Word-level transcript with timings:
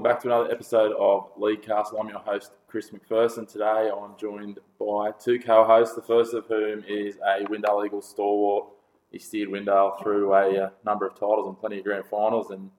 Welcome 0.00 0.14
back 0.14 0.22
to 0.22 0.28
another 0.28 0.50
episode 0.50 0.92
of 0.98 1.30
League 1.36 1.60
Castle. 1.60 1.98
I'm 2.00 2.08
your 2.08 2.20
host, 2.20 2.52
Chris 2.68 2.88
McPherson. 2.88 3.46
Today 3.46 3.90
I'm 3.94 4.16
joined 4.16 4.58
by 4.78 5.10
two 5.22 5.38
co 5.38 5.62
hosts, 5.62 5.94
the 5.94 6.00
first 6.00 6.32
of 6.32 6.46
whom 6.46 6.82
is 6.88 7.16
a 7.16 7.44
Windale 7.44 7.84
Eagles 7.84 8.08
stalwart. 8.08 8.64
He 9.12 9.18
steered 9.18 9.50
Windale 9.50 10.02
through 10.02 10.32
a 10.32 10.58
uh, 10.58 10.70
number 10.86 11.06
of 11.06 11.12
titles 11.12 11.48
and 11.48 11.60
plenty 11.60 11.80
of 11.80 11.84
grand 11.84 12.06
finals, 12.06 12.50
and 12.50 12.70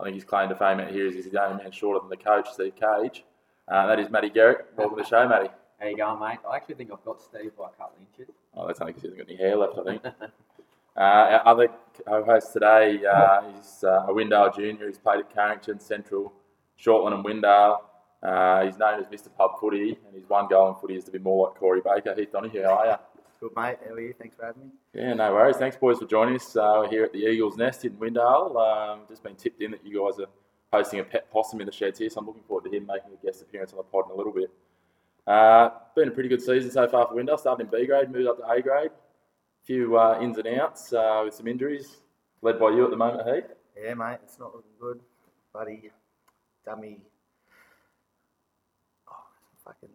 I 0.00 0.04
think 0.04 0.14
his 0.14 0.24
claim 0.24 0.48
to 0.48 0.56
fame 0.56 0.80
out 0.80 0.90
here 0.90 1.06
is 1.06 1.16
he's 1.16 1.28
the 1.28 1.44
only 1.44 1.62
man 1.62 1.70
shorter 1.70 2.00
than 2.00 2.08
the 2.08 2.16
coach, 2.16 2.48
Steve 2.50 2.72
Cage. 2.76 3.24
Uh, 3.68 3.86
that 3.86 4.00
is 4.00 4.08
Matty 4.08 4.30
Garrett. 4.30 4.68
Welcome 4.74 4.96
to 4.96 5.02
the 5.02 5.08
show, 5.08 5.28
Matty. 5.28 5.50
How 5.78 5.86
you 5.86 5.98
going, 5.98 6.18
mate? 6.18 6.38
I 6.50 6.56
actually 6.56 6.76
think 6.76 6.92
I've 6.94 7.04
got 7.04 7.20
Steve 7.20 7.54
by 7.58 7.66
a 7.66 7.72
couple 7.72 7.96
of 7.96 8.06
inches. 8.18 8.34
Oh, 8.56 8.66
that's 8.66 8.80
only 8.80 8.94
because 8.94 9.02
he 9.02 9.08
hasn't 9.10 9.28
got 9.28 9.34
any 9.34 9.42
hair 9.42 9.56
left, 9.58 9.78
I 9.78 9.84
think. 9.84 10.02
Uh, 10.96 11.00
our 11.00 11.48
other 11.48 11.68
co-host 12.04 12.52
today 12.52 13.00
uh, 13.06 13.42
is 13.58 13.84
uh, 13.84 14.04
a 14.08 14.12
Windale 14.12 14.54
junior. 14.54 14.88
He's 14.88 14.98
played 14.98 15.20
at 15.20 15.32
Carrington, 15.32 15.78
Central, 15.78 16.32
Shortland 16.84 17.14
and 17.14 17.24
Windale. 17.24 17.78
Uh, 18.22 18.64
he's 18.64 18.76
known 18.76 19.00
as 19.00 19.06
Mr. 19.06 19.34
Pub 19.34 19.52
Footy, 19.60 19.98
and 20.06 20.14
his 20.14 20.28
one 20.28 20.46
goal 20.48 20.68
in 20.68 20.74
footy 20.74 20.96
is 20.96 21.04
to 21.04 21.10
be 21.10 21.18
more 21.18 21.48
like 21.48 21.58
Corey 21.58 21.80
Baker. 21.82 22.14
Heath 22.14 22.32
Donahue, 22.32 22.62
how 22.62 22.74
are 22.74 22.86
you? 22.86 22.94
Good 23.40 23.56
mate, 23.56 23.78
how 23.86 23.94
are 23.94 24.00
you? 24.00 24.14
Thanks 24.18 24.36
for 24.36 24.44
having 24.44 24.64
me. 24.64 24.68
Yeah, 24.92 25.14
no 25.14 25.32
worries. 25.32 25.56
Thanks, 25.56 25.76
boys, 25.76 25.98
for 25.98 26.04
joining 26.06 26.34
us. 26.36 26.54
Uh, 26.54 26.80
we're 26.80 26.90
here 26.90 27.04
at 27.04 27.12
the 27.12 27.20
Eagles 27.20 27.56
Nest 27.56 27.86
in 27.86 27.92
Windale. 27.92 28.54
Um, 28.56 29.00
just 29.08 29.22
been 29.22 29.36
tipped 29.36 29.62
in 29.62 29.70
that 29.70 29.84
you 29.86 29.98
guys 30.04 30.20
are 30.20 30.26
hosting 30.70 31.00
a 31.00 31.04
pet 31.04 31.30
possum 31.32 31.60
in 31.60 31.66
the 31.66 31.72
sheds 31.72 31.98
here, 31.98 32.10
so 32.10 32.20
I'm 32.20 32.26
looking 32.26 32.42
forward 32.42 32.70
to 32.70 32.76
him 32.76 32.86
making 32.86 33.10
a 33.12 33.26
guest 33.26 33.40
appearance 33.40 33.72
on 33.72 33.78
the 33.78 33.84
pod 33.84 34.04
in 34.06 34.12
a 34.12 34.14
little 34.14 34.32
bit. 34.32 34.50
Uh, 35.26 35.70
been 35.96 36.08
a 36.08 36.10
pretty 36.10 36.28
good 36.28 36.42
season 36.42 36.70
so 36.70 36.86
far 36.88 37.06
for 37.06 37.14
Windale. 37.14 37.38
Started 37.38 37.64
in 37.64 37.70
B 37.70 37.86
grade, 37.86 38.10
moved 38.10 38.28
up 38.28 38.36
to 38.38 38.44
A 38.46 38.60
grade. 38.60 38.90
A 38.90 39.64
few 39.64 39.96
uh, 39.96 40.18
ins 40.20 40.36
and 40.36 40.46
outs 40.58 40.92
uh, 40.92 41.22
with 41.24 41.34
some 41.34 41.46
injuries, 41.46 41.98
led 42.42 42.58
by 42.58 42.70
you 42.70 42.84
at 42.84 42.90
the 42.90 42.96
moment, 42.96 43.26
Heath. 43.26 43.44
Yeah, 43.82 43.94
mate, 43.94 44.18
it's 44.22 44.38
not 44.38 44.54
looking 44.54 44.70
good. 44.78 45.00
Buddy, 45.54 45.90
dummy. 46.64 47.00
Oh, 49.08 49.14
fucking 49.64 49.88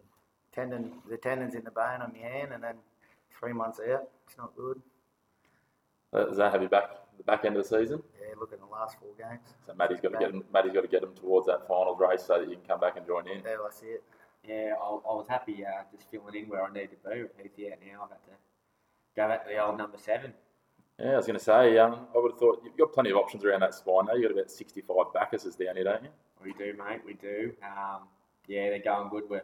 tendon. 0.52 0.92
The 1.08 1.16
tendon's 1.16 1.54
in 1.54 1.64
the 1.64 1.70
bone 1.70 2.02
on 2.02 2.12
my 2.12 2.18
hand, 2.28 2.52
and 2.52 2.62
then 2.62 2.76
three 3.38 3.52
months 3.52 3.80
out. 3.80 4.08
It's 4.26 4.38
not 4.38 4.54
good. 4.56 4.80
Uh, 6.12 6.24
Does 6.24 6.36
that 6.38 6.52
have 6.52 6.62
you 6.62 6.68
back 6.68 6.90
at 6.92 7.18
the 7.18 7.24
back 7.24 7.44
end 7.44 7.56
of 7.56 7.62
the 7.62 7.78
season? 7.78 8.02
Yeah, 8.20 8.34
look 8.38 8.52
at 8.52 8.60
the 8.60 8.66
last 8.66 8.96
four 8.98 9.10
games. 9.18 9.54
So 9.66 9.74
Matty's 9.74 10.00
got 10.00 10.12
to 10.12 10.18
get 10.18 10.30
him, 10.30 10.44
Matty's 10.52 10.72
got 10.72 10.82
to 10.82 10.88
get 10.88 11.02
him 11.02 11.14
towards 11.14 11.46
that 11.46 11.66
finals 11.68 11.98
race 12.00 12.22
so 12.22 12.38
that 12.38 12.48
you 12.48 12.56
can 12.56 12.64
come 12.66 12.80
back 12.80 12.96
and 12.96 13.06
join 13.06 13.26
in. 13.28 13.42
Yeah, 13.44 13.56
I 13.66 13.70
see 13.70 13.86
it. 13.86 14.04
Yeah, 14.46 14.74
I, 14.80 14.86
I 14.86 15.14
was 15.14 15.26
happy 15.28 15.64
uh, 15.66 15.82
just 15.94 16.08
filling 16.10 16.34
in 16.34 16.48
where 16.48 16.62
I 16.62 16.72
need 16.72 16.90
to 16.90 17.10
be 17.10 17.22
with 17.22 17.32
Heath 17.36 17.72
out 17.72 17.78
now. 17.84 18.04
I've 18.04 18.10
had 18.10 18.22
to 18.24 18.36
go 19.16 19.28
back 19.28 19.44
to 19.44 19.50
the 19.50 19.58
old 19.58 19.76
number 19.76 19.98
seven. 19.98 20.32
Yeah, 21.00 21.12
I 21.12 21.16
was 21.16 21.26
going 21.26 21.38
to 21.38 21.44
say, 21.44 21.76
um, 21.78 22.06
I 22.14 22.18
would 22.18 22.32
have 22.32 22.38
thought 22.38 22.62
you've 22.64 22.76
got 22.76 22.92
plenty 22.92 23.10
of 23.10 23.16
options 23.16 23.44
around 23.44 23.60
that 23.60 23.74
spine. 23.74 24.06
Now 24.06 24.14
you've 24.14 24.30
got 24.30 24.38
about 24.38 24.50
65 24.50 24.96
backers 25.12 25.42
down 25.42 25.74
here, 25.74 25.84
don't 25.84 26.04
you? 26.04 26.08
We 26.44 26.52
do, 26.52 26.74
mate. 26.78 27.00
We 27.04 27.14
do. 27.14 27.52
Um, 27.62 28.02
yeah, 28.46 28.70
they're 28.70 28.78
going 28.82 29.08
good. 29.10 29.24
We're 29.28 29.42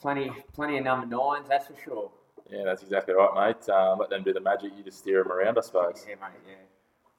plenty, 0.00 0.32
plenty 0.54 0.78
of 0.78 0.84
number 0.84 1.06
nines. 1.06 1.48
That's 1.48 1.66
for 1.66 1.76
sure. 1.84 2.10
Yeah, 2.50 2.64
that's 2.64 2.82
exactly 2.82 3.14
right, 3.14 3.56
mate. 3.56 3.68
Um, 3.68 3.98
let 3.98 4.10
them 4.10 4.22
do 4.22 4.32
the 4.32 4.40
magic. 4.40 4.72
You 4.76 4.82
just 4.82 4.98
steer 4.98 5.22
them 5.22 5.30
around, 5.32 5.58
I 5.58 5.60
suppose. 5.60 6.04
Yeah, 6.08 6.14
mate. 6.20 6.40
Yeah. 6.48 6.54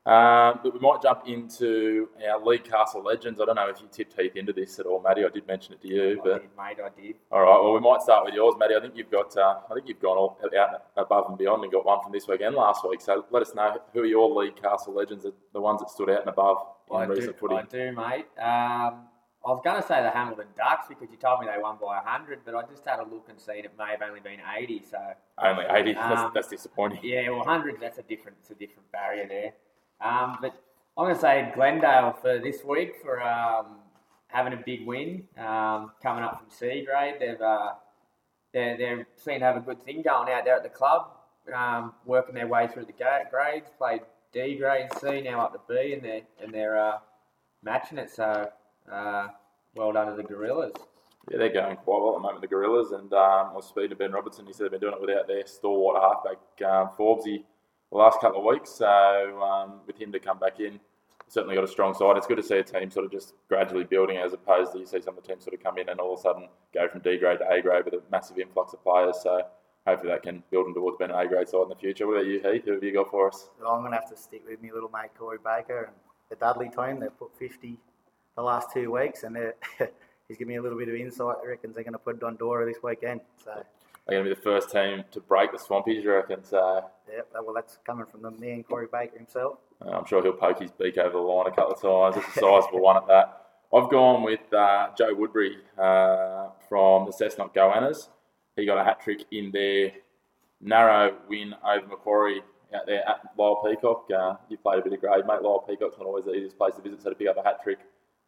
Um, 0.04 0.60
but 0.64 0.74
we 0.74 0.80
might 0.80 1.00
jump 1.04 1.28
into 1.28 2.10
our 2.28 2.44
League 2.44 2.64
Castle 2.64 3.04
legends. 3.04 3.40
I 3.40 3.46
don't 3.46 3.56
know 3.56 3.70
if 3.70 3.80
you 3.82 3.88
tipped 3.92 4.20
Heath 4.20 4.36
into 4.36 4.52
this 4.52 4.80
at 4.80 4.88
all, 4.88 5.00
Matty. 5.00 5.24
I 5.24 5.30
did 5.30 5.46
mention 5.46 5.74
it 5.74 5.82
to 5.84 5.88
you, 5.88 6.20
I 6.20 6.24
but 6.24 6.42
did, 6.42 6.50
mate. 6.58 6.78
I 6.84 7.02
did. 7.02 7.16
all 7.32 7.42
right. 7.42 7.62
Well, 7.62 7.74
we 7.74 7.80
might 7.80 8.02
start 8.02 8.26
with 8.26 8.34
yours, 8.34 8.56
Matty. 8.58 8.74
I 8.76 8.80
think 8.80 8.96
you've 8.96 9.12
got. 9.12 9.38
Uh, 9.38 9.60
I 9.70 9.74
think 9.76 9.88
you've 9.88 10.02
gone 10.02 10.18
all 10.18 10.40
out 10.58 10.86
above 10.98 11.30
and 11.30 11.38
beyond 11.38 11.64
and 11.64 11.72
got 11.72 11.86
one 11.86 12.02
from 12.02 12.12
this 12.12 12.28
week 12.28 12.42
and 12.42 12.56
last 12.56 12.88
week. 12.88 13.00
So 13.00 13.26
let 13.30 13.44
us 13.44 13.54
know 13.54 13.80
who 13.94 14.02
are 14.02 14.06
your 14.06 14.44
League 14.44 14.60
Castle 14.60 14.96
legends, 14.96 15.24
the 15.54 15.62
ones 15.62 15.82
that 15.82 15.92
stood 15.92 16.10
out 16.10 16.22
and 16.22 16.30
above 16.30 16.58
in 16.90 16.98
I 16.98 17.06
do, 17.06 17.12
recent 17.14 17.38
footy. 17.38 17.56
I 17.56 17.64
do, 17.64 17.92
mate. 17.92 18.26
Um, 18.42 19.08
I 19.44 19.50
was 19.50 19.62
going 19.64 19.82
to 19.82 19.88
say 19.88 20.04
the 20.04 20.12
Hamilton 20.12 20.48
Ducks 20.56 20.88
because 20.88 21.10
you 21.12 21.18
told 21.18 21.42
me 21.42 21.48
they 21.48 21.60
won 21.62 21.78
by 21.82 21.98
100, 21.98 22.42
but 22.46 22.54
I 22.54 22.62
just 22.64 22.86
had 22.86 23.00
a 23.00 23.04
look 23.04 23.28
and 23.30 23.40
seen 23.40 23.66
it 23.66 23.72
may 23.78 23.92
have 23.92 24.02
only 24.04 24.20
been 24.20 24.40
80. 24.40 24.84
So 24.90 24.98
Only 25.40 25.66
80. 25.70 25.96
Um, 25.96 26.10
that's, 26.10 26.34
that's 26.34 26.48
disappointing. 26.48 27.00
Yeah, 27.04 27.30
well, 27.30 27.44
hundreds, 27.44 27.80
that's 27.80 27.98
a 27.98 28.04
different, 28.04 28.38
it's 28.40 28.52
a 28.52 28.56
different 28.56 28.92
barrier 28.92 29.28
there. 29.28 29.54
Um, 30.04 30.38
but 30.42 30.62
I'm 30.98 31.06
going 31.06 31.16
to 31.16 31.22
say 31.22 31.52
Glendale 31.56 32.18
for 32.22 32.40
this 32.40 32.64
week 32.64 32.96
for 33.02 33.22
um, 33.22 33.78
having 34.28 34.54
a 34.54 34.62
big 34.66 34.86
win, 34.86 35.24
um, 35.38 35.92
coming 36.02 36.24
up 36.24 36.40
from 36.40 36.50
C 36.50 36.86
grade. 36.86 37.16
They've, 37.20 37.42
uh, 37.42 37.74
they're, 38.54 38.78
they're 38.78 39.08
seen 39.16 39.40
to 39.40 39.46
have 39.46 39.58
a 39.58 39.62
good 39.62 39.84
thing 39.84 40.02
going 40.02 40.30
out 40.30 40.46
there 40.46 40.56
at 40.56 40.64
the 40.64 40.70
club, 40.70 41.12
um, 41.56 41.94
working 42.06 42.36
their 42.36 42.48
way 42.48 42.68
through 42.68 42.86
the 42.86 42.94
grades, 42.94 43.70
played 43.78 44.02
D 44.34 44.58
grade, 44.58 44.90
C, 45.00 45.22
now 45.22 45.42
up 45.42 45.54
to 45.54 45.60
B, 45.68 45.94
and 45.94 46.04
they're, 46.04 46.22
and 46.42 46.54
they're 46.54 46.80
uh, 46.80 46.98
matching 47.64 47.98
it. 47.98 48.10
So, 48.10 48.50
uh, 48.92 49.28
well 49.76 49.92
done 49.92 50.08
to 50.08 50.16
the 50.16 50.24
Gorillas. 50.24 50.74
Yeah, 51.30 51.38
they're 51.38 51.54
going 51.54 51.78
quite 51.78 52.02
well 52.02 52.14
at 52.14 52.16
the 52.16 52.20
moment, 52.22 52.42
the 52.42 52.48
Gorillas. 52.48 52.92
And 52.92 53.14
um, 53.14 53.50
I 53.52 53.54
was 53.54 53.68
speaking 53.68 53.92
to 53.92 53.96
Ben 53.96 54.12
Robertson. 54.12 54.46
He 54.46 54.54
said 54.54 54.66
they've 54.66 54.72
been 54.72 54.82
doing 54.82 54.94
it 54.94 55.02
without 55.02 55.28
their 55.28 55.46
stalwart 55.46 56.02
halfback, 56.02 56.70
um, 56.70 56.90
Forbesy, 56.98 57.44
the 57.92 57.98
last 57.98 58.20
couple 58.20 58.40
of 58.40 58.46
weeks. 58.46 58.72
So 58.72 58.88
um, 59.42 59.82
with 59.86 59.98
him 60.00 60.12
to 60.12 60.20
come 60.20 60.40
back 60.40 60.60
in, 60.60 60.80
certainly 61.28 61.56
got 61.56 61.64
a 61.64 61.68
strong 61.68 61.94
side. 61.94 62.18
It's 62.18 62.28
good 62.28 62.38
to 62.38 62.44
see 62.44 62.58
a 62.58 62.64
team 62.64 62.90
sort 62.90 63.06
of 63.06 63.12
just 63.12 63.34
gradually 63.48 63.84
building 63.84 64.18
as 64.18 64.34
opposed 64.34 64.74
to 64.74 64.80
you 64.80 64.86
see 64.86 65.02
some 65.02 65.18
of 65.18 65.24
the 65.24 65.28
teams 65.28 65.44
sort 65.44 65.54
of 65.54 65.64
come 65.64 65.78
in 65.78 65.90
and 65.90 66.00
all 66.00 66.14
of 66.14 66.20
a 66.20 66.22
sudden 66.22 66.48
go 66.74 66.88
from 66.90 67.02
D 67.02 67.18
grade 67.18 67.40
to 67.40 67.50
A 67.50 67.62
grade 67.62 67.86
with 67.86 67.94
a 67.94 68.02
massive 68.12 68.38
influx 68.40 68.74
of 68.74 68.84
players. 68.84 69.18
So 69.22 69.42
hopefully 69.86 70.12
that 70.12 70.24
can 70.24 70.44
build 70.52 70.66
them 70.68 70.74
towards 70.74 70.98
being 70.98 71.12
an 71.12 71.18
A 71.18 71.28
grade 71.28 71.48
side 71.50 71.64
in 71.64 71.70
the 71.70 71.76
future. 71.76 72.08
What 72.08 72.18
about 72.18 72.26
you, 72.28 72.42
Heath? 72.42 72.66
Who 72.66 72.74
have 72.74 72.84
you 72.84 72.94
got 72.94 73.10
for 73.10 73.28
us? 73.28 73.50
Well, 73.62 73.72
I'm 73.72 73.82
going 73.82 73.92
to 73.92 73.98
have 73.98 74.10
to 74.10 74.18
stick 74.18 74.44
with 74.48 74.62
me 74.62 74.72
little 74.72 74.90
mate 74.94 75.12
Corey 75.18 75.38
Baker 75.44 75.86
and 75.86 75.96
the 76.30 76.36
Dudley 76.36 76.70
team. 76.70 77.00
They've 77.00 77.18
put 77.18 77.38
50 77.38 77.78
the 78.36 78.42
last 78.42 78.70
two 78.74 78.92
weeks, 78.92 79.24
and 79.24 79.36
they're- 79.36 79.56
he's 80.28 80.38
given 80.38 80.50
me 80.50 80.56
a 80.58 80.62
little 80.62 80.78
bit 80.78 80.88
of 80.90 80.96
insight. 80.96 81.36
I 81.44 81.48
reckon 81.48 81.74
they're 81.74 81.84
going 81.84 81.94
to 81.94 82.00
put 82.00 82.20
Dondora 82.20 82.66
this 82.66 82.82
weekend. 82.84 83.22
So, 83.44 83.52
They're 84.08 84.18
going 84.20 84.30
to 84.30 84.36
be 84.36 84.36
the 84.36 84.42
first 84.42 84.70
team 84.72 85.04
to 85.12 85.20
break 85.22 85.52
the 85.52 85.58
Swampies, 85.58 86.04
you 86.04 86.12
reckon? 86.12 86.44
So 86.44 86.86
yeah, 87.14 87.22
well, 87.34 87.54
that's 87.54 87.78
coming 87.86 88.06
from 88.06 88.22
the 88.22 88.32
man 88.32 88.64
Corey 88.64 88.88
Baker 88.92 89.18
himself. 89.18 89.58
Uh, 89.86 89.90
I'm 89.92 90.06
sure 90.06 90.22
he'll 90.22 90.34
poke 90.34 90.60
his 90.60 90.72
beak 90.72 90.98
over 90.98 91.12
the 91.12 91.18
line 91.18 91.48
a 91.48 91.56
couple 91.56 91.74
of 91.74 91.82
times. 91.82 92.24
It's 92.24 92.38
a 92.38 92.40
sizable 92.40 92.82
one 92.82 92.98
at 92.98 93.08
that. 93.08 93.38
I've 93.74 93.90
gone 93.90 94.24
with 94.24 94.54
uh, 94.54 94.90
Joe 94.98 95.14
Woodbury 95.14 95.58
uh, 95.78 96.50
from 96.68 97.06
the 97.06 97.12
Cessnock 97.12 97.54
Goannas. 97.54 98.10
He 98.56 98.66
got 98.66 98.78
a 98.78 98.84
hat 98.84 99.02
trick 99.02 99.26
in 99.32 99.52
their 99.52 99.94
narrow 100.60 101.16
win 101.30 101.56
over 101.66 101.88
Macquarie 101.88 102.42
out 102.76 102.86
there 102.86 103.08
at 103.08 103.38
Lyall 103.38 103.64
Peacock. 103.64 104.10
Uh, 104.12 104.36
you 104.50 104.58
played 104.58 104.80
a 104.80 104.82
bit 104.82 104.94
of 104.94 105.00
grade, 105.00 105.26
mate. 105.26 105.42
Lyall 105.42 105.66
Peacock's 105.68 105.98
not 105.98 106.06
always 106.06 106.26
the 106.26 106.34
easiest 106.34 106.58
place 106.58 106.76
to 106.76 106.82
visit, 106.82 107.02
so 107.02 107.10
to 107.10 107.16
pick 107.16 107.28
up 107.28 107.38
a 107.38 107.44
hat 107.44 107.64
trick 107.64 107.80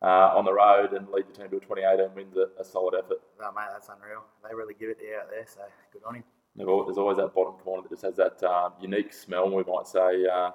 uh, 0.01 0.35
on 0.35 0.45
the 0.45 0.53
road 0.53 0.93
and 0.93 1.07
lead 1.09 1.25
the 1.27 1.33
team 1.33 1.49
to 1.49 1.57
a 1.57 1.59
28 1.59 1.99
and 1.99 2.15
wins 2.15 2.35
a, 2.37 2.61
a 2.61 2.63
solid 2.63 2.95
effort. 2.97 3.21
Oh, 3.41 3.51
mate, 3.53 3.67
that's 3.71 3.89
unreal. 3.89 4.23
They 4.47 4.55
really 4.55 4.73
give 4.73 4.89
it 4.89 4.97
there 5.01 5.21
out 5.21 5.29
there, 5.29 5.45
so 5.47 5.61
good 5.91 6.01
on 6.05 6.15
him. 6.15 6.23
There's 6.55 6.97
always 6.97 7.17
that 7.17 7.33
bottom 7.33 7.55
corner 7.63 7.83
that 7.83 7.89
just 7.89 8.03
has 8.03 8.15
that 8.17 8.43
uh, 8.43 8.69
unique 8.79 9.11
smell, 9.11 9.49
we 9.49 9.63
might 9.63 9.87
say, 9.87 10.25
uh, 10.31 10.51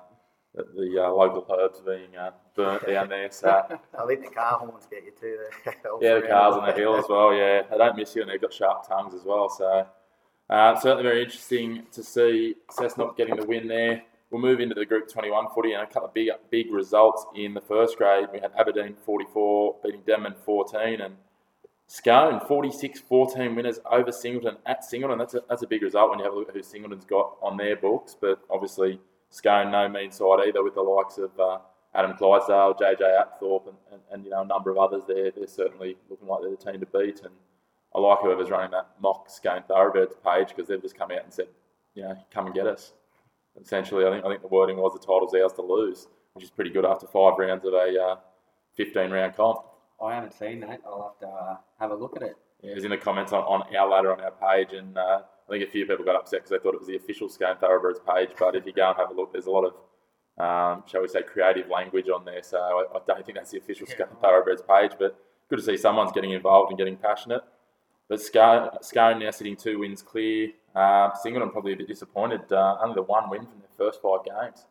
that 0.55 0.75
the 0.75 1.05
uh, 1.05 1.11
local 1.11 1.45
herbs 1.59 1.81
being 1.81 2.17
uh, 2.17 2.31
burnt 2.55 2.87
down 2.87 3.09
there. 3.09 3.31
So. 3.31 3.49
I 3.99 4.07
think 4.07 4.23
the 4.23 4.31
car 4.31 4.59
horns 4.59 4.87
get 4.91 5.05
you 5.05 5.13
too. 5.19 5.39
They're 5.65 5.75
Yeah, 6.01 6.21
the 6.21 6.29
cars 6.29 6.55
on 6.55 6.67
the 6.67 6.73
hill 6.73 6.97
as 6.97 7.05
well. 7.09 7.35
Yeah, 7.35 7.63
they 7.71 7.79
don't 7.79 7.97
miss 7.97 8.15
you, 8.15 8.23
and 8.23 8.31
they've 8.31 8.41
got 8.41 8.53
sharp 8.53 8.87
tongues 8.87 9.15
as 9.15 9.25
well. 9.25 9.49
So 9.49 9.87
uh, 10.51 10.79
certainly 10.81 11.03
very 11.03 11.23
interesting 11.23 11.85
to 11.93 12.03
see 12.03 12.55
Cessnock 12.71 13.17
getting 13.17 13.37
the 13.37 13.47
win 13.47 13.69
there. 13.69 14.03
We'll 14.31 14.43
move 14.43 14.61
into 14.61 14.75
the 14.75 14.85
Group 14.85 15.11
21 15.11 15.47
footy 15.55 15.73
and 15.73 15.83
a 15.83 15.87
couple 15.87 16.09
of 16.09 16.15
big 16.15 16.29
big 16.51 16.71
results 16.71 17.25
in 17.35 17.55
the 17.55 17.61
first 17.61 17.97
grade. 17.97 18.29
We 18.33 18.41
had 18.41 18.53
Aberdeen 18.59 18.95
44 19.05 19.77
beating 19.83 20.03
Denman 20.07 20.35
14, 20.45 21.01
and 21.01 21.17
Scone 21.91 22.41
46-14 22.41 23.57
winners 23.57 23.81
over 23.91 24.13
Singleton 24.13 24.59
at 24.67 24.85
Singleton. 24.85 25.19
That's 25.19 25.33
a, 25.33 25.43
that's 25.49 25.63
a 25.63 25.67
big 25.67 25.83
result 25.83 26.11
when 26.11 26.19
you 26.19 26.25
have 26.27 26.35
a 26.35 26.37
look 26.37 26.51
at 26.51 26.55
who 26.55 26.63
Singleton's 26.63 27.07
got 27.07 27.39
on 27.41 27.57
their 27.57 27.77
books. 27.77 28.15
But 28.21 28.41
obviously 28.51 29.01
Scone 29.31 29.71
no 29.71 29.89
mean 29.89 30.13
side 30.13 30.41
either 30.47 30.63
with 30.63 30.75
the 30.75 30.83
likes 30.83 31.17
of 31.17 31.31
uh, 31.41 31.59
Adam 31.95 32.15
Clydesdale, 32.15 32.75
JJ 32.75 33.01
Apthorpe, 33.01 33.69
and, 33.69 33.77
and, 33.91 34.03
and 34.13 34.25
you 34.25 34.31
know 34.31 34.43
a 34.43 34.47
number 34.47 34.71
of 34.71 34.77
others 34.77 35.05
there. 35.09 35.31
They're 35.31 35.47
certainly 35.47 35.97
looking 36.11 36.29
like 36.29 36.43
they're 36.43 36.51
the 36.51 36.57
team 36.57 36.81
to 36.81 36.87
beat. 36.87 37.23
And 37.23 37.33
I 37.95 38.01
like 38.01 38.19
whoever's 38.21 38.51
running 38.51 38.71
that 38.73 38.91
mock 39.01 39.31
Scone 39.31 39.65
Thoroughbreds 39.67 40.17
page 40.23 40.49
because 40.49 40.69
they've 40.69 40.83
just 40.83 40.97
come 40.97 41.11
out 41.11 41.25
and 41.25 41.33
said, 41.33 41.49
you 41.95 42.03
know, 42.03 42.19
come 42.31 42.45
and 42.45 42.55
get 42.55 42.67
us. 42.67 42.93
Essentially, 43.59 44.05
I 44.05 44.11
think 44.11 44.27
I 44.27 44.29
think 44.29 44.43
the 44.43 44.49
wording 44.49 44.77
was 44.77 44.93
the 44.93 44.99
title's 44.99 45.35
ours 45.35 45.55
to 45.55 45.63
lose, 45.63 46.07
which 46.35 46.45
is 46.45 46.51
pretty 46.51 46.71
good 46.71 46.85
after 46.85 47.07
five 47.07 47.39
rounds 47.39 47.65
of 47.65 47.73
a 47.73 47.99
uh, 47.99 48.17
15 48.77 49.11
round 49.11 49.35
comp. 49.35 49.61
I 50.03 50.15
haven't 50.15 50.35
seen 50.35 50.61
that. 50.61 50.81
I'll 50.87 51.15
have 51.21 51.29
to 51.29 51.35
uh, 51.35 51.57
have 51.81 51.91
a 51.91 51.95
look 51.95 52.17
at 52.17 52.23
it. 52.23 52.37
Yeah, 52.63 52.73
it 52.73 52.75
was 52.75 52.85
in 52.85 52.91
the 52.91 52.97
comments 52.97 53.33
on, 53.33 53.43
on 53.43 53.63
our 53.77 53.89
ladder 53.89 54.13
on 54.13 54.21
our 54.21 54.33
page, 54.33 54.73
and 54.73 54.97
uh, 54.97 55.21
I 55.49 55.51
think 55.51 55.65
a 55.65 55.71
few 55.71 55.87
people 55.87 56.05
got 56.05 56.17
upset 56.17 56.41
because 56.41 56.51
they 56.51 56.59
thought 56.59 56.75
it 56.75 56.81
was 56.81 56.89
the 56.89 56.97
official 56.97 57.29
Scone 57.29 57.57
Thoroughbreds 57.59 58.01
page. 58.01 58.31
But 58.39 58.57
if 58.57 58.67
you 58.67 58.73
go 58.73 58.89
and 58.89 58.97
have 58.97 59.11
a 59.11 59.15
look, 59.15 59.33
there's 59.33 59.47
a 59.47 59.51
lot 59.51 59.65
of, 59.65 59.75
um, 60.45 60.83
shall 60.87 61.03
we 61.03 61.09
say, 61.09 61.23
creative 61.23 61.69
language 61.69 62.09
on 62.09 62.25
there. 62.25 62.43
So 62.43 62.59
I, 62.59 62.97
I 62.97 63.01
don't 63.07 63.25
think 63.25 63.39
that's 63.39 63.51
the 63.51 63.59
official 63.59 63.87
Scone 63.87 64.09
Thoroughbreds 64.21 64.63
page, 64.63 64.93
but 64.99 65.19
good 65.49 65.59
to 65.59 65.63
see 65.63 65.77
someone's 65.77 66.13
getting 66.13 66.33
involved 66.33 66.71
and 66.71 66.79
getting 66.79 66.97
passionate. 66.97 67.43
But 68.09 68.21
Scone, 68.21 68.71
Scone 68.83 69.19
now 69.21 69.31
sitting 69.31 69.57
two 69.57 69.81
wins 69.81 70.03
clear. 70.03 70.51
Uh, 70.75 71.15
Singleton 71.15 71.51
probably 71.51 71.73
a 71.75 71.77
bit 71.77 71.89
disappointed. 71.89 72.53
Uh, 72.53 72.77
only 72.83 72.95
the 72.95 73.03
one 73.03 73.31
win 73.31 73.43
from 73.43 73.59
their 73.61 73.69
first 73.77 74.01
five 74.03 74.21
games. 74.25 74.67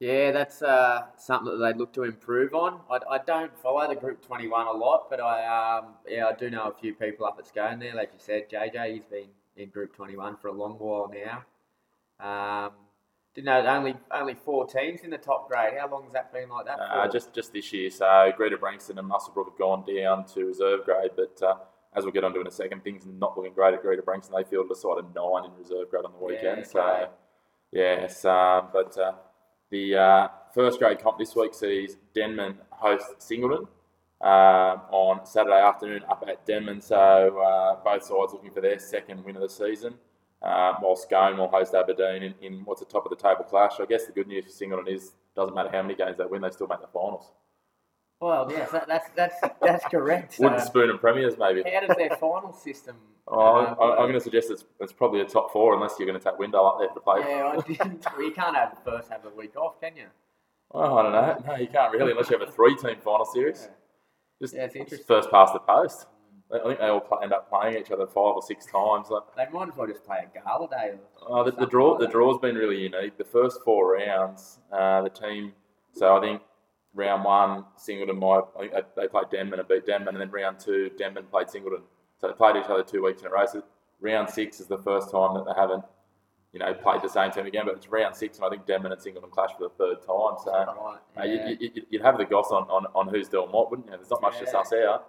Yeah, 0.00 0.32
that's 0.32 0.62
uh, 0.62 1.02
something 1.18 1.52
that 1.58 1.58
they'd 1.64 1.76
look 1.78 1.92
to 1.92 2.04
improve 2.04 2.54
on. 2.54 2.80
I, 2.90 3.16
I 3.16 3.18
don't 3.18 3.54
follow 3.58 3.86
the 3.86 3.94
Group 4.00 4.26
21 4.26 4.66
a 4.66 4.72
lot, 4.72 5.10
but 5.10 5.20
I 5.20 5.78
um, 5.78 5.88
yeah 6.08 6.26
I 6.26 6.32
do 6.32 6.48
know 6.48 6.64
a 6.68 6.72
few 6.74 6.94
people 6.94 7.26
up 7.26 7.36
at 7.38 7.46
Scone 7.46 7.78
there. 7.80 7.94
Like 7.94 8.10
you 8.14 8.18
said, 8.18 8.48
JJ, 8.50 8.94
he's 8.94 9.04
been 9.04 9.28
in 9.56 9.68
Group 9.68 9.94
21 9.94 10.38
for 10.38 10.48
a 10.48 10.52
long 10.52 10.72
while 10.78 11.12
now. 11.12 11.44
Um, 12.18 12.72
didn't 13.34 13.44
know 13.44 13.66
only 13.66 13.94
only 14.10 14.34
four 14.34 14.66
teams 14.66 15.02
in 15.02 15.10
the 15.10 15.18
top 15.18 15.48
grade. 15.48 15.74
How 15.78 15.88
long 15.90 16.04
has 16.04 16.12
that 16.14 16.32
been 16.32 16.48
like 16.48 16.64
that 16.64 16.78
for? 16.78 16.84
Uh, 16.84 17.06
just 17.08 17.34
just 17.34 17.52
this 17.52 17.70
year. 17.70 17.90
So 17.90 18.32
Greta 18.36 18.56
Branxton 18.56 18.98
and 18.98 19.08
Muswellbrook 19.10 19.50
have 19.50 19.58
gone 19.58 19.84
down 19.84 20.24
to 20.34 20.46
reserve 20.46 20.86
grade, 20.86 21.10
but 21.14 21.40
uh, 21.42 21.56
as 21.94 22.04
we'll 22.04 22.12
get 22.12 22.24
onto 22.24 22.40
in 22.40 22.46
a 22.46 22.50
second, 22.50 22.82
things 22.82 23.04
are 23.06 23.10
not 23.10 23.36
looking 23.36 23.52
great 23.52 23.74
at 23.74 23.82
Greta 23.82 24.00
Branxton. 24.00 24.30
They 24.34 24.48
fielded 24.48 24.72
a 24.72 24.74
side 24.74 24.96
of 24.98 25.14
nine 25.14 25.44
in 25.44 25.56
reserve 25.58 25.90
grade 25.90 26.06
on 26.06 26.12
the 26.12 26.18
Yeah, 26.32 26.54
weekend. 26.54 26.66
so 26.66 27.08
yes, 27.70 28.24
um, 28.24 28.68
but 28.72 28.96
uh, 28.98 29.12
the 29.70 29.96
uh, 29.96 30.28
first 30.54 30.78
grade 30.78 31.00
comp 31.00 31.18
this 31.18 31.34
week 31.34 31.54
sees 31.54 31.96
Denman 32.14 32.58
host 32.70 33.06
Singleton 33.18 33.66
um, 34.20 34.80
on 34.90 35.24
Saturday 35.24 35.60
afternoon 35.60 36.02
up 36.08 36.24
at 36.28 36.44
Denman. 36.46 36.80
So 36.80 37.40
uh, 37.40 37.76
both 37.82 38.02
sides 38.02 38.32
looking 38.32 38.50
for 38.50 38.60
their 38.60 38.78
second 38.78 39.24
win 39.24 39.36
of 39.36 39.42
the 39.42 39.48
season. 39.48 39.94
Uh, 40.42 40.72
while 40.80 40.96
Scone 40.96 41.36
will 41.36 41.48
host 41.48 41.74
Aberdeen 41.74 42.22
in, 42.22 42.34
in 42.40 42.60
what's 42.64 42.80
a 42.80 42.86
top 42.86 43.04
of 43.04 43.10
the 43.10 43.16
table 43.16 43.44
clash. 43.44 43.72
I 43.78 43.84
guess 43.84 44.06
the 44.06 44.12
good 44.12 44.26
news 44.26 44.46
for 44.46 44.50
Singleton 44.50 44.92
is 44.92 45.12
doesn't 45.36 45.54
matter 45.54 45.68
how 45.70 45.82
many 45.82 45.94
games 45.94 46.16
they 46.16 46.24
win, 46.24 46.40
they 46.40 46.50
still 46.50 46.66
make 46.66 46.80
the 46.80 46.86
finals. 46.86 47.32
Well, 48.20 48.46
yes, 48.50 48.70
that, 48.70 48.86
that's 48.86 49.08
that's 49.16 49.34
that's 49.62 49.84
correct. 49.86 50.36
Wooden 50.38 50.58
Uh, 50.58 50.60
spoon 50.60 50.90
and 50.90 51.00
premiers 51.00 51.36
maybe. 51.38 51.62
how 51.62 51.86
does 51.86 51.96
their 51.96 52.16
final 52.16 52.52
system? 52.52 52.96
Oh, 53.32 53.38
uh, 53.38 53.74
I, 53.80 53.90
I'm 53.92 54.08
going 54.08 54.14
to 54.14 54.20
suggest 54.20 54.50
it's, 54.50 54.64
it's 54.80 54.92
probably 54.92 55.20
a 55.20 55.24
top 55.24 55.52
four 55.52 55.72
unless 55.74 55.94
you're 56.00 56.08
going 56.08 56.18
to 56.18 56.24
take 56.24 56.36
Window 56.36 56.64
up 56.64 56.78
there 56.80 56.88
to 56.88 56.98
play. 56.98 57.20
Yeah, 57.20 57.52
I 57.56 57.60
didn't. 57.60 58.04
Well, 58.12 58.24
you 58.26 58.32
can't 58.32 58.56
have 58.56 58.74
the 58.74 58.90
first 58.90 59.08
have 59.08 59.22
the 59.22 59.30
week 59.30 59.54
off, 59.56 59.80
can 59.80 59.96
you? 59.96 60.06
Oh, 60.72 60.96
I 60.98 61.02
don't 61.04 61.12
know. 61.12 61.44
No, 61.46 61.54
you 61.56 61.68
can't 61.68 61.92
really 61.92 62.10
unless 62.10 62.28
you 62.28 62.36
have 62.36 62.48
a 62.48 62.50
three-team 62.50 62.96
final 63.04 63.24
series. 63.24 63.68
Just, 64.42 64.54
Yeah, 64.54 64.64
it's 64.64 64.74
interesting. 64.74 65.06
first 65.06 65.30
past 65.30 65.52
the 65.52 65.60
post. 65.60 66.06
I 66.52 66.58
think 66.58 66.80
they 66.80 66.86
all 66.88 67.06
end 67.22 67.32
up 67.32 67.48
playing 67.48 67.76
each 67.76 67.92
other 67.92 68.06
five 68.08 68.34
or 68.34 68.42
six 68.42 68.66
times. 68.66 69.10
Like, 69.10 69.22
They 69.36 69.46
might 69.52 69.68
as 69.68 69.76
well 69.76 69.86
just 69.86 70.04
play 70.04 70.24
a 70.24 70.38
gala 70.42 70.68
day. 70.68 70.94
Or 71.28 71.38
oh, 71.40 71.44
the, 71.44 71.52
the 71.52 71.66
draw, 71.66 71.90
like 71.92 72.00
the 72.00 72.08
draw's 72.08 72.38
been 72.40 72.56
really 72.56 72.78
unique. 72.82 73.16
The 73.16 73.24
first 73.24 73.60
four 73.64 73.92
rounds, 73.92 74.58
uh, 74.72 75.02
the 75.02 75.10
team. 75.10 75.52
So 75.92 76.16
I 76.16 76.20
think 76.20 76.42
round 76.94 77.24
one, 77.24 77.64
Singleton 77.76 78.18
might. 78.18 78.42
I 78.56 78.60
think 78.60 78.72
they, 78.96 79.08
played 79.08 79.30
Denman 79.30 79.58
and 79.60 79.68
beat 79.68 79.86
Denman, 79.86 80.08
and 80.14 80.20
then 80.20 80.30
round 80.30 80.58
two, 80.58 80.90
Denman 80.98 81.24
played 81.30 81.50
Singleton. 81.50 81.82
So 82.20 82.28
they 82.28 82.34
played 82.34 82.56
each 82.56 82.68
other 82.68 82.82
two 82.82 83.02
weeks 83.02 83.22
in 83.22 83.28
a 83.28 83.30
row. 83.30 83.46
So 83.46 83.62
round 84.00 84.28
six 84.30 84.60
is 84.60 84.66
the 84.66 84.78
first 84.78 85.10
time 85.10 85.34
that 85.34 85.44
they 85.46 85.58
haven't, 85.60 85.84
you 86.52 86.58
know, 86.58 86.74
played 86.74 87.00
the 87.02 87.08
same 87.08 87.30
team 87.30 87.46
again. 87.46 87.62
But 87.66 87.76
it's 87.76 87.88
round 87.88 88.14
six, 88.16 88.36
and 88.38 88.46
I 88.46 88.50
think 88.50 88.66
Denman 88.66 88.92
and 88.92 89.00
Singleton 89.00 89.30
clash 89.30 89.50
for 89.56 89.64
the 89.68 89.74
third 89.78 89.96
time. 90.02 90.36
So. 90.44 90.52
Right, 90.52 90.98
Uh, 91.18 91.24
yeah. 91.24 91.48
you, 91.48 91.56
you, 91.74 91.82
you'd 91.90 92.02
have 92.02 92.18
the 92.18 92.24
goss 92.24 92.50
on, 92.50 92.64
on, 92.64 92.86
on 92.94 93.08
who's 93.08 93.28
doing 93.28 93.50
what, 93.50 93.70
wouldn't 93.70 93.88
you? 93.88 93.96
There's 93.96 94.10
not 94.10 94.20
much 94.22 94.38
to 94.38 94.44
Yeah. 94.44 94.50
suss 94.50 94.72
out. 94.72 95.06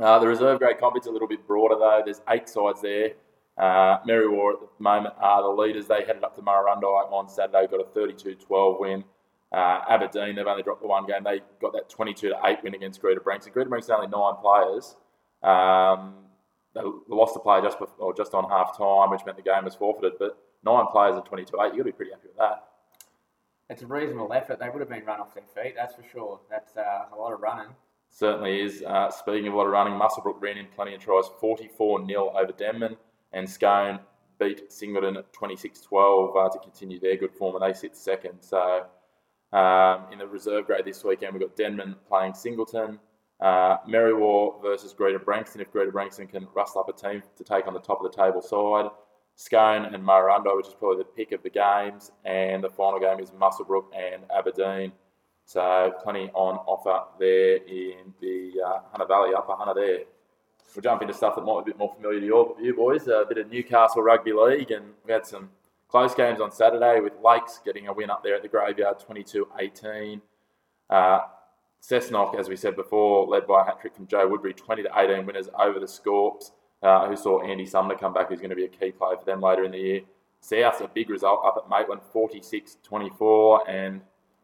Uh, 0.00 0.18
the 0.18 0.26
reserve 0.26 0.58
grade 0.60 0.78
compet's 0.78 1.06
a 1.06 1.10
little 1.10 1.28
bit 1.28 1.46
broader 1.46 1.74
though. 1.78 2.00
There's 2.04 2.22
eight 2.30 2.48
sides 2.48 2.80
there. 2.80 3.10
Uh, 3.58 3.98
Merriwa 4.08 4.54
at 4.54 4.60
the 4.60 4.82
moment 4.82 5.14
are 5.18 5.42
the 5.42 5.48
leaders. 5.48 5.86
They 5.86 6.04
headed 6.06 6.24
up 6.24 6.34
to 6.36 6.42
Murrurundi 6.42 6.84
on 6.84 7.28
Saturday, 7.28 7.66
got 7.66 7.80
a 7.80 7.84
32-12 7.84 8.80
win. 8.80 9.04
Uh, 9.52 9.80
Aberdeen, 9.88 10.36
they've 10.36 10.46
only 10.46 10.62
dropped 10.62 10.80
the 10.80 10.88
one 10.88 11.06
game. 11.06 11.24
They 11.24 11.40
got 11.60 11.72
that 11.72 11.88
22 11.88 12.28
to 12.28 12.40
8 12.44 12.62
win 12.62 12.74
against 12.74 13.00
Greta 13.00 13.20
Branxton. 13.20 13.52
Greta 13.52 13.68
Branxton 13.68 13.96
only 13.96 14.06
nine 14.06 14.34
players. 14.40 14.96
Um, 15.42 16.14
they 16.74 16.82
lost 17.08 17.34
the 17.34 17.40
player 17.40 17.62
just 17.62 17.78
before, 17.78 17.96
or 17.98 18.14
just 18.14 18.32
on 18.32 18.48
half 18.48 18.78
time, 18.78 19.10
which 19.10 19.22
meant 19.26 19.36
the 19.36 19.42
game 19.42 19.64
was 19.64 19.74
forfeited. 19.74 20.12
But 20.18 20.38
nine 20.64 20.86
players 20.92 21.16
at 21.16 21.24
22 21.24 21.56
8, 21.60 21.64
you've 21.64 21.72
got 21.72 21.78
to 21.78 21.84
be 21.84 21.92
pretty 21.92 22.12
happy 22.12 22.28
with 22.28 22.36
that. 22.36 22.64
It's 23.68 23.82
a 23.82 23.86
reasonable 23.86 24.32
effort. 24.32 24.58
They 24.58 24.68
would 24.68 24.80
have 24.80 24.88
been 24.88 25.04
run 25.04 25.20
off 25.20 25.34
their 25.34 25.44
feet, 25.54 25.74
that's 25.76 25.94
for 25.94 26.02
sure. 26.02 26.40
That's 26.50 26.76
uh, 26.76 27.04
a 27.12 27.16
lot 27.16 27.32
of 27.32 27.40
running. 27.40 27.72
Certainly 28.10 28.60
is. 28.60 28.82
Uh, 28.82 29.10
speaking 29.10 29.46
of 29.46 29.54
a 29.54 29.56
lot 29.56 29.66
of 29.66 29.72
running, 29.72 29.94
Muswellbrook 29.94 30.40
ran 30.40 30.58
in 30.58 30.66
plenty 30.74 30.94
of 30.94 31.00
tries, 31.00 31.26
44 31.40 32.06
0 32.06 32.32
over 32.36 32.52
Denman, 32.52 32.96
and 33.32 33.48
Scone 33.48 34.00
beat 34.40 34.72
Singleton 34.72 35.16
at 35.16 35.32
26 35.32 35.80
12 35.82 36.36
uh, 36.36 36.48
to 36.48 36.58
continue 36.58 36.98
their 36.98 37.16
good 37.16 37.32
form, 37.32 37.54
and 37.54 37.64
they 37.64 37.76
sit 37.76 37.96
second. 37.96 38.40
So, 38.40 38.86
um, 39.52 40.06
in 40.12 40.18
the 40.18 40.26
reserve 40.26 40.66
grade 40.66 40.84
this 40.84 41.02
weekend, 41.04 41.32
we've 41.34 41.42
got 41.42 41.56
Denman 41.56 41.96
playing 42.08 42.34
Singleton, 42.34 42.98
uh, 43.40 43.78
versus 44.62 44.92
Greta 44.92 45.18
Branxton. 45.18 45.60
If 45.60 45.72
Greta 45.72 45.90
Branxton 45.90 46.28
can 46.28 46.46
rustle 46.54 46.80
up 46.80 46.88
a 46.88 46.92
team 46.92 47.22
to 47.36 47.44
take 47.44 47.66
on 47.66 47.74
the 47.74 47.80
top 47.80 48.00
of 48.02 48.10
the 48.10 48.16
table 48.16 48.42
side, 48.42 48.90
Scone 49.36 49.94
and 49.94 50.04
Murrurundi, 50.04 50.54
which 50.56 50.66
is 50.66 50.74
probably 50.74 50.98
the 50.98 51.04
pick 51.04 51.32
of 51.32 51.42
the 51.42 51.50
games, 51.50 52.12
and 52.24 52.62
the 52.62 52.68
final 52.68 53.00
game 53.00 53.20
is 53.20 53.30
Muswellbrook 53.30 53.86
and 53.96 54.22
Aberdeen. 54.36 54.92
So 55.46 55.92
plenty 56.02 56.30
on 56.34 56.56
offer 56.66 57.06
there 57.18 57.56
in 57.56 58.12
the 58.20 58.52
uh, 58.64 58.80
Hunter 58.90 59.06
Valley, 59.06 59.30
Upper 59.34 59.54
Hunter 59.54 59.74
there. 59.74 59.98
We'll 60.76 60.82
jump 60.82 61.02
into 61.02 61.14
stuff 61.14 61.34
that 61.34 61.40
might 61.40 61.64
be 61.64 61.70
a 61.70 61.74
bit 61.74 61.78
more 61.78 61.92
familiar 61.96 62.20
to 62.20 62.26
you, 62.26 62.56
you 62.60 62.74
boys. 62.74 63.08
a 63.08 63.24
bit 63.28 63.38
of 63.38 63.50
Newcastle 63.50 64.02
Rugby 64.02 64.32
League, 64.32 64.70
and 64.70 64.84
we 65.04 65.12
had 65.12 65.26
some 65.26 65.50
close 65.90 66.14
games 66.14 66.40
on 66.40 66.52
Saturday 66.52 67.00
with 67.00 67.14
Lakes 67.22 67.60
getting 67.64 67.88
a 67.88 67.92
win 67.92 68.10
up 68.10 68.22
there 68.22 68.36
at 68.36 68.42
the 68.42 68.48
Graveyard 68.48 68.98
22-18. 69.00 70.20
Uh, 70.88 71.20
Cessnock, 71.82 72.38
as 72.38 72.48
we 72.48 72.56
said 72.56 72.76
before, 72.76 73.26
led 73.26 73.46
by 73.46 73.62
a 73.62 73.64
hat 73.64 73.80
trick 73.80 73.94
from 73.96 74.06
Joe 74.06 74.28
Woodbury, 74.28 74.54
20 74.54 74.84
to 74.84 74.90
18 74.96 75.26
winners 75.26 75.48
over 75.58 75.80
the 75.80 75.86
Scorps, 75.86 76.52
uh, 76.82 77.08
who 77.08 77.16
saw 77.16 77.42
Andy 77.42 77.66
Sumner 77.66 77.96
come 77.96 78.12
back, 78.12 78.28
who's 78.28 78.38
going 78.38 78.50
to 78.50 78.56
be 78.56 78.64
a 78.64 78.68
key 78.68 78.92
player 78.92 79.16
for 79.16 79.24
them 79.24 79.40
later 79.40 79.64
in 79.64 79.72
the 79.72 79.78
year. 79.78 80.00
South, 80.40 80.80
a 80.80 80.88
big 80.88 81.10
result 81.10 81.40
up 81.44 81.56
at 81.62 81.68
Maitland, 81.68 82.02
46 82.12 82.78
24, 82.82 83.68
and 83.68 84.00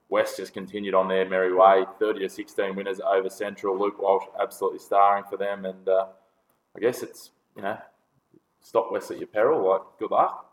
West 0.08 0.37
just 0.37 0.52
continued 0.52 0.94
on 0.94 1.08
their 1.08 1.28
merry 1.28 1.54
way, 1.54 1.84
30 1.99 2.20
to 2.20 2.28
16 2.28 2.75
winners 2.75 3.00
over 3.00 3.31
Central. 3.31 3.78
Luke 3.78 4.00
Walsh 4.00 4.25
absolutely 4.40 4.78
starring 4.78 5.25
for 5.28 5.37
them, 5.37 5.64
and 5.64 5.88
uh, 5.88 6.06
I 6.76 6.80
guess 6.80 7.02
it's, 7.02 7.30
you 7.54 7.62
know, 7.62 7.78
stop 8.61 8.92
West 8.92 9.11
at 9.11 9.18
your 9.18 9.26
peril. 9.26 9.68
Like, 9.68 9.82
good 9.99 10.11
luck. 10.11 10.46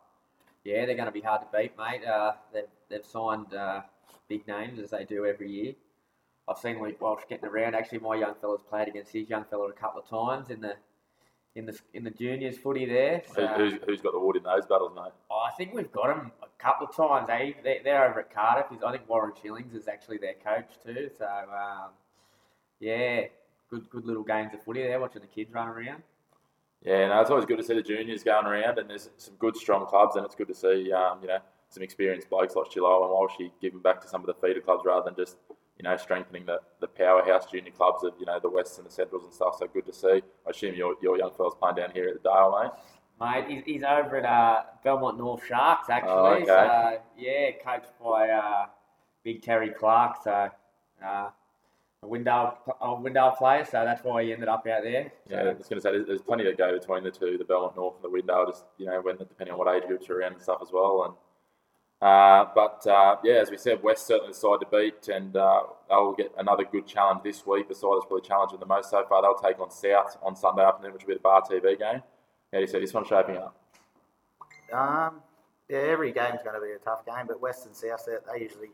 Yeah, 0.63 0.85
they're 0.85 0.95
going 0.95 1.07
to 1.07 1.11
be 1.11 1.21
hard 1.21 1.41
to 1.41 1.57
beat, 1.57 1.73
mate. 1.77 2.05
Uh, 2.05 2.33
they've, 2.53 2.63
they've 2.89 3.05
signed 3.05 3.53
uh, 3.53 3.81
big 4.29 4.47
names 4.47 4.79
as 4.79 4.91
they 4.91 5.03
do 5.03 5.25
every 5.25 5.51
year. 5.51 5.73
I've 6.47 6.57
seen 6.57 6.81
Luke 6.81 6.99
Walsh 7.01 7.23
getting 7.29 7.45
around. 7.45 7.75
Actually, 7.75 7.99
my 7.99 8.15
young 8.15 8.35
fella's 8.39 8.61
played 8.69 8.87
against 8.87 9.11
his 9.11 9.29
young 9.29 9.45
fella 9.45 9.69
a 9.69 9.73
couple 9.73 10.01
of 10.01 10.09
times 10.09 10.49
in 10.49 10.61
the 10.61 10.75
in 11.55 11.65
the 11.65 11.79
in 11.93 12.03
the 12.03 12.09
juniors 12.09 12.57
footy 12.57 12.85
there. 12.85 13.21
So, 13.33 13.45
Who, 13.47 13.63
who's, 13.63 13.73
who's 13.85 14.01
got 14.01 14.13
the 14.13 14.19
wood 14.19 14.35
in 14.35 14.43
those 14.43 14.65
battles, 14.65 14.91
mate? 14.95 15.13
I 15.31 15.51
think 15.55 15.73
we've 15.73 15.91
got 15.91 16.09
him 16.09 16.31
a 16.41 16.47
couple 16.61 16.87
of 16.87 16.95
times. 16.95 17.29
Eh? 17.29 17.53
They, 17.63 17.81
they're 17.83 18.09
over 18.09 18.21
at 18.21 18.33
Cardiff. 18.33 18.65
I 18.85 18.91
think 18.91 19.07
Warren 19.07 19.33
Shillings 19.41 19.73
is 19.73 19.87
actually 19.87 20.17
their 20.17 20.33
coach 20.33 20.71
too. 20.85 21.09
So 21.17 21.25
um, 21.25 21.91
yeah, 22.79 23.25
good 23.69 23.89
good 23.89 24.05
little 24.05 24.23
games 24.23 24.53
of 24.53 24.63
footy 24.63 24.83
there. 24.83 24.99
Watching 24.99 25.21
the 25.21 25.27
kids 25.27 25.53
run 25.53 25.67
around. 25.67 26.03
Yeah, 26.85 27.07
no, 27.07 27.21
it's 27.21 27.29
always 27.29 27.45
good 27.45 27.57
to 27.57 27.63
see 27.63 27.75
the 27.75 27.81
juniors 27.81 28.23
going 28.23 28.45
around, 28.45 28.77
and 28.77 28.89
there's 28.89 29.09
some 29.17 29.35
good, 29.39 29.55
strong 29.55 29.85
clubs, 29.85 30.17
and 30.17 30.25
it's 30.25 30.35
good 30.35 30.49
to 30.49 30.53
see, 30.53 30.91
um, 30.91 31.19
you 31.21 31.29
know, 31.29 31.39
some 31.69 31.81
experienced 31.81 32.29
blokes 32.29 32.55
like 32.55 32.69
Chilo 32.69 33.03
and 33.03 33.11
Walshy 33.11 33.51
giving 33.61 33.79
back 33.79 34.01
to 34.01 34.07
some 34.07 34.21
of 34.21 34.27
the 34.27 34.33
feeder 34.33 34.59
clubs 34.59 34.83
rather 34.85 35.05
than 35.05 35.15
just, 35.15 35.37
you 35.77 35.83
know, 35.83 35.95
strengthening 35.95 36.45
the, 36.45 36.59
the 36.81 36.87
powerhouse 36.87 37.45
junior 37.49 37.71
clubs 37.71 38.03
of, 38.03 38.13
you 38.19 38.25
know, 38.25 38.37
the 38.39 38.49
Wests 38.49 38.77
and 38.77 38.85
the 38.85 38.91
Centrals 38.91 39.23
and 39.23 39.33
stuff. 39.33 39.55
So 39.57 39.67
good 39.67 39.85
to 39.85 39.93
see. 39.93 40.21
I 40.45 40.49
assume 40.49 40.75
your, 40.75 40.95
your 41.01 41.17
young 41.17 41.31
fella's 41.31 41.55
playing 41.57 41.75
down 41.77 41.91
here 41.91 42.09
at 42.09 42.21
the 42.21 42.29
Dale, 42.29 42.59
mate. 42.61 42.71
Mate, 43.19 43.45
he's, 43.49 43.63
he's 43.65 43.83
over 43.83 44.17
at 44.17 44.25
uh, 44.25 44.63
Belmont 44.83 45.17
North 45.17 45.45
Sharks 45.45 45.89
actually. 45.89 46.11
Oh, 46.11 46.33
okay. 46.33 46.45
So 46.45 47.01
yeah, 47.17 47.51
coached 47.63 47.91
by 48.03 48.29
uh, 48.29 48.65
Big 49.23 49.41
Terry 49.41 49.69
Clark. 49.69 50.17
So 50.23 50.49
uh, 51.03 51.29
Windale, 52.05 52.55
a 52.81 52.87
Windale 52.87 53.37
player. 53.37 53.65
So 53.65 53.83
that's 53.85 54.03
why 54.03 54.23
he 54.23 54.33
ended 54.33 54.49
up 54.49 54.65
out 54.67 54.83
there. 54.83 55.11
Yeah, 55.29 55.41
I 55.41 55.53
was 55.53 55.67
going 55.67 55.77
to 55.77 55.81
say 55.81 55.91
there's, 55.91 56.07
there's 56.07 56.21
plenty 56.21 56.43
to 56.43 56.53
go 56.53 56.77
between 56.77 57.03
the 57.03 57.11
two, 57.11 57.37
the 57.37 57.45
Belmont 57.45 57.75
North 57.75 57.95
and 57.95 58.03
the 58.03 58.09
Window, 58.09 58.45
just 58.45 58.65
you 58.77 58.85
know, 58.85 59.01
when 59.01 59.17
depending 59.17 59.53
on 59.53 59.59
what 59.59 59.73
age 59.75 59.87
groups 59.87 60.07
you're 60.07 60.19
around 60.19 60.33
and 60.33 60.41
stuff 60.41 60.59
as 60.61 60.69
well. 60.71 61.03
And 61.05 61.13
uh, 62.03 62.49
but 62.53 62.85
uh, 62.85 63.15
yeah, 63.23 63.35
as 63.35 63.49
we 63.49 63.57
said, 63.57 63.81
West 63.81 64.07
certainly 64.07 64.33
the 64.33 64.37
side 64.37 64.57
to 64.59 64.67
beat, 64.69 65.07
and 65.07 65.37
uh, 65.37 65.63
they'll 65.87 66.13
get 66.13 66.33
another 66.37 66.65
good 66.69 66.85
challenge 66.85 67.21
this 67.23 67.45
week. 67.45 67.69
The 67.69 67.75
side 67.75 67.91
that's 67.95 68.05
probably 68.05 68.27
challenging 68.27 68.59
the 68.59 68.65
most 68.65 68.89
so 68.89 69.05
far, 69.07 69.21
they'll 69.21 69.35
take 69.35 69.59
on 69.59 69.71
South 69.71 70.17
on 70.21 70.35
Sunday 70.35 70.63
afternoon, 70.63 70.93
which 70.93 71.03
will 71.03 71.13
be 71.13 71.13
the 71.13 71.21
Bar 71.21 71.43
TV 71.43 71.79
game. 71.79 72.03
How 72.51 72.57
do 72.57 72.59
you 72.59 72.67
see 72.67 72.79
this 72.79 72.93
one 72.93 73.05
shaping 73.05 73.37
up? 73.37 73.55
Um, 74.73 75.21
yeah, 75.69 75.77
every 75.77 76.11
game's 76.11 76.43
going 76.43 76.55
to 76.55 76.61
be 76.61 76.73
a 76.73 76.77
tough 76.83 77.05
game, 77.05 77.25
but 77.27 77.39
West 77.41 77.65
and 77.65 77.75
South, 77.75 78.05
they, 78.05 78.17
they 78.31 78.43
usually 78.43 78.69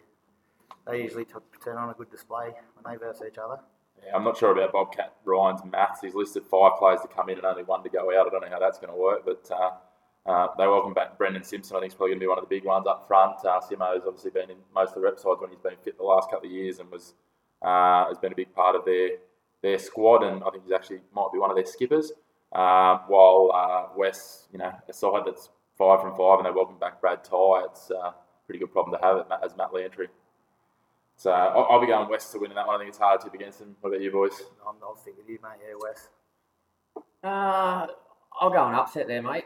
they 0.88 1.04
usually 1.04 1.26
t- 1.26 1.34
turn 1.64 1.78
on 1.78 1.90
a 1.90 1.94
good 1.94 2.10
display 2.10 2.54
when 2.76 2.94
they 2.94 2.98
verse 2.98 3.22
each 3.26 3.38
other. 3.38 3.60
Yeah, 4.06 4.16
I'm 4.16 4.24
not 4.24 4.38
sure 4.38 4.52
about 4.52 4.72
Bobcat 4.72 5.16
Ryan's 5.26 5.62
maths. 5.66 6.02
He's 6.02 6.16
listed 6.16 6.44
five 6.50 6.74
players 6.78 7.02
to 7.02 7.08
come 7.08 7.30
in 7.30 7.38
and 7.38 7.46
only 7.46 7.64
one 7.64 7.84
to 7.84 7.90
go 7.90 8.18
out. 8.18 8.28
I 8.28 8.30
don't 8.30 8.42
know 8.42 8.50
how 8.50 8.60
that's 8.60 8.80
going 8.80 8.94
to 8.94 8.98
work, 8.98 9.26
but 9.26 9.50
uh, 9.52 9.72
uh, 10.26 10.48
they 10.58 10.68
welcome 10.68 10.94
back 10.94 11.18
Brendan 11.18 11.44
Simpson. 11.44 11.76
I 11.76 11.80
think 11.80 11.92
he's 11.92 11.98
probably 11.98 12.12
going 12.12 12.20
to 12.20 12.24
be 12.24 12.28
one 12.28 12.38
of 12.38 12.44
the 12.44 12.56
big 12.56 12.66
ones 12.66 12.88
up 12.88 13.08
front. 13.08 13.44
Uh, 13.44 13.60
Simo's 13.60 14.04
obviously 14.06 14.32
been 14.32 14.50
in 14.50 14.58
most 14.74 14.90
of 14.90 14.96
the 14.96 15.02
rep 15.02 15.20
sides 15.20 15.42
when 15.42 15.50
he's 15.50 15.60
been 15.60 15.76
fit 15.84 15.98
the 15.98 16.04
last 16.04 16.30
couple 16.30 16.48
of 16.48 16.54
years 16.54 16.80
and 16.80 16.90
was 16.92 17.14
uh, 17.62 18.08
has 18.08 18.18
been 18.18 18.32
a 18.32 18.36
big 18.36 18.54
part 18.54 18.76
of 18.76 18.86
their 18.86 19.10
their 19.62 19.80
squad. 19.80 20.24
And 20.24 20.44
I 20.44 20.50
think 20.52 20.64
he's 20.64 20.74
actually 20.74 21.02
might 21.14 21.30
be 21.34 21.40
one 21.40 21.50
of 21.50 21.58
their 21.58 21.66
skippers. 21.66 22.12
Uh, 22.52 22.98
while 23.08 23.52
uh, 23.54 23.96
West, 23.96 24.48
you 24.52 24.58
know, 24.58 24.72
a 24.88 24.94
side 24.94 25.22
that's 25.26 25.50
five 25.78 26.02
from 26.02 26.16
five, 26.18 26.40
and 26.40 26.46
they 26.46 26.52
welcome 26.52 26.80
back 26.80 27.00
Brad 27.00 27.24
Ty. 27.24 27.66
It's 27.66 27.92
a 27.92 28.16
pretty 28.48 28.60
good 28.60 28.72
problem 28.72 29.00
to 29.00 29.06
have 29.06 29.26
as 29.44 29.56
Matt 29.56 29.74
Lantry. 29.74 30.08
So 31.20 31.32
I'll, 31.32 31.68
I'll, 31.70 31.82
be 31.82 31.88
going 31.88 32.10
West 32.10 32.32
to 32.32 32.40
win 32.40 32.54
that 32.56 32.66
one. 32.66 32.76
I 32.76 32.80
think 32.80 32.90
it's 32.90 32.98
hard 32.98 33.20
to 33.20 33.26
tip 33.26 33.34
against 33.34 33.60
them. 33.60 33.76
What 33.82 33.90
about 33.90 34.02
you 34.02 34.10
boys? 34.10 34.32
I'm, 34.68 34.76
I'll 34.82 34.96
stick 34.96 35.16
with 35.18 35.28
you, 35.28 35.38
mate. 35.44 35.60
Yeah, 35.62 35.76
West. 35.78 36.08
Uh, 37.22 37.88
I'll 38.40 38.50
go 38.50 38.66
and 38.66 38.76
upset 38.76 39.08
there, 39.08 39.22
mate 39.22 39.44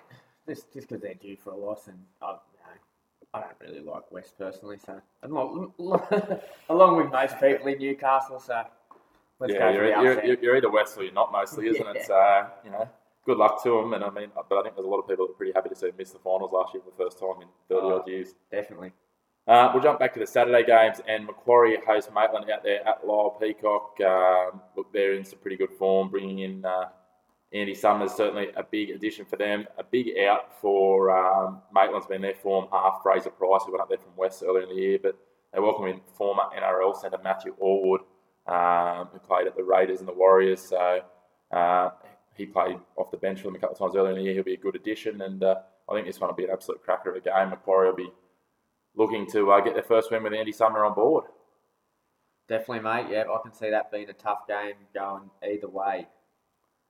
just 0.48 0.72
just 0.74 0.88
because 0.88 1.02
they're 1.02 1.14
due 1.14 1.38
for 1.38 1.52
a 1.52 1.58
loss, 1.58 1.88
and 1.88 1.98
I, 2.22 2.32
you 2.32 2.60
know, 2.60 2.80
I 3.34 3.42
don't 3.42 3.56
really 3.62 3.80
like 3.82 4.12
West 4.12 4.38
personally. 4.38 4.78
So 4.84 5.02
along, 5.24 5.74
along 6.70 6.98
with 6.98 7.12
most 7.12 7.40
people 7.40 7.68
in 7.68 7.80
Newcastle, 7.80 8.40
so 8.40 8.64
let's 9.40 9.54
yeah, 9.54 9.72
you're, 9.72 10.04
you're, 10.04 10.42
you're, 10.42 10.58
either 10.58 10.72
West 10.72 10.98
or 10.98 11.04
you're 11.04 11.14
not 11.14 11.32
mostly, 11.32 11.68
isn't 11.68 11.86
yeah. 11.86 11.94
it? 11.94 12.06
So 12.06 12.48
you 12.64 12.72
know, 12.72 12.90
good 13.26 13.38
luck 13.38 13.64
to 13.64 13.70
them. 13.82 13.94
And 13.94 14.04
I 14.04 14.10
mean, 14.10 14.30
but 14.50 14.58
I 14.58 14.64
think 14.64 14.76
there's 14.76 14.86
a 14.86 14.90
lot 14.90 15.00
of 15.00 15.08
people 15.08 15.28
that 15.28 15.34
are 15.34 15.36
pretty 15.36 15.54
happy 15.54 15.70
to 15.70 15.76
see 15.76 15.88
them 15.88 15.96
miss 15.98 16.12
the 16.12 16.20
finals 16.20 16.52
last 16.52 16.74
year 16.74 16.84
for 16.84 16.92
the 16.92 17.04
first 17.04 17.20
time 17.20 17.42
in 17.42 17.48
30 17.70 17.82
oh, 17.82 18.00
odd 18.00 18.08
years. 18.08 18.36
Definitely. 18.52 18.92
Uh, 19.46 19.70
we'll 19.74 19.84
jump 19.84 20.00
back 20.00 20.14
to 20.14 20.20
the 20.20 20.28
Saturday 20.28 20.66
games, 20.66 21.02
and 21.08 21.26
Macquarie 21.26 21.78
host 21.86 22.10
Maitland 22.14 22.50
out 22.50 22.64
there 22.64 22.88
at 22.88 23.04
Lyall 23.04 23.40
Peacock. 23.42 24.00
Um, 24.00 24.62
look, 24.78 24.94
they're 24.94 25.14
in 25.14 25.26
some 25.26 25.40
pretty 25.40 25.58
good 25.58 25.72
form, 25.78 26.10
bringing 26.10 26.40
in 26.40 26.64
uh, 26.64 26.86
Andy 27.54 27.76
Summers 27.76 28.14
certainly 28.14 28.48
a 28.56 28.64
big 28.64 28.90
addition 28.90 29.26
for 29.26 29.36
them. 29.36 29.68
A 29.78 29.84
big 29.84 30.18
out 30.18 30.60
for 30.62 31.12
um, 31.12 31.62
Maitland's 31.74 32.08
been 32.08 32.22
their 32.22 32.36
form 32.36 32.68
half. 32.72 33.02
Fraser 33.04 33.30
Price, 33.32 33.64
who 33.66 33.74
went 33.74 33.82
up 33.82 33.90
there 33.90 33.98
from 33.98 34.16
West 34.16 34.44
earlier 34.48 34.64
in 34.64 34.70
the 34.70 34.82
year, 34.82 35.00
but 35.02 35.18
they 35.54 35.60
welcome 35.60 35.86
in 35.88 36.00
former 36.18 36.44
NRL 36.58 37.00
centre 37.00 37.20
Matthew 37.22 37.54
Allwood, 37.62 38.00
um, 38.48 39.08
who 39.12 39.20
played 39.20 39.46
at 39.46 39.58
the 39.58 39.64
Raiders 39.64 40.00
and 40.00 40.08
the 40.08 40.14
Warriors. 40.14 40.62
So 40.62 41.02
uh, 41.52 41.90
he 42.36 42.46
played 42.46 42.78
off 42.96 43.12
the 43.12 43.18
bench 43.18 43.42
for 43.42 43.48
them 43.48 43.56
a 43.56 43.60
couple 43.60 43.76
of 43.76 43.80
times 43.80 43.96
earlier 43.96 44.12
in 44.12 44.18
the 44.18 44.24
year. 44.24 44.34
He'll 44.36 44.44
be 44.44 44.54
a 44.54 44.58
good 44.58 44.76
addition, 44.76 45.22
and 45.22 45.44
uh, 45.44 45.56
I 45.90 45.94
think 45.94 46.08
this 46.08 46.20
one 46.20 46.30
will 46.30 46.36
be 46.36 46.46
an 46.46 46.52
absolute 46.52 46.82
cracker 46.82 47.12
of 47.12 47.18
a 47.18 47.20
game. 47.20 47.50
Macquarie 47.50 47.90
will 47.90 47.96
be 47.98 48.12
looking 48.96 49.26
to 49.32 49.52
uh, 49.52 49.62
get 49.62 49.74
their 49.74 49.84
first 49.84 50.12
win 50.12 50.24
with 50.24 50.34
Andy 50.34 50.52
Sumner 50.52 50.86
on 50.86 50.94
board. 50.94 51.26
Definitely, 52.48 52.82
mate. 52.82 53.08
Yeah, 53.10 53.24
I 53.32 53.40
can 53.42 53.54
see 53.54 53.70
that 53.70 53.92
being 53.92 54.10
a 54.10 54.14
tough 54.14 54.48
game 54.48 54.76
going 54.94 55.30
either 55.44 55.70
way. 55.70 56.08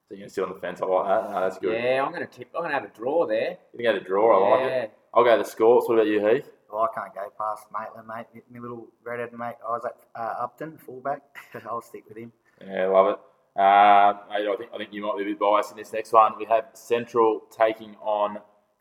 So 0.07 0.15
you're 0.15 0.19
going 0.19 0.29
to 0.29 0.33
sit 0.33 0.43
on 0.43 0.53
the 0.53 0.60
fence. 0.60 0.81
I 0.81 0.86
like 0.86 1.07
that. 1.07 1.31
No, 1.31 1.41
that's 1.41 1.57
good. 1.60 1.81
Yeah, 1.81 2.03
I'm 2.03 2.12
going 2.12 2.27
to 2.27 2.31
tip. 2.31 2.50
I'm 2.55 2.62
going 2.62 2.72
to 2.72 2.79
have 2.79 2.89
a 2.89 2.93
draw 2.95 3.25
there. 3.25 3.57
You're 3.74 3.91
going 3.91 4.03
to 4.03 4.07
draw. 4.07 4.36
I 4.36 4.63
like 4.63 4.72
it. 4.72 4.93
I'll 5.13 5.24
go 5.24 5.38
the 5.38 5.43
Scorps. 5.43 5.88
What 5.88 5.95
about 5.95 6.07
you, 6.07 6.27
Heath? 6.27 6.50
Well, 6.72 6.89
I 6.91 7.00
can't 7.00 7.13
go 7.13 7.31
past 7.38 7.67
Maitland, 7.72 8.07
mate. 8.07 8.43
My 8.51 8.60
little 8.60 8.88
redhead 9.03 9.31
mate, 9.31 9.55
I 9.65 9.72
was 9.72 9.86
at 9.86 9.95
uh, 10.19 10.43
Upton, 10.43 10.77
fullback. 10.83 11.22
I'll 11.69 11.81
stick 11.81 12.03
with 12.07 12.17
him. 12.17 12.31
Yeah, 12.65 12.88
love 12.88 13.13
it. 13.13 13.19
Uh, 13.55 14.17
I 14.31 14.55
think 14.57 14.72
I 14.74 14.77
think 14.77 14.91
you 14.91 15.03
might 15.03 15.15
be 15.15 15.24
a 15.24 15.27
bit 15.27 15.39
biased 15.39 15.69
in 15.69 15.77
this 15.77 15.93
next 15.93 16.12
one. 16.12 16.33
We 16.39 16.45
have 16.45 16.69
Central 16.74 17.41
taking 17.55 17.95
on 18.01 18.39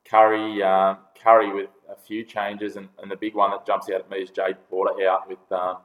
Kurri. 0.08 0.62
Uh, 0.62 0.96
Kurri 1.22 1.54
with 1.54 1.70
a 1.88 1.96
few 1.96 2.24
changes, 2.24 2.76
and, 2.76 2.88
and 3.00 3.10
the 3.10 3.16
big 3.16 3.34
one 3.34 3.50
that 3.50 3.66
jumps 3.66 3.88
out 3.88 4.00
at 4.00 4.10
me 4.10 4.18
is 4.18 4.30
Jade 4.30 4.56
Porter 4.68 5.08
out 5.08 5.28
with 5.28 5.52
um, 5.52 5.78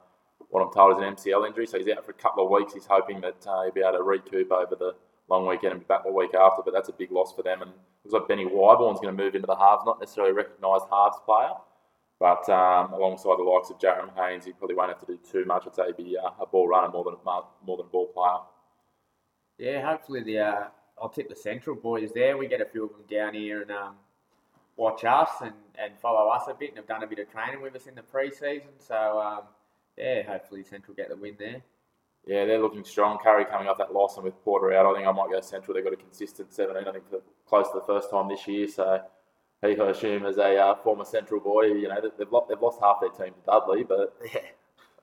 what 0.50 0.62
I'm 0.62 0.72
told 0.72 0.96
is 0.96 1.02
an 1.02 1.14
MCL 1.14 1.46
injury. 1.46 1.66
So 1.66 1.78
he's 1.78 1.88
out 1.88 2.04
for 2.04 2.12
a 2.12 2.14
couple 2.14 2.44
of 2.44 2.50
weeks. 2.50 2.72
He's 2.72 2.86
hoping 2.86 3.20
that 3.20 3.46
uh, 3.46 3.62
he'll 3.62 3.72
be 3.72 3.80
able 3.80 3.98
to 3.98 4.02
recoup 4.02 4.50
over 4.50 4.74
the 4.74 4.94
long 5.28 5.46
weekend 5.46 5.72
and 5.72 5.80
be 5.80 5.86
back 5.86 6.04
the 6.04 6.12
week 6.12 6.34
after, 6.34 6.62
but 6.64 6.72
that's 6.72 6.88
a 6.88 6.92
big 6.92 7.12
loss 7.12 7.32
for 7.34 7.42
them. 7.42 7.62
And 7.62 7.70
it 7.70 7.76
looks 8.04 8.14
like 8.14 8.28
Benny 8.28 8.46
Wyborn's 8.46 9.00
going 9.00 9.14
to 9.14 9.22
move 9.22 9.34
into 9.34 9.46
the 9.46 9.56
halves, 9.56 9.82
not 9.84 10.00
necessarily 10.00 10.32
a 10.32 10.34
recognised 10.34 10.86
halves 10.90 11.18
player, 11.24 11.52
but 12.18 12.48
um, 12.48 12.92
alongside 12.94 13.38
the 13.38 13.44
likes 13.44 13.70
of 13.70 13.78
Jarom 13.78 14.14
Haynes, 14.16 14.44
he 14.44 14.52
probably 14.52 14.74
won't 14.74 14.90
have 14.90 15.00
to 15.00 15.06
do 15.06 15.18
too 15.30 15.44
much. 15.44 15.64
I'd 15.66 15.74
say 15.74 15.86
he'd 15.86 15.96
be 15.96 16.16
uh, 16.16 16.30
a 16.40 16.46
ball 16.46 16.66
runner 16.66 16.88
more 16.88 17.04
than 17.04 17.16
more 17.24 17.76
than 17.76 17.86
a 17.86 17.90
ball 17.90 18.06
player. 18.08 18.38
Yeah, 19.58 19.88
hopefully 19.88 20.22
the 20.22 20.38
uh, 20.38 20.64
I'll 21.00 21.08
tip 21.08 21.28
the 21.28 21.36
Central 21.36 21.76
boys 21.76 22.10
there. 22.14 22.36
We 22.36 22.48
get 22.48 22.60
a 22.60 22.64
few 22.64 22.84
of 22.84 22.90
them 22.90 23.04
down 23.08 23.34
here 23.34 23.62
and 23.62 23.70
um, 23.70 23.94
watch 24.78 25.04
us 25.04 25.28
and, 25.42 25.52
and 25.78 25.98
follow 25.98 26.30
us 26.30 26.44
a 26.48 26.54
bit, 26.54 26.70
and 26.70 26.78
have 26.78 26.86
done 26.86 27.02
a 27.02 27.06
bit 27.06 27.18
of 27.18 27.30
training 27.30 27.60
with 27.60 27.76
us 27.76 27.86
in 27.86 27.94
the 27.94 28.02
pre-season. 28.02 28.70
So 28.78 29.20
um, 29.20 29.42
yeah, 29.98 30.22
hopefully 30.22 30.64
Central 30.64 30.94
get 30.94 31.10
the 31.10 31.16
win 31.16 31.36
there. 31.38 31.62
Yeah, 32.26 32.44
they're 32.46 32.60
looking 32.60 32.84
strong. 32.84 33.18
Kurri 33.18 33.48
coming 33.48 33.68
off 33.68 33.78
that 33.78 33.92
loss, 33.92 34.16
and 34.16 34.24
with 34.24 34.42
Porter 34.44 34.72
out, 34.72 34.86
I 34.86 34.94
think 34.94 35.06
I 35.06 35.12
might 35.12 35.30
go 35.30 35.40
Central. 35.40 35.74
They've 35.74 35.84
got 35.84 35.92
a 35.92 35.96
consistent 35.96 36.52
17, 36.52 36.88
I 36.88 36.92
think, 36.92 37.08
for 37.10 37.20
close 37.46 37.68
to 37.72 37.80
the 37.80 37.86
first 37.86 38.10
time 38.10 38.28
this 38.28 38.46
year. 38.46 38.68
So 38.68 39.00
he, 39.62 39.78
I 39.78 39.90
assume, 39.90 40.26
as 40.26 40.36
a 40.38 40.56
uh, 40.56 40.74
former 40.76 41.04
Central 41.04 41.40
boy, 41.40 41.66
you 41.66 41.88
know, 41.88 42.00
they've 42.18 42.30
lost, 42.30 42.48
they've 42.48 42.60
lost 42.60 42.80
half 42.80 43.00
their 43.00 43.10
team 43.10 43.34
to 43.34 43.40
Dudley, 43.46 43.82
but 43.82 44.14
yeah, 44.34 44.40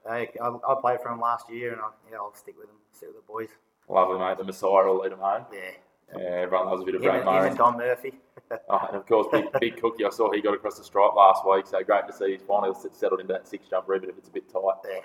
I, 0.09 0.27
I 0.41 0.75
played 0.79 1.01
for 1.01 1.09
him 1.09 1.19
last 1.19 1.49
year, 1.49 1.73
and 1.73 1.81
I, 1.81 1.89
yeah, 2.11 2.17
I'll 2.17 2.35
stick 2.35 2.55
with 2.57 2.67
them, 2.67 2.77
stick 2.93 3.09
with 3.09 3.17
the 3.17 3.27
boys. 3.27 3.49
Lovely, 3.89 4.19
mate. 4.19 4.37
The 4.37 4.43
Messiah 4.43 4.85
will 4.85 4.99
lead 4.99 5.11
them 5.11 5.19
home. 5.19 5.45
Yeah. 5.51 5.71
Yeah, 6.13 6.23
everyone 6.23 6.67
loves 6.67 6.81
a 6.81 6.85
bit 6.85 6.95
of 6.95 7.01
Brad 7.01 7.25
Murray. 7.25 7.49
and 7.49 7.57
Don 7.57 7.77
Murphy. 7.77 8.13
oh, 8.69 8.85
and 8.87 8.95
of 8.95 9.05
course, 9.07 9.27
big, 9.31 9.45
big 9.59 9.81
cookie. 9.81 10.05
I 10.05 10.09
saw 10.09 10.31
he 10.31 10.41
got 10.41 10.53
across 10.53 10.77
the 10.77 10.83
stripe 10.83 11.13
last 11.15 11.43
week, 11.47 11.65
so 11.65 11.83
great 11.83 12.07
to 12.07 12.13
see 12.13 12.33
he's 12.33 12.41
finally 12.47 12.73
settled 12.91 13.19
into 13.19 13.33
that 13.33 13.47
six 13.47 13.67
jumper, 13.67 13.95
even 13.95 14.09
if 14.09 14.17
it's 14.17 14.29
a 14.29 14.31
bit 14.31 14.47
tight. 14.51 14.61
Yeah. 14.89 14.99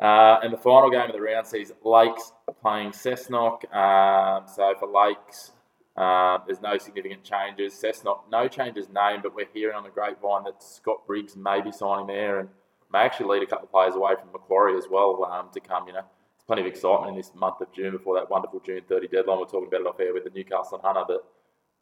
Uh, 0.00 0.40
and 0.42 0.52
the 0.52 0.56
final 0.56 0.90
game 0.90 1.06
of 1.06 1.12
the 1.12 1.20
round 1.20 1.46
sees 1.46 1.72
Lakes 1.84 2.32
playing 2.62 2.90
Cessnock. 2.90 3.70
Um, 3.74 4.44
so 4.48 4.74
for 4.78 4.88
Lakes, 4.88 5.52
uh, 5.94 6.38
there's 6.46 6.62
no 6.62 6.78
significant 6.78 7.22
changes. 7.22 7.74
Cessnock, 7.74 8.20
no 8.30 8.48
changes 8.48 8.86
named, 8.88 9.22
but 9.22 9.34
we're 9.34 9.48
hearing 9.52 9.76
on 9.76 9.82
the 9.82 9.90
grapevine 9.90 10.44
that 10.44 10.62
Scott 10.62 11.06
Briggs 11.06 11.36
may 11.36 11.60
be 11.60 11.70
signing 11.70 12.06
there 12.06 12.40
and 12.40 12.48
may 12.90 13.00
actually 13.00 13.26
lead 13.26 13.42
a 13.42 13.46
couple 13.46 13.66
of 13.66 13.70
players 13.70 13.94
away 13.94 14.14
from 14.18 14.32
Macquarie 14.32 14.78
as 14.78 14.86
well 14.90 15.22
um, 15.26 15.48
to 15.52 15.60
come. 15.60 15.86
You 15.86 15.92
know, 15.92 16.04
plenty 16.50 16.62
of 16.62 16.66
excitement 16.66 17.10
in 17.10 17.16
this 17.16 17.32
month 17.36 17.60
of 17.60 17.72
June 17.72 17.92
before 17.92 18.16
that 18.16 18.28
wonderful 18.28 18.58
June 18.58 18.80
30 18.88 19.06
deadline. 19.06 19.38
We're 19.38 19.44
talking 19.44 19.68
about 19.68 19.82
it 19.82 19.86
off 19.86 20.00
air 20.00 20.12
with 20.12 20.24
the 20.24 20.30
Newcastle 20.30 20.78
and 20.78 20.84
Hunter, 20.84 21.04
but 21.06 21.32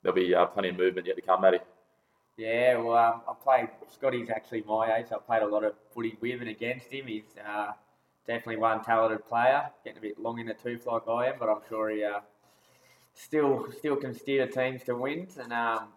there'll 0.02 0.14
be 0.14 0.34
uh, 0.34 0.44
plenty 0.44 0.68
of 0.68 0.76
movement 0.76 1.06
yet 1.06 1.16
to 1.16 1.22
come, 1.22 1.40
Matty. 1.40 1.60
Yeah, 2.36 2.76
well, 2.76 2.94
um, 2.94 3.22
I 3.26 3.32
played. 3.42 3.70
Scotty's 3.90 4.28
actually 4.28 4.64
my 4.68 4.98
age. 4.98 5.06
So 5.08 5.16
I 5.16 5.20
played 5.20 5.42
a 5.42 5.46
lot 5.46 5.64
of 5.64 5.72
footy 5.94 6.18
with 6.20 6.42
and 6.42 6.50
against 6.50 6.92
him. 6.92 7.06
He's 7.06 7.34
uh, 7.48 7.72
definitely 8.26 8.58
one 8.58 8.84
talented 8.84 9.26
player. 9.26 9.70
Getting 9.84 10.00
a 10.00 10.02
bit 10.02 10.18
long 10.18 10.38
in 10.38 10.44
the 10.44 10.52
tooth 10.52 10.84
like 10.84 11.08
I 11.08 11.28
am, 11.28 11.36
but 11.40 11.48
I'm 11.48 11.62
sure 11.66 11.88
he 11.88 12.04
uh, 12.04 12.20
still 13.14 13.72
still 13.72 13.96
can 13.96 14.12
steer 14.12 14.46
teams 14.46 14.82
to 14.82 14.94
wins. 14.94 15.38
And 15.38 15.50
um, 15.50 15.88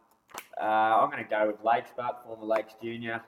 uh, 0.58 0.64
I'm 0.64 1.12
going 1.12 1.22
to 1.22 1.30
go 1.30 1.46
with 1.48 1.62
Lakes, 1.62 1.90
but 1.98 2.24
former 2.26 2.46
Lakes 2.46 2.76
junior. 2.82 3.22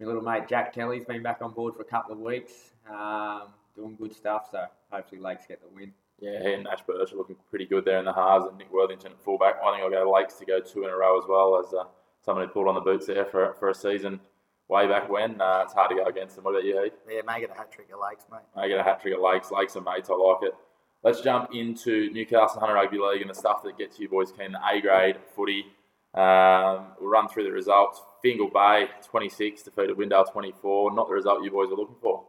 My 0.00 0.06
little 0.06 0.22
mate 0.22 0.48
Jack 0.48 0.74
Kelly's 0.74 1.04
been 1.04 1.22
back 1.22 1.42
on 1.42 1.52
board 1.52 1.76
for 1.76 1.82
a 1.82 1.84
couple 1.84 2.12
of 2.12 2.18
weeks, 2.18 2.72
um, 2.90 3.42
doing 3.76 3.94
good 3.94 4.16
stuff. 4.16 4.48
So 4.50 4.66
hopefully 4.90 5.20
Lakes 5.20 5.46
get 5.46 5.60
the 5.60 5.68
win. 5.74 5.92
Yeah, 6.20 6.42
he 6.42 6.52
and 6.52 6.64
Nash 6.64 6.82
Birch 6.86 7.12
are 7.12 7.16
looking 7.16 7.36
pretty 7.48 7.64
good 7.66 7.84
there 7.84 7.98
in 7.98 8.04
the 8.04 8.12
halves, 8.12 8.44
and 8.46 8.58
Nick 8.58 8.70
Worthington 8.72 9.12
at 9.12 9.24
fullback. 9.24 9.56
I 9.64 9.72
think 9.72 9.82
I'll 9.82 9.90
go 10.04 10.12
Lakes 10.12 10.34
to 10.34 10.44
go 10.44 10.60
two 10.60 10.84
in 10.84 10.90
a 10.90 10.96
row 10.96 11.18
as 11.18 11.24
well 11.28 11.58
as 11.58 11.72
uh, 11.72 11.84
someone 12.24 12.46
who 12.46 12.52
pulled 12.52 12.68
on 12.68 12.74
the 12.74 12.80
boots 12.80 13.06
there 13.06 13.24
for 13.24 13.54
for 13.58 13.70
a 13.70 13.74
season 13.74 14.20
way 14.68 14.86
back 14.86 15.08
when. 15.10 15.40
Uh, 15.40 15.62
it's 15.64 15.72
hard 15.72 15.90
to 15.90 15.96
go 15.96 16.04
against 16.04 16.36
them. 16.36 16.44
What 16.44 16.52
about 16.52 16.64
you, 16.64 16.82
Heath? 16.82 16.92
Yeah, 17.08 17.22
make 17.26 17.42
it 17.42 17.50
a 17.50 17.58
hat 17.58 17.72
trick 17.72 17.88
at 17.90 17.98
Lakes, 17.98 18.24
mate. 18.30 18.40
Make 18.56 18.70
it 18.70 18.78
a 18.78 18.82
hat 18.82 19.00
trick 19.00 19.14
at 19.14 19.20
Lakes. 19.20 19.50
Lakes 19.50 19.76
are 19.76 19.80
mates. 19.80 20.10
I 20.10 20.14
like 20.14 20.42
it. 20.42 20.54
Let's 21.02 21.22
jump 21.22 21.54
into 21.54 22.10
Newcastle 22.12 22.60
Hunter 22.60 22.74
Rugby 22.74 22.98
League 22.98 23.22
and 23.22 23.30
the 23.30 23.34
stuff 23.34 23.62
that 23.64 23.78
gets 23.78 23.98
you 23.98 24.08
boys 24.08 24.32
keen. 24.32 24.52
The 24.52 24.60
A 24.70 24.80
grade 24.80 25.16
footy. 25.34 25.64
Um, 26.12 26.88
we'll 27.00 27.10
run 27.10 27.28
through 27.28 27.44
the 27.44 27.52
results. 27.52 28.02
Fingal 28.20 28.50
Bay 28.52 28.88
26 29.08 29.62
defeated 29.62 29.96
Windale 29.96 30.30
24. 30.30 30.92
Not 30.92 31.08
the 31.08 31.14
result 31.14 31.42
you 31.42 31.50
boys 31.50 31.70
are 31.70 31.76
looking 31.76 31.96
for. 32.02 32.24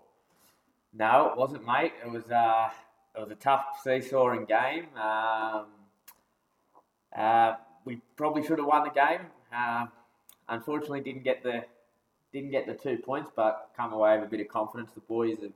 No, 0.93 1.29
it 1.31 1.38
wasn't, 1.38 1.65
mate. 1.65 1.93
It 2.03 2.12
was 2.12 2.29
uh, 2.29 2.69
it 3.15 3.19
was 3.19 3.31
a 3.31 3.36
tough 3.36 3.65
seesawing 3.83 4.45
game. 4.45 4.88
Um, 4.95 5.65
uh, 7.15 7.53
we 7.86 8.01
probably 8.15 8.45
should 8.45 8.57
have 8.60 8.67
won 8.67 8.83
the 8.83 8.89
game. 8.89 9.21
Uh, 9.55 9.88
unfortunately, 10.50 11.01
didn't 11.01 11.24
get 11.24 11.43
the 11.43 11.63
didn't 12.33 12.51
get 12.51 12.67
the 12.67 12.74
two 12.74 12.98
points, 12.98 13.31
but 13.36 13.71
come 13.75 13.93
away 13.93 14.17
with 14.17 14.27
a 14.27 14.29
bit 14.29 14.39
of 14.41 14.48
confidence. 14.48 14.91
The 14.91 15.01
boys 15.01 15.41
have, 15.41 15.51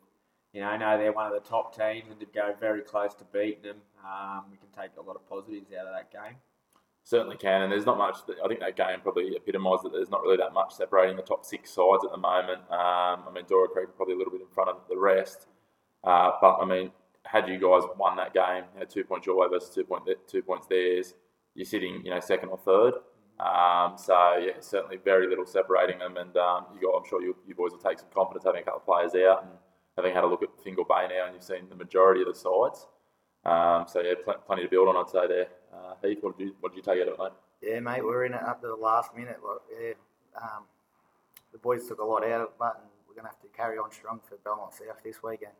you 0.54 0.62
know, 0.62 0.68
I 0.68 0.78
know 0.78 0.98
they're 0.98 1.14
one 1.14 1.28
of 1.28 1.34
the 1.34 1.48
top 1.48 1.76
teams 1.76 2.10
and 2.10 2.20
to 2.20 2.26
go 2.28 2.54
very 2.60 2.82
close 2.82 3.14
to 3.16 3.24
beating 3.26 3.64
them, 3.64 3.78
um, 4.04 4.46
we 4.52 4.58
can 4.58 4.68
take 4.78 4.92
a 4.98 5.02
lot 5.02 5.16
of 5.16 5.28
positives 5.30 5.72
out 5.72 5.88
of 5.88 5.94
that 5.94 6.12
game. 6.12 6.36
Certainly 7.08 7.38
can, 7.38 7.62
and 7.62 7.72
there's 7.72 7.86
not 7.86 8.00
much. 8.00 8.18
I 8.44 8.48
think 8.48 8.62
that 8.62 8.76
game 8.76 9.00
probably 9.04 9.36
epitomised 9.36 9.84
that 9.84 9.92
there's 9.94 10.10
not 10.10 10.24
really 10.24 10.38
that 10.38 10.54
much 10.54 10.74
separating 10.74 11.16
the 11.16 11.22
top 11.22 11.46
six 11.46 11.70
sides 11.70 12.04
at 12.04 12.10
the 12.10 12.18
moment. 12.18 12.62
Um, 12.72 13.22
I 13.28 13.32
mean, 13.32 13.46
Dora 13.48 13.68
Creek 13.68 13.90
probably 13.96 14.16
a 14.16 14.18
little 14.18 14.32
bit 14.32 14.42
in 14.42 14.48
front 14.48 14.72
of 14.72 14.78
the 14.90 14.98
rest, 14.98 15.46
uh, 16.04 16.32
but 16.42 16.58
I 16.58 16.66
mean, 16.66 16.90
had 17.24 17.48
you 17.48 17.60
guys 17.60 17.84
won 18.00 18.16
that 18.18 18.34
game, 18.34 18.64
you 18.74 18.80
know, 18.80 18.86
two 18.88 19.04
points 19.04 19.28
your 19.28 19.38
way 19.38 19.48
versus 19.48 19.70
two 19.70 19.84
point 19.84 20.10
two 20.26 20.42
points 20.42 20.66
theirs, 20.66 21.14
you're 21.54 21.66
sitting, 21.66 22.02
you 22.04 22.10
know, 22.10 22.20
second 22.20 22.50
or 22.50 22.58
third. 22.58 22.96
Um, 23.40 23.98
so 23.98 24.38
yeah, 24.38 24.54
certainly 24.60 24.98
very 24.98 25.28
little 25.28 25.46
separating 25.46 26.00
them, 26.00 26.18
and 26.18 26.36
um, 26.38 26.66
you 26.74 26.82
got, 26.82 26.98
I'm 26.98 27.08
sure 27.08 27.22
you, 27.22 27.36
you 27.48 27.54
boys 27.54 27.70
will 27.72 27.78
take 27.78 28.00
some 28.00 28.10
confidence 28.16 28.46
having 28.46 28.62
a 28.62 28.66
couple 28.66 28.80
of 28.80 28.86
players 28.86 29.14
out 29.28 29.44
and 29.44 29.52
having 29.96 30.16
had 30.16 30.24
a 30.24 30.28
look 30.28 30.42
at 30.42 30.50
Fingal 30.64 30.86
Bay 30.86 31.06
now, 31.08 31.26
and 31.26 31.36
you've 31.36 31.44
seen 31.44 31.70
the 31.70 31.76
majority 31.76 32.22
of 32.22 32.28
the 32.28 32.34
sides. 32.34 32.88
Um, 33.46 33.86
so 33.88 34.02
yeah, 34.02 34.16
pl- 34.24 34.42
plenty 34.48 34.64
to 34.64 34.70
build 34.70 34.88
on, 34.88 34.98
I'd 34.98 35.10
say 35.10 35.28
there. 35.28 35.48
Uh, 35.76 35.96
Heath, 36.02 36.20
what 36.22 36.38
did 36.38 36.48
you 36.48 36.56
what 36.60 36.74
did 36.74 36.78
you 36.78 36.84
take 36.84 37.02
out 37.02 37.08
of 37.08 37.14
it, 37.16 37.20
mate? 37.20 37.32
Yeah, 37.62 37.80
mate, 37.80 38.02
we 38.02 38.10
were 38.10 38.26
in 38.26 38.34
it 38.34 38.42
up 38.42 38.62
to 38.62 38.68
the 38.68 38.76
last 38.76 39.16
minute. 39.16 39.40
Like, 39.46 39.58
yeah, 39.82 39.94
um, 40.42 40.64
the 41.52 41.58
boys 41.58 41.88
took 41.88 42.00
a 42.00 42.04
lot 42.04 42.24
out 42.24 42.42
of 42.42 42.48
it, 42.48 42.54
but 42.60 42.86
we're 43.08 43.16
going 43.16 43.26
to 43.26 43.30
have 43.30 43.42
to 43.42 43.48
carry 43.56 43.78
on 43.78 43.92
strong 43.92 44.20
for 44.28 44.38
Belmont 44.44 44.74
South 44.74 45.02
this 45.04 45.24
weekend. 45.24 45.54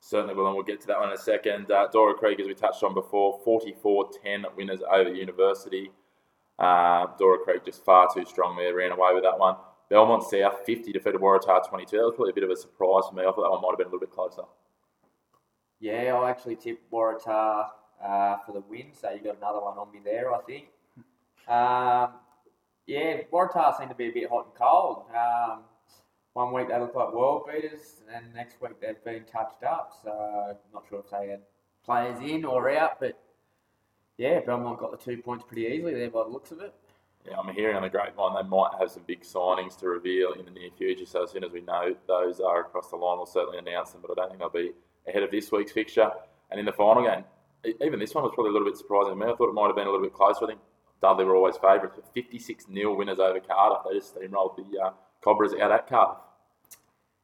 Certainly 0.00 0.34
will, 0.34 0.46
and 0.46 0.54
we'll 0.54 0.64
get 0.64 0.80
to 0.80 0.86
that 0.86 0.98
one 0.98 1.10
in 1.10 1.14
a 1.14 1.18
second. 1.18 1.70
Uh, 1.70 1.86
Dora 1.92 2.14
Creek, 2.14 2.40
as 2.40 2.46
we 2.46 2.54
touched 2.54 2.82
on 2.82 2.94
before, 2.94 3.38
44-10 3.44 4.56
winners 4.56 4.80
over 4.90 5.12
University. 5.12 5.90
Uh, 6.58 7.06
Dora 7.18 7.38
Creek 7.38 7.64
just 7.64 7.84
far 7.84 8.08
too 8.12 8.24
strong 8.24 8.56
there, 8.56 8.74
ran 8.74 8.92
away 8.92 9.12
with 9.12 9.24
that 9.24 9.38
one. 9.38 9.56
Belmont 9.90 10.22
South, 10.22 10.60
50 10.64 10.92
defeated 10.92 11.20
Waratah 11.20 11.68
22. 11.68 11.96
That 11.96 12.02
was 12.04 12.14
probably 12.14 12.30
a 12.30 12.34
bit 12.34 12.44
of 12.44 12.50
a 12.50 12.56
surprise 12.56 13.04
for 13.08 13.14
me. 13.14 13.22
I 13.22 13.26
thought 13.26 13.42
that 13.42 13.50
one 13.50 13.60
might 13.60 13.72
have 13.72 13.78
been 13.78 13.88
a 13.88 13.90
little 13.90 14.00
bit 14.00 14.12
closer. 14.12 14.42
Yeah, 15.80 16.14
I 16.14 16.30
actually 16.30 16.56
tipped 16.56 16.90
Waratah 16.90 17.66
uh, 18.04 18.36
for 18.46 18.52
the 18.52 18.60
win, 18.60 18.88
so 18.92 19.10
you 19.10 19.20
got 19.20 19.36
another 19.36 19.60
one 19.60 19.78
on 19.78 19.92
me 19.92 20.00
there, 20.04 20.32
I 20.34 20.40
think. 20.42 20.68
Um, 21.48 22.14
yeah, 22.86 23.22
Waratah 23.32 23.78
seem 23.78 23.88
to 23.88 23.94
be 23.94 24.08
a 24.08 24.12
bit 24.12 24.28
hot 24.28 24.46
and 24.46 24.54
cold. 24.54 25.04
Um, 25.14 25.60
one 26.32 26.52
week 26.52 26.68
they 26.68 26.78
look 26.78 26.94
like 26.94 27.12
world 27.12 27.44
beaters, 27.46 28.02
and 28.12 28.32
next 28.34 28.60
week 28.60 28.80
they've 28.80 29.02
been 29.04 29.24
touched 29.24 29.62
up. 29.64 29.92
So 30.02 30.10
I'm 30.10 30.56
not 30.72 30.84
sure 30.88 31.00
if 31.00 31.10
they 31.10 31.28
had 31.28 31.40
players 31.84 32.18
in 32.20 32.44
or 32.44 32.70
out, 32.70 33.00
but 33.00 33.18
yeah, 34.16 34.40
Belmont 34.40 34.78
got 34.78 34.90
the 34.90 34.96
two 34.96 35.20
points 35.22 35.44
pretty 35.46 35.66
easily 35.66 35.94
there 35.94 36.10
by 36.10 36.24
the 36.24 36.28
looks 36.28 36.52
of 36.52 36.60
it. 36.60 36.74
Yeah, 37.26 37.38
I'm 37.38 37.54
hearing 37.54 37.76
on 37.76 37.82
the 37.82 37.88
grapevine 37.88 38.34
they 38.34 38.48
might 38.48 38.70
have 38.78 38.90
some 38.90 39.02
big 39.06 39.22
signings 39.22 39.78
to 39.80 39.88
reveal 39.88 40.32
in 40.32 40.44
the 40.46 40.50
near 40.50 40.70
future. 40.76 41.04
So 41.04 41.24
as 41.24 41.30
soon 41.30 41.44
as 41.44 41.52
we 41.52 41.60
know 41.60 41.94
those 42.06 42.40
are 42.40 42.60
across 42.60 42.90
the 42.90 42.96
line, 42.96 43.18
we'll 43.18 43.26
certainly 43.26 43.58
announce 43.58 43.90
them. 43.90 44.02
But 44.02 44.12
I 44.12 44.14
don't 44.14 44.28
think 44.30 44.40
they'll 44.40 44.48
be 44.48 44.72
ahead 45.06 45.22
of 45.22 45.30
this 45.30 45.52
week's 45.52 45.72
fixture. 45.72 46.10
And 46.50 46.58
in 46.58 46.66
the 46.66 46.72
final 46.72 47.02
game, 47.02 47.24
even 47.64 47.98
this 47.98 48.14
one 48.14 48.24
was 48.24 48.32
probably 48.34 48.50
a 48.50 48.52
little 48.52 48.68
bit 48.68 48.76
surprising 48.76 49.12
to 49.12 49.16
me. 49.16 49.30
I 49.30 49.36
thought 49.36 49.48
it 49.48 49.54
might 49.54 49.66
have 49.66 49.76
been 49.76 49.86
a 49.86 49.90
little 49.90 50.04
bit 50.04 50.14
closer. 50.14 50.44
I 50.44 50.48
think 50.48 50.60
Dudley 51.02 51.24
were 51.24 51.36
always 51.36 51.56
favourites, 51.56 51.94
but 51.96 52.12
56 52.14 52.66
0 52.72 52.94
winners 52.96 53.18
over 53.18 53.40
Cardiff. 53.40 53.82
They 53.88 53.98
just 53.98 54.14
steamrolled 54.14 54.56
the 54.56 54.78
uh, 54.78 54.90
Cobras 55.22 55.54
out 55.60 55.72
at 55.72 55.88
Cardiff. 55.88 56.18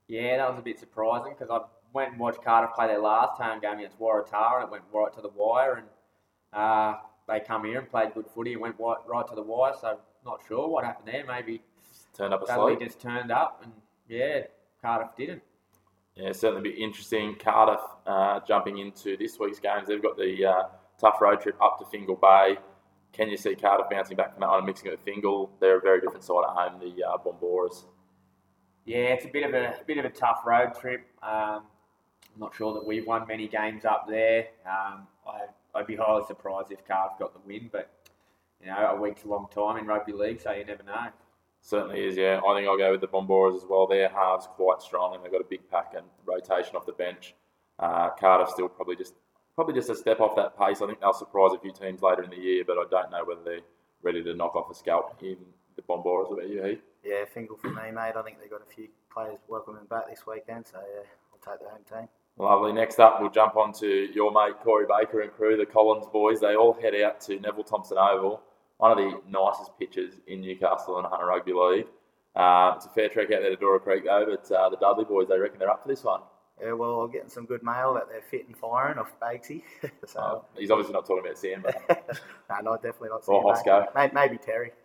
Yeah, 0.09 0.37
that 0.39 0.49
was 0.51 0.59
a 0.59 0.63
bit 0.63 0.79
surprising 0.79 1.35
because 1.37 1.51
I 1.51 1.61
went 1.93 2.13
and 2.13 2.21
watched 2.21 2.43
Cardiff 2.43 2.75
play 2.75 2.87
their 2.87 3.01
last 3.01 3.41
home 3.41 3.61
game 3.61 3.79
against 3.79 3.99
Waratah 3.99 4.57
and 4.57 4.65
it 4.65 4.71
went 4.71 4.85
right 4.93 5.13
to 5.15 5.21
the 5.21 5.31
wire. 5.35 5.75
And 5.75 5.87
uh, 6.53 6.99
they 7.29 7.41
come 7.41 7.65
here 7.65 7.81
and 7.81 7.91
played 7.91 8.15
good 8.15 8.27
footy 8.35 8.53
and 8.53 8.63
went 8.63 8.77
right, 8.79 8.99
right 9.07 9.27
to 9.29 9.35
the 9.35 9.43
wire. 9.43 9.75
So 9.81 9.99
not 10.25 10.41
sure 10.47 10.69
what 10.69 10.85
happened 10.85 11.09
there. 11.13 11.25
Maybe 11.27 11.63
Turned 12.17 12.33
up 12.33 12.43
a 12.43 12.47
Dudley 12.47 12.77
just 12.77 13.01
turned 13.01 13.31
up 13.31 13.61
and 13.63 13.73
yeah, 14.09 14.43
Cardiff 14.81 15.11
didn't. 15.17 15.43
Yeah, 16.17 16.33
certainly 16.33 16.71
be 16.71 16.83
interesting. 16.83 17.37
Cardiff 17.37 17.81
uh, 18.07 18.41
jumping 18.49 18.79
into 18.79 19.17
this 19.19 19.39
week's 19.39 19.61
games. 19.61 19.89
They've 19.89 20.03
got 20.03 20.17
the 20.17 20.47
uh, 20.47 20.63
tough 20.99 21.21
road 21.21 21.43
trip 21.43 21.61
up 21.61 21.79
to 21.79 21.85
Fingal 21.85 22.17
Bay. 22.17 22.57
Can 23.13 23.29
you 23.29 23.37
see 23.37 23.55
Cardiff 23.55 23.89
bouncing 23.91 24.17
back 24.17 24.33
from 24.33 24.41
that 24.41 24.49
one 24.49 24.59
and 24.59 24.67
mixing 24.67 24.89
it 24.89 24.93
with 24.93 25.01
Fingal? 25.01 25.51
They're 25.61 25.79
a 25.79 25.81
very 25.81 26.01
different 26.01 26.25
side 26.25 26.43
at 26.49 26.55
home, 26.55 26.81
the 26.81 27.05
uh, 27.05 27.19
Bomboras. 27.19 27.85
Yeah, 28.87 29.15
it's 29.15 29.27
a 29.27 29.29
bit 29.29 29.45
of 29.45 29.53
a 29.53 29.75
bit 29.87 29.99
of 29.99 30.05
a 30.05 30.11
tough 30.11 30.41
road 30.47 30.75
trip. 30.79 31.07
Um, 31.23 31.65
I'm 32.35 32.41
not 32.41 32.55
sure 32.55 32.73
that 32.75 32.87
we've 32.87 33.07
won 33.07 33.27
many 33.27 33.49
games 33.49 33.85
up 33.85 34.07
there. 34.09 34.49
Um, 34.65 35.07
I, 35.27 35.47
I'd 35.75 35.87
be 35.87 35.97
highly 35.97 36.25
surprised 36.27 36.73
if 36.73 36.87
Cardiff 36.87 37.19
got 37.19 37.35
the 37.35 37.41
win, 37.47 37.69
but 37.71 37.91
you 38.61 38.69
know, 38.69 38.93
a 38.93 39.01
week's 39.01 39.25
a 39.25 39.29
long 39.29 39.49
time 39.53 39.77
in 39.77 39.87
rugby 39.87 40.13
league, 40.13 40.41
so 40.41 40.53
you 40.53 40.65
never 40.65 40.83
know. 40.83 41.09
Certainly 41.67 42.07
is, 42.07 42.17
yeah. 42.17 42.39
I 42.47 42.55
think 42.55 42.69
I'll 42.69 42.79
go 42.79 42.93
with 42.93 43.01
the 43.01 43.09
Bomboras 43.09 43.57
as 43.57 43.65
well. 43.69 43.89
Their 43.89 44.09
halves 44.09 44.47
quite 44.47 44.81
strong 44.81 45.17
and 45.17 45.25
they've 45.25 45.33
got 45.33 45.41
a 45.41 45.51
big 45.51 45.69
pack 45.69 45.95
and 45.97 46.07
rotation 46.25 46.77
off 46.77 46.87
the 46.87 46.93
bench. 46.93 47.35
Uh, 47.81 48.11
Cardiff 48.11 48.51
still 48.51 48.69
probably 48.69 48.95
just 48.95 49.15
probably 49.57 49.75
just 49.75 49.91
a 49.91 49.97
step 49.97 50.21
off 50.21 50.37
that 50.37 50.57
pace. 50.57 50.81
I 50.81 50.87
think 50.87 51.01
they'll 51.01 51.13
surprise 51.13 51.51
a 51.53 51.59
few 51.59 51.73
teams 51.73 52.03
later 52.03 52.23
in 52.23 52.31
the 52.31 52.37
year, 52.37 52.63
but 52.65 52.79
I 52.79 52.85
don't 52.89 53.11
know 53.11 53.25
whether 53.25 53.43
they're 53.43 53.67
ready 54.03 54.23
to 54.23 54.35
knock 54.35 54.55
off 54.55 54.71
a 54.71 54.75
scalp 54.75 55.21
in 55.21 55.39
the 55.75 55.83
Bomboras. 55.83 56.31
What 56.31 56.39
about 56.39 56.51
you, 56.51 56.63
Heath? 56.63 56.83
Yeah, 57.05 57.25
Fingal 57.25 57.57
for 57.57 57.71
me, 57.71 57.91
mate. 57.91 58.13
I 58.17 58.23
think 58.23 58.41
they've 58.41 58.49
got 58.49 58.63
a 58.63 58.73
few 58.73 58.87
players 59.13 59.39
welcoming 59.49 59.87
back 59.91 60.09
this 60.09 60.25
weekend, 60.25 60.69
so 60.69 60.79
yeah, 60.79 61.03
I'll 61.33 61.53
take 61.53 61.61
the 61.65 61.69
home 61.69 61.83
team. 61.91 62.09
Lovely. 62.39 62.73
Next 62.73 63.01
up, 63.01 63.21
we'll 63.21 63.31
jump 63.31 63.57
on 63.57 63.73
to 63.81 63.89
your 64.15 64.31
mate 64.31 64.55
Corey 64.63 64.87
Baker 64.87 65.23
and 65.23 65.33
crew, 65.33 65.57
the 65.57 65.67
Collins 65.67 66.07
boys. 66.13 66.39
They 66.39 66.55
all 66.55 66.75
head 66.75 66.95
out 66.95 67.21
to 67.23 67.41
Neville 67.41 67.65
Thompson 67.65 67.99
Oval, 67.99 68.41
one 68.79 68.91
of 68.93 68.99
the 68.99 69.21
nicest 69.29 69.79
pitches 69.79 70.15
in 70.27 70.41
Newcastle 70.41 70.99
and 70.99 71.07
Hunter 71.07 71.27
Rugby 71.27 71.53
League. 71.53 71.87
Uh, 72.35 72.75
it's 72.77 72.85
a 72.85 72.91
fair 72.91 73.09
trek 73.09 73.33
out 73.33 73.41
there 73.41 73.51
to 73.51 73.57
Dora 73.57 73.81
Creek 73.81 74.05
though, 74.05 74.27
but 74.29 74.51
uh, 74.55 74.69
the 74.69 74.77
Dudley 74.77 75.05
boys, 75.05 75.29
they 75.29 75.39
reckon 75.39 75.59
they're 75.59 75.71
up 75.71 75.83
for 75.83 75.89
this 75.89 76.05
one. 76.05 76.21
Yeah, 76.63 76.73
well, 76.73 77.01
I'm 77.03 77.11
getting 77.11 77.29
some 77.29 77.45
good 77.45 77.63
mail 77.63 77.95
that 77.95 78.09
they're 78.09 78.23
fit 78.31 78.47
and 78.47 78.57
firing 78.57 78.99
off 78.99 79.13
Bakesy. 79.21 79.63
so, 80.07 80.21
Uh, 80.21 80.41
he's 80.59 80.71
obviously 80.71 80.95
not 80.95 81.07
talking 81.07 81.25
about 81.25 81.39
Sam, 81.39 81.63
but 81.63 81.77
no, 82.51 82.61
no, 82.63 82.75
definitely 82.77 83.11
not. 83.11 83.23
Or 83.27 83.55
seeing 83.63 83.75
Hosco. 83.75 83.87
Maybe, 83.95 84.15
maybe 84.15 84.39
Terry. 84.39 84.73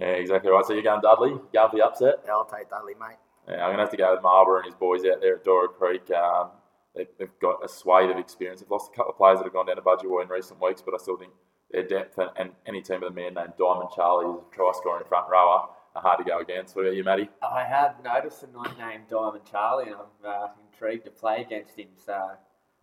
yeah, 0.00 0.06
exactly 0.08 0.50
right. 0.50 0.64
So 0.64 0.72
you're 0.72 0.82
going 0.82 1.00
Dudley, 1.00 1.30
going 1.52 1.70
for 1.70 1.76
the 1.76 1.84
upset. 1.84 2.14
yeah, 2.24 2.32
I'll 2.32 2.44
take 2.44 2.70
Dudley, 2.70 2.94
mate. 2.98 3.16
Yeah, 3.48 3.64
I'm 3.64 3.68
going 3.68 3.76
to 3.76 3.82
have 3.82 3.90
to 3.90 3.96
go 3.96 4.12
with 4.14 4.22
Marlborough 4.22 4.58
and 4.58 4.66
his 4.66 4.74
boys 4.74 5.02
out 5.04 5.20
there 5.20 5.36
at 5.36 5.44
Dora 5.44 5.68
Creek. 5.68 6.10
Um, 6.10 6.50
they, 6.96 7.06
they've 7.18 7.38
got 7.40 7.64
a 7.64 7.68
swathe 7.68 8.10
of 8.10 8.18
experience. 8.18 8.60
They've 8.60 8.70
lost 8.70 8.90
a 8.92 8.96
couple 8.96 9.12
of 9.12 9.16
players 9.18 9.38
that 9.38 9.44
have 9.44 9.52
gone 9.52 9.66
down 9.66 9.76
to 9.76 9.82
Budgewoi 9.82 10.22
in 10.24 10.28
recent 10.28 10.60
weeks, 10.60 10.82
but 10.82 10.94
I 10.94 10.98
still 10.98 11.16
think 11.16 11.30
their 11.70 11.86
depth 11.86 12.18
and, 12.18 12.30
and 12.36 12.50
any 12.66 12.82
team 12.82 13.00
with 13.00 13.10
a 13.10 13.14
man 13.14 13.34
named 13.34 13.52
Diamond 13.58 13.90
Charlie, 13.94 14.26
who's 14.26 14.42
a 14.50 14.54
try 14.54 14.72
scoring 14.74 15.04
front 15.08 15.28
rower, 15.30 15.68
are 15.94 16.02
hard 16.02 16.18
to 16.18 16.24
go 16.24 16.40
against. 16.40 16.76
What 16.76 16.82
about 16.82 16.94
you, 16.94 17.04
Matty? 17.04 17.28
I 17.42 17.64
have 17.64 17.96
noticed 18.04 18.42
a 18.42 18.46
night 18.48 18.78
named 18.78 19.04
Diamond 19.10 19.44
Charlie, 19.50 19.86
and 19.86 19.96
I'm 19.96 20.30
uh, 20.30 20.48
intrigued 20.72 21.04
to 21.06 21.10
play 21.10 21.42
against 21.42 21.78
him. 21.78 21.88
So 21.96 22.36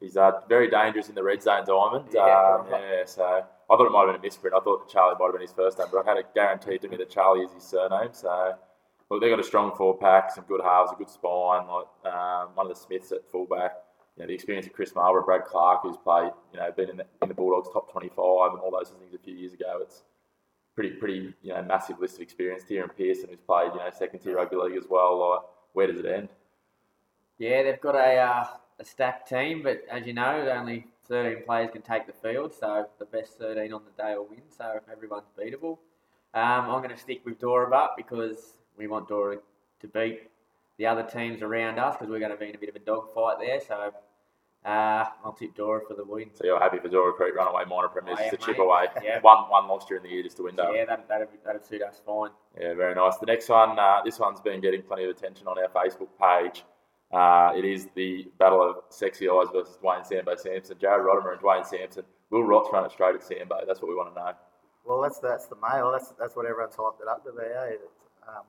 He's 0.04 0.18
uh, 0.18 0.32
very 0.50 0.70
dangerous 0.70 1.08
in 1.08 1.16
the 1.16 1.24
red 1.24 1.42
zone, 1.42 1.64
Diamond. 1.66 2.10
Yeah. 2.14 2.60
Um, 2.60 2.68
yeah, 2.70 3.06
so 3.06 3.24
I 3.24 3.44
thought 3.70 3.86
it 3.86 3.92
might 3.92 4.02
have 4.02 4.10
been 4.10 4.20
a 4.20 4.22
misprint. 4.22 4.54
I 4.56 4.60
thought 4.60 4.90
Charlie 4.90 5.16
might 5.18 5.28
have 5.28 5.34
been 5.34 5.42
his 5.42 5.54
first 5.54 5.80
name, 5.80 5.88
but 5.92 6.00
I've 6.00 6.06
had 6.06 6.18
it 6.18 6.28
guaranteed 6.36 6.82
to 6.82 6.90
me 6.90 6.98
that 6.98 7.10
Charlie 7.10 7.46
is 7.46 7.54
his 7.54 7.64
surname. 7.64 8.10
So, 8.12 8.56
look, 9.10 9.22
they've 9.22 9.30
got 9.30 9.40
a 9.40 9.44
strong 9.44 9.74
four 9.78 9.98
pack, 9.98 10.32
some 10.32 10.44
good 10.44 10.62
halves, 10.62 10.92
a 10.92 10.96
good 10.96 11.10
spine. 11.10 11.68
Like 11.68 12.14
um, 12.14 12.50
one 12.54 12.66
of 12.70 12.74
the 12.74 12.76
Smiths 12.76 13.14
at 13.14 13.30
fullback. 13.32 13.78
You 14.16 14.24
know, 14.24 14.28
the 14.28 14.34
experience 14.34 14.68
of 14.68 14.74
Chris 14.74 14.94
Marlborough, 14.96 15.26
Brad 15.26 15.44
Clark, 15.46 15.82
who's 15.84 15.98
played, 15.98 16.32
you 16.54 16.60
know, 16.60 16.72
been 16.72 16.90
in 16.90 16.98
the, 16.98 17.06
in 17.22 17.30
the 17.30 17.34
Bulldogs 17.34 17.70
top 17.74 17.92
25 17.92 18.54
and 18.54 18.62
all 18.62 18.72
those 18.72 18.90
things 18.90 19.14
a 19.14 19.18
few 19.18 19.34
years 19.34 19.54
ago. 19.54 19.80
It's 19.82 20.04
pretty, 20.76 20.92
pretty, 20.92 21.34
you 21.42 21.54
know, 21.54 21.64
massive 21.64 22.00
list 22.00 22.16
of 22.16 22.22
experience. 22.22 22.64
Here 22.68 22.84
and 22.84 22.96
Pearson, 22.96 23.30
who's 23.30 23.40
played, 23.40 23.72
you 23.74 23.80
know, 23.80 23.90
second 23.92 24.20
tier 24.20 24.36
rugby 24.36 24.56
league 24.56 24.78
as 24.78 24.86
well. 24.90 25.32
Like, 25.32 25.40
where 25.74 25.88
does 25.88 26.00
it 26.00 26.06
end? 26.06 26.30
yeah, 27.38 27.64
they've 27.64 27.82
got 27.82 27.96
a 27.96 28.18
uh, 28.18 28.46
a 28.80 28.86
stacked 28.86 29.30
team, 29.30 29.62
but 29.64 29.84
as 29.90 30.06
you 30.06 30.14
know, 30.14 30.48
only 30.56 30.88
13 31.08 31.44
players 31.46 31.70
can 31.72 31.82
take 31.82 32.08
the 32.08 32.14
field, 32.14 32.54
so 32.54 32.88
the 33.00 33.06
best 33.06 33.38
13 33.38 33.74
on 33.74 33.82
the 33.84 34.04
day 34.04 34.16
will 34.16 34.28
win. 34.30 34.42
So 34.56 34.80
everyone's 34.92 35.30
beatable. 35.38 35.78
Um, 36.34 36.70
I'm 36.70 36.82
going 36.82 36.90
to 36.90 36.98
stick 36.98 37.22
with 37.26 37.40
Dora 37.40 37.70
Butt 37.70 37.92
because 37.98 38.58
we 38.78 38.88
want 38.88 39.08
Dora 39.08 39.38
to 39.82 39.88
beat 39.88 40.30
the 40.78 40.86
other 40.86 41.04
teams 41.04 41.42
around 41.42 41.80
us 41.80 41.96
because 41.96 42.10
we're 42.10 42.20
going 42.20 42.32
to 42.32 42.38
be 42.38 42.50
in 42.50 42.56
a 42.56 42.58
bit 42.58 42.70
of 42.70 42.76
a 42.76 42.80
dogfight 42.80 43.38
there. 43.40 43.60
So 43.60 43.94
uh, 44.66 45.06
I'll 45.26 45.34
tip 45.38 45.56
Dora 45.56 45.82
for 45.88 45.94
the 45.94 46.06
win. 46.06 46.30
So 46.34 46.46
you're 46.46 46.60
happy 46.60 46.80
for 46.80 46.88
Dora 46.88 47.14
Creek 47.14 47.36
runaway 47.36 47.66
minor 47.66 47.90
premiers 47.90 48.18
I 48.18 48.30
just 48.30 48.34
am, 48.34 48.40
to 48.40 48.46
chip 48.46 48.60
away. 48.60 48.86
Yeah. 49.04 49.20
One 49.22 49.50
one 49.50 49.68
loss 49.68 49.86
during 49.86 50.04
the 50.04 50.10
year 50.10 50.24
just 50.24 50.38
to 50.38 50.44
window. 50.44 50.72
Yeah, 50.72 50.86
that, 50.86 51.08
that'd, 51.08 51.28
that'd 51.46 51.66
suit 51.66 51.82
us 51.82 52.02
fine. 52.06 52.30
Yeah, 52.60 52.74
very 52.74 52.96
nice. 52.96 53.18
The 53.18 53.26
next 53.26 53.50
one, 53.50 53.78
uh, 53.78 54.02
this 54.06 54.20
one's 54.20 54.42
been 54.42 54.62
getting 54.62 54.82
plenty 54.82 55.04
of 55.04 55.10
attention 55.10 55.48
on 55.48 55.58
our 55.58 55.70
Facebook 55.70 56.10
page. 56.20 56.64
Uh, 57.12 57.54
it 57.56 57.66
is 57.66 57.88
the 57.94 58.28
battle 58.40 58.62
of 58.68 58.78
sexy 58.90 59.30
eyes 59.30 59.48
versus 59.54 59.78
Dwayne 59.84 60.06
Sambo 60.06 60.36
Sampson. 60.36 60.78
Jared 60.80 61.06
Rodimer 61.06 61.34
and 61.34 61.42
Dwayne 61.42 61.66
Sampson. 61.66 62.04
Will 62.32 62.44
Rots 62.44 62.70
run 62.74 62.86
it 62.86 62.92
straight 62.92 63.14
at 63.14 63.24
Sambo? 63.24 63.60
That's 63.68 63.82
what 63.82 63.90
we 63.90 63.96
want 63.96 64.16
to 64.16 64.20
know. 64.20 64.32
Well, 64.86 65.02
that's 65.02 65.20
that's 65.20 65.46
the 65.46 65.56
mail. 65.56 65.92
That's 65.92 66.14
that's 66.18 66.36
what 66.36 66.46
everyone's 66.46 66.76
hyped 66.76 67.02
it 67.02 67.08
up 67.08 67.24
to 67.26 67.32
be. 67.32 67.44
Eh? 67.44 67.76
Um, 68.28 68.44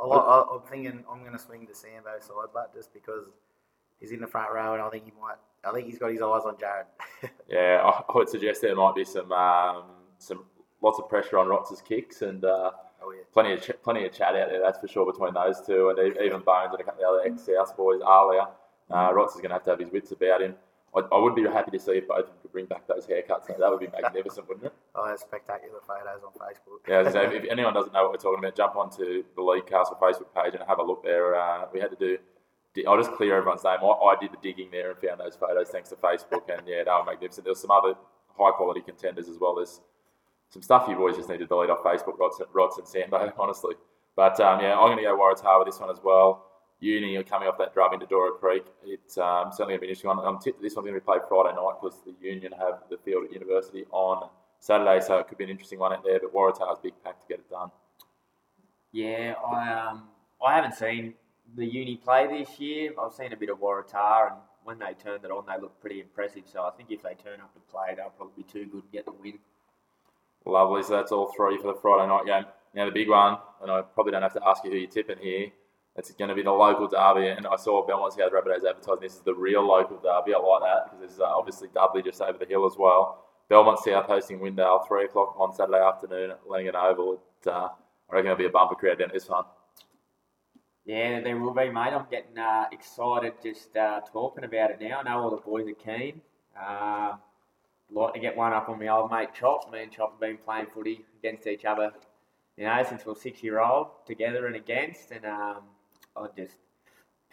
I 0.00 0.06
like, 0.06 0.20
I, 0.20 0.44
I'm 0.52 0.60
thinking 0.62 1.04
I'm 1.10 1.20
going 1.20 1.32
to 1.32 1.38
swing 1.38 1.66
to 1.66 1.74
Sambo 1.74 2.18
side, 2.20 2.48
but 2.52 2.74
just 2.74 2.92
because 2.92 3.26
he's 4.00 4.12
in 4.12 4.20
the 4.20 4.26
front 4.26 4.52
row, 4.52 4.74
and 4.74 4.82
I 4.82 4.90
think 4.90 5.04
he 5.04 5.12
might. 5.20 5.36
I 5.66 5.72
think 5.72 5.86
he's 5.86 5.98
got 5.98 6.10
his 6.10 6.20
eyes 6.20 6.42
on 6.44 6.56
Jared. 6.58 6.86
Yeah, 7.48 7.80
I, 7.82 8.02
I 8.06 8.16
would 8.16 8.28
suggest 8.28 8.60
there 8.60 8.74
might 8.76 8.94
be 8.94 9.04
some 9.04 9.32
um, 9.32 9.84
some 10.18 10.44
lots 10.82 10.98
of 10.98 11.08
pressure 11.08 11.38
on 11.38 11.48
Rots' 11.48 11.80
kicks 11.80 12.22
and 12.22 12.44
uh, 12.44 12.70
oh 13.02 13.12
yeah. 13.12 13.22
plenty 13.32 13.52
of 13.54 13.62
ch- 13.62 13.82
plenty 13.82 14.04
of 14.04 14.12
chat 14.12 14.36
out 14.36 14.50
there. 14.50 14.60
That's 14.60 14.78
for 14.78 14.88
sure 14.88 15.10
between 15.10 15.32
those 15.34 15.60
two, 15.66 15.88
and 15.90 15.98
even 16.20 16.40
Bones 16.40 16.72
and 16.72 16.80
a 16.80 16.84
couple 16.84 16.92
of 16.92 16.98
the 16.98 17.06
other 17.06 17.22
ex-South 17.26 17.76
boys 17.76 18.00
earlier. 18.06 18.46
Uh, 18.90 19.10
Rots 19.14 19.34
is 19.34 19.40
going 19.40 19.50
to 19.50 19.54
have 19.54 19.64
to 19.64 19.70
have 19.70 19.78
his 19.78 19.90
wits 19.90 20.12
about 20.12 20.42
him. 20.42 20.54
I, 20.96 21.00
I 21.12 21.18
would 21.18 21.34
be 21.34 21.42
happy 21.42 21.70
to 21.72 21.78
see 21.78 21.92
if 21.92 22.08
both 22.08 22.20
of 22.20 22.26
them 22.26 22.34
could 22.42 22.52
bring 22.52 22.66
back 22.66 22.86
those 22.86 23.06
haircuts. 23.06 23.46
That 23.46 23.70
would 23.70 23.80
be 23.80 23.88
magnificent, 23.88 24.48
wouldn't 24.48 24.66
it? 24.66 24.74
Oh, 24.94 25.06
there's 25.06 25.20
spectacular 25.20 25.80
photos 25.86 26.22
on 26.24 26.32
Facebook. 26.32 26.86
Yeah, 26.88 27.10
say, 27.10 27.36
if 27.36 27.44
anyone 27.50 27.74
doesn't 27.74 27.92
know 27.92 28.02
what 28.04 28.12
we're 28.12 28.18
talking 28.18 28.38
about, 28.38 28.56
jump 28.56 28.76
onto 28.76 29.24
the 29.34 29.42
League 29.42 29.66
Castle 29.66 29.98
Facebook 30.00 30.32
page 30.34 30.54
and 30.54 30.62
have 30.68 30.78
a 30.78 30.82
look 30.82 31.02
there. 31.02 31.34
Uh, 31.34 31.66
we 31.72 31.80
had 31.80 31.90
to 31.90 31.96
do. 31.96 32.18
I'll 32.88 32.96
just 32.96 33.12
clear 33.12 33.36
everyone's 33.36 33.62
name. 33.62 33.78
I, 33.82 33.86
I 33.86 34.16
did 34.20 34.32
the 34.32 34.38
digging 34.42 34.68
there 34.70 34.90
and 34.90 34.98
found 34.98 35.20
those 35.20 35.36
photos 35.36 35.68
thanks 35.68 35.90
to 35.90 35.96
Facebook, 35.96 36.48
and 36.50 36.66
yeah, 36.66 36.84
they 36.84 36.90
were 36.90 37.04
magnificent. 37.04 37.44
There 37.44 37.52
was 37.52 37.60
some 37.60 37.70
other 37.70 37.94
high 38.38 38.50
quality 38.50 38.80
contenders 38.80 39.28
as 39.28 39.38
well. 39.38 39.56
There's 39.56 39.80
some 40.50 40.62
stuff 40.62 40.86
you 40.88 40.96
boys 40.96 41.16
just 41.16 41.28
need 41.28 41.38
to 41.38 41.46
delete 41.46 41.70
off 41.70 41.82
Facebook, 41.82 42.18
Rods, 42.18 42.40
Rods 42.52 42.78
and 42.78 42.86
Sambo, 42.86 43.32
honestly. 43.38 43.74
But 44.16 44.38
um, 44.40 44.60
yeah, 44.60 44.78
I'm 44.78 44.88
going 44.88 44.98
to 44.98 45.02
go 45.02 45.18
Waratah 45.18 45.58
with 45.58 45.66
this 45.66 45.80
one 45.80 45.90
as 45.90 45.98
well. 46.02 46.46
Uni 46.84 47.16
are 47.16 47.22
coming 47.22 47.48
off 47.48 47.56
that 47.58 47.72
drub 47.72 47.94
into 47.94 48.06
Dora 48.06 48.32
Creek. 48.32 48.64
It's 48.84 49.16
um, 49.16 49.50
certainly 49.50 49.72
going 49.72 49.78
to 49.78 49.80
be 49.80 49.86
an 49.86 49.90
interesting 49.90 50.08
one. 50.08 50.18
I'm 50.20 50.38
tipped 50.38 50.58
that 50.58 50.62
this 50.62 50.76
one's 50.76 50.86
going 50.86 50.94
to 50.94 51.00
be 51.00 51.04
played 51.04 51.22
Friday 51.28 51.54
night 51.56 51.74
because 51.80 51.98
the 52.04 52.14
Union 52.20 52.52
have 52.52 52.82
the 52.90 52.98
field 52.98 53.24
at 53.24 53.32
University 53.32 53.84
on 53.90 54.28
Saturday, 54.60 55.00
so 55.00 55.18
it 55.18 55.28
could 55.28 55.38
be 55.38 55.44
an 55.44 55.50
interesting 55.50 55.78
one 55.78 55.92
out 55.92 56.04
there. 56.04 56.20
But 56.20 56.34
Waratah's 56.34 56.78
big 56.82 56.92
pack 57.02 57.20
to 57.20 57.26
get 57.28 57.38
it 57.38 57.50
done. 57.50 57.70
Yeah, 58.92 59.34
I 59.44 59.72
um, 59.72 60.04
I 60.44 60.54
haven't 60.54 60.74
seen 60.74 61.14
the 61.56 61.64
uni 61.64 61.96
play 61.96 62.26
this 62.26 62.60
year. 62.60 62.92
I've 63.00 63.12
seen 63.12 63.32
a 63.32 63.36
bit 63.36 63.48
of 63.48 63.58
Waratah, 63.58 64.32
and 64.32 64.36
when 64.64 64.78
they 64.78 64.94
turned 64.94 65.24
it 65.24 65.30
on, 65.30 65.44
they 65.46 65.60
looked 65.60 65.80
pretty 65.80 66.00
impressive. 66.00 66.44
So 66.46 66.62
I 66.62 66.70
think 66.70 66.90
if 66.90 67.02
they 67.02 67.14
turn 67.14 67.40
up 67.40 67.52
to 67.54 67.60
play, 67.70 67.94
they'll 67.96 68.10
probably 68.10 68.42
be 68.42 68.44
too 68.44 68.66
good 68.66 68.82
to 68.82 68.92
get 68.92 69.06
the 69.06 69.12
win. 69.12 69.38
Lovely. 70.46 70.82
So 70.82 70.92
that's 70.92 71.12
all 71.12 71.32
three 71.34 71.56
for 71.56 71.68
the 71.68 71.78
Friday 71.80 72.06
night 72.06 72.26
game. 72.26 72.44
Now 72.74 72.84
the 72.84 72.92
big 72.92 73.08
one, 73.08 73.38
and 73.62 73.70
I 73.70 73.80
probably 73.82 74.12
don't 74.12 74.22
have 74.22 74.34
to 74.34 74.46
ask 74.46 74.64
you 74.64 74.70
who 74.70 74.76
you're 74.76 74.90
tipping 74.90 75.18
here. 75.18 75.50
It's 75.96 76.10
going 76.12 76.28
to 76.28 76.34
be 76.34 76.42
the 76.42 76.50
local 76.50 76.88
derby, 76.88 77.28
and 77.28 77.46
I 77.46 77.56
saw 77.56 77.86
Belmont 77.86 78.14
South 78.14 78.32
Rabbitohs 78.32 78.68
advertising 78.68 79.00
this 79.00 79.14
is 79.14 79.20
the 79.20 79.34
real 79.34 79.64
local 79.64 79.96
derby. 79.98 80.34
I 80.34 80.38
like 80.38 80.62
that 80.62 80.84
because 80.84 80.98
there's 80.98 81.20
uh, 81.20 81.24
obviously 81.24 81.68
Dudley 81.72 82.02
just 82.02 82.20
over 82.20 82.36
the 82.36 82.46
hill 82.46 82.66
as 82.66 82.74
well. 82.76 83.24
Belmont 83.48 83.78
South 83.78 84.06
hosting 84.06 84.40
Windale, 84.40 84.86
three 84.88 85.04
o'clock 85.04 85.36
on 85.38 85.54
Saturday 85.54 85.78
afternoon 85.78 86.32
at 86.32 86.44
Lenaghan 86.44 86.74
Oval. 86.74 87.12
It, 87.12 87.48
uh, 87.48 87.68
I 88.10 88.14
reckon 88.14 88.32
it'll 88.32 88.38
be 88.38 88.46
a 88.46 88.50
bumper 88.50 88.74
crowd 88.74 88.98
down 88.98 89.10
this 89.12 89.28
one. 89.28 89.44
Yeah, 90.84 91.20
there 91.20 91.38
will 91.38 91.54
be, 91.54 91.70
mate. 91.70 91.94
I'm 91.94 92.06
getting 92.10 92.38
uh, 92.38 92.64
excited 92.72 93.34
just 93.42 93.76
uh, 93.76 94.00
talking 94.12 94.44
about 94.44 94.70
it 94.72 94.80
now. 94.80 94.98
I 94.98 95.02
know 95.04 95.22
all 95.22 95.30
the 95.30 95.36
boys 95.36 95.66
are 95.68 95.74
keen. 95.74 96.20
Uh, 96.60 97.14
like 97.90 98.14
to 98.14 98.20
get 98.20 98.36
one 98.36 98.52
up 98.52 98.68
on 98.68 98.78
my 98.78 98.88
old 98.88 99.10
mate 99.10 99.28
Chop. 99.38 99.70
Me 99.72 99.82
and 99.82 99.92
Chop 99.92 100.12
have 100.12 100.20
been 100.20 100.38
playing 100.38 100.66
footy 100.74 101.04
against 101.18 101.46
each 101.46 101.64
other, 101.64 101.92
you 102.56 102.64
know, 102.64 102.84
since 102.86 103.04
we 103.06 103.12
were 103.12 103.18
six 103.18 103.42
year 103.42 103.60
old, 103.60 103.88
together 104.06 104.46
and 104.46 104.56
against. 104.56 105.10
And 105.10 105.24
um, 105.24 105.62
I 106.16 106.26
just 106.36 106.56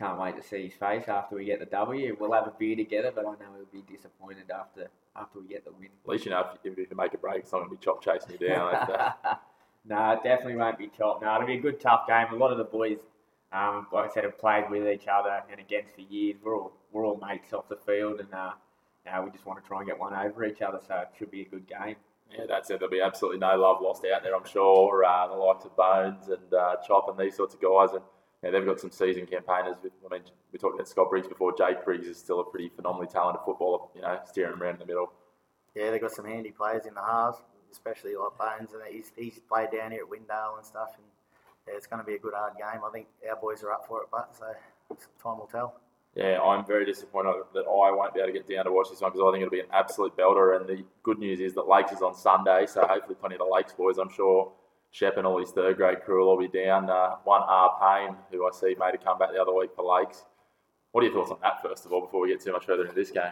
can't 0.01 0.19
wait 0.19 0.35
to 0.35 0.41
see 0.41 0.65
his 0.65 0.73
face 0.73 1.07
after 1.07 1.35
we 1.35 1.45
get 1.45 1.59
the 1.59 1.65
W. 1.67 2.17
We'll 2.19 2.33
have 2.33 2.47
a 2.47 2.53
beer 2.57 2.75
together, 2.75 3.11
but 3.13 3.25
I 3.25 3.31
know 3.31 3.55
he'll 3.55 3.81
be 3.81 3.93
disappointed 3.93 4.49
after 4.49 4.89
after 5.15 5.39
we 5.39 5.47
get 5.47 5.65
the 5.65 5.71
win. 5.71 5.89
At 6.03 6.09
least 6.09 6.25
you 6.25 6.31
know 6.31 6.39
if, 6.39 6.71
if 6.71 6.77
you 6.77 6.85
can 6.87 6.97
make 6.97 7.13
a 7.13 7.17
break, 7.17 7.39
it's 7.39 7.51
not 7.51 7.59
going 7.59 7.69
to 7.69 7.75
be 7.75 7.83
Chop 7.83 8.03
chasing 8.03 8.37
you 8.39 8.47
down. 8.47 8.73
no, 9.85 10.11
it 10.11 10.23
definitely 10.23 10.55
won't 10.55 10.77
be 10.77 10.89
Chop. 10.97 11.21
No, 11.21 11.35
it'll 11.35 11.47
be 11.47 11.57
a 11.57 11.61
good, 11.61 11.79
tough 11.79 12.07
game. 12.07 12.27
A 12.31 12.35
lot 12.35 12.51
of 12.51 12.57
the 12.57 12.63
boys, 12.63 12.99
um, 13.51 13.87
like 13.91 14.09
I 14.09 14.13
said, 14.13 14.23
have 14.23 14.39
played 14.39 14.69
with 14.69 14.87
each 14.87 15.07
other 15.07 15.43
and 15.51 15.59
against 15.59 15.95
for 15.95 16.01
years. 16.01 16.37
We're 16.43 16.55
all 16.55 16.73
we're 16.91 17.05
all 17.05 17.17
mates 17.17 17.53
off 17.53 17.69
the 17.69 17.77
field, 17.77 18.19
and 18.21 18.33
uh, 18.33 18.53
now 19.05 19.23
we 19.23 19.31
just 19.31 19.45
want 19.45 19.61
to 19.61 19.67
try 19.67 19.79
and 19.79 19.87
get 19.87 19.99
one 19.99 20.13
over 20.13 20.45
each 20.45 20.61
other. 20.61 20.79
So 20.87 20.95
it 20.95 21.09
should 21.17 21.31
be 21.31 21.41
a 21.41 21.45
good 21.45 21.67
game. 21.67 21.97
Yeah, 22.31 22.45
that's 22.47 22.69
it. 22.69 22.79
There'll 22.79 22.91
be 22.91 23.01
absolutely 23.01 23.39
no 23.39 23.57
love 23.57 23.81
lost 23.81 24.05
out 24.05 24.23
there, 24.23 24.35
I'm 24.35 24.45
sure. 24.45 25.03
Uh, 25.03 25.27
the 25.27 25.33
likes 25.33 25.65
of 25.65 25.75
Bones 25.75 26.29
and 26.29 26.53
uh, 26.53 26.77
Chop 26.87 27.09
and 27.09 27.17
these 27.19 27.35
sorts 27.35 27.53
of 27.53 27.61
guys, 27.61 27.89
and 27.91 28.01
yeah, 28.43 28.49
they've 28.49 28.65
got 28.65 28.79
some 28.79 28.91
seasoned 28.91 29.29
campaigners. 29.29 29.75
I 29.83 30.13
mean, 30.13 30.23
we 30.51 30.57
talked 30.57 30.75
about 30.75 30.87
Scott 30.87 31.09
Briggs 31.09 31.27
before. 31.27 31.53
Jake 31.55 31.85
Briggs 31.85 32.07
is 32.07 32.17
still 32.17 32.39
a 32.39 32.43
pretty 32.43 32.69
phenomenally 32.75 33.07
talented 33.07 33.41
footballer. 33.45 33.87
You 33.95 34.01
know, 34.01 34.19
steering 34.25 34.59
around 34.59 34.75
in 34.75 34.79
the 34.79 34.85
middle. 34.85 35.11
Yeah, 35.75 35.91
they've 35.91 36.01
got 36.01 36.11
some 36.11 36.25
handy 36.25 36.51
players 36.51 36.85
in 36.85 36.95
the 36.95 37.01
halves, 37.01 37.37
especially 37.71 38.15
like 38.15 38.37
Bones, 38.37 38.73
and 38.73 38.81
he's, 38.91 39.11
he's 39.15 39.39
played 39.39 39.69
down 39.71 39.91
here 39.91 40.01
at 40.03 40.09
Windale 40.09 40.57
and 40.57 40.65
stuff. 40.65 40.89
And 40.95 41.05
yeah, 41.67 41.75
it's 41.77 41.87
going 41.87 42.01
to 42.01 42.05
be 42.05 42.15
a 42.15 42.19
good 42.19 42.33
hard 42.35 42.53
game. 42.57 42.81
I 42.85 42.89
think 42.91 43.07
our 43.29 43.37
boys 43.37 43.63
are 43.63 43.71
up 43.71 43.85
for 43.87 44.01
it, 44.01 44.09
but 44.11 44.35
so 44.37 44.45
time 45.23 45.37
will 45.37 45.47
tell. 45.47 45.79
Yeah, 46.15 46.41
I'm 46.41 46.65
very 46.65 46.85
disappointed 46.85 47.35
that 47.53 47.61
I 47.61 47.91
won't 47.91 48.13
be 48.13 48.19
able 48.19 48.33
to 48.33 48.37
get 48.37 48.49
down 48.49 48.65
to 48.65 48.71
watch 48.71 48.89
this 48.89 48.99
one 48.99 49.11
because 49.11 49.25
I 49.25 49.31
think 49.31 49.43
it'll 49.43 49.51
be 49.51 49.61
an 49.61 49.71
absolute 49.71 50.17
belter. 50.17 50.59
And 50.59 50.67
the 50.67 50.83
good 51.03 51.19
news 51.19 51.39
is 51.39 51.53
that 51.53 51.69
Lakes 51.69 51.93
is 51.93 52.01
on 52.01 52.15
Sunday, 52.15 52.65
so 52.65 52.85
hopefully 52.85 53.15
plenty 53.15 53.35
of 53.35 53.39
the 53.39 53.45
Lakes 53.45 53.71
boys, 53.71 53.97
I'm 53.97 54.11
sure, 54.11 54.51
Shep 54.91 55.17
and 55.17 55.25
all 55.25 55.39
his 55.39 55.51
third 55.51 55.77
grade 55.77 56.01
crew 56.03 56.21
will 56.21 56.29
all 56.29 56.39
be 56.39 56.49
down. 56.49 56.89
Uh, 56.89 57.15
one 57.23 57.41
R 57.43 57.77
Payne, 57.79 58.15
who 58.31 58.45
I 58.45 58.51
see 58.51 58.75
made 58.77 58.93
a 58.93 58.97
comeback 58.97 59.31
the 59.31 59.41
other 59.41 59.53
week 59.53 59.71
for 59.75 59.83
Lakes. 59.83 60.25
What 60.91 61.01
are 61.01 61.07
your 61.07 61.15
thoughts 61.15 61.31
on 61.31 61.37
that, 61.41 61.61
first 61.61 61.85
of 61.85 61.93
all, 61.93 62.01
before 62.01 62.21
we 62.21 62.27
get 62.27 62.41
too 62.41 62.51
much 62.51 62.65
further 62.65 62.83
into 62.83 62.95
this 62.95 63.11
game? 63.11 63.31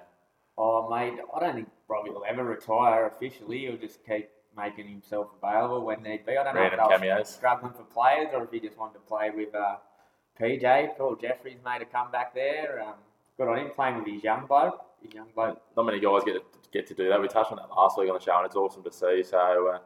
Oh, 0.58 0.90
mate, 0.90 1.20
I 1.36 1.40
don't 1.40 1.56
think 1.56 1.70
Robbie 1.90 2.10
will 2.10 2.24
ever 2.28 2.44
retire 2.44 3.08
officially. 3.08 3.60
He'll 3.60 3.78
just 3.78 4.06
keep 4.06 4.30
making 4.56 4.88
himself 4.88 5.28
available 5.42 5.86
when 5.86 6.02
need 6.02 6.26
be. 6.26 6.38
I 6.38 6.44
don't 6.44 6.56
Random 6.56 6.80
know 6.80 6.90
if 6.92 7.02
they're 7.02 7.26
struggling 7.26 7.74
for 7.74 7.84
players 7.84 8.30
or 8.34 8.44
if 8.44 8.52
he 8.52 8.60
just 8.60 8.78
wanted 8.78 8.94
to 8.96 9.00
play 9.00 9.30
with 9.30 9.54
uh, 9.54 9.78
PJ. 10.40 10.98
Paul 10.98 11.16
Jeffries 11.16 11.58
made 11.64 11.82
a 11.82 11.86
comeback 11.86 12.34
there. 12.34 12.82
Um, 12.86 12.96
good 13.38 13.48
on 13.50 13.60
him 13.60 13.72
playing 13.76 13.98
with 13.98 14.08
his 14.08 14.24
young 14.24 14.46
bloke. 14.48 14.80
His 15.02 15.14
young 15.14 15.28
bloke. 15.36 15.62
Not 15.76 15.86
many 15.86 16.00
guys 16.00 16.24
get 16.26 16.34
to, 16.34 16.42
get 16.72 16.88
to 16.88 16.94
do 16.94 17.10
that. 17.10 17.22
We 17.22 17.28
touched 17.28 17.52
on 17.52 17.58
that 17.58 17.70
last 17.70 17.98
week 17.98 18.10
on 18.10 18.16
the 18.16 18.24
show, 18.24 18.38
and 18.38 18.46
it's 18.46 18.56
awesome 18.56 18.84
to 18.84 18.92
see. 18.92 19.24
So, 19.24 19.74
uh, 19.76 19.80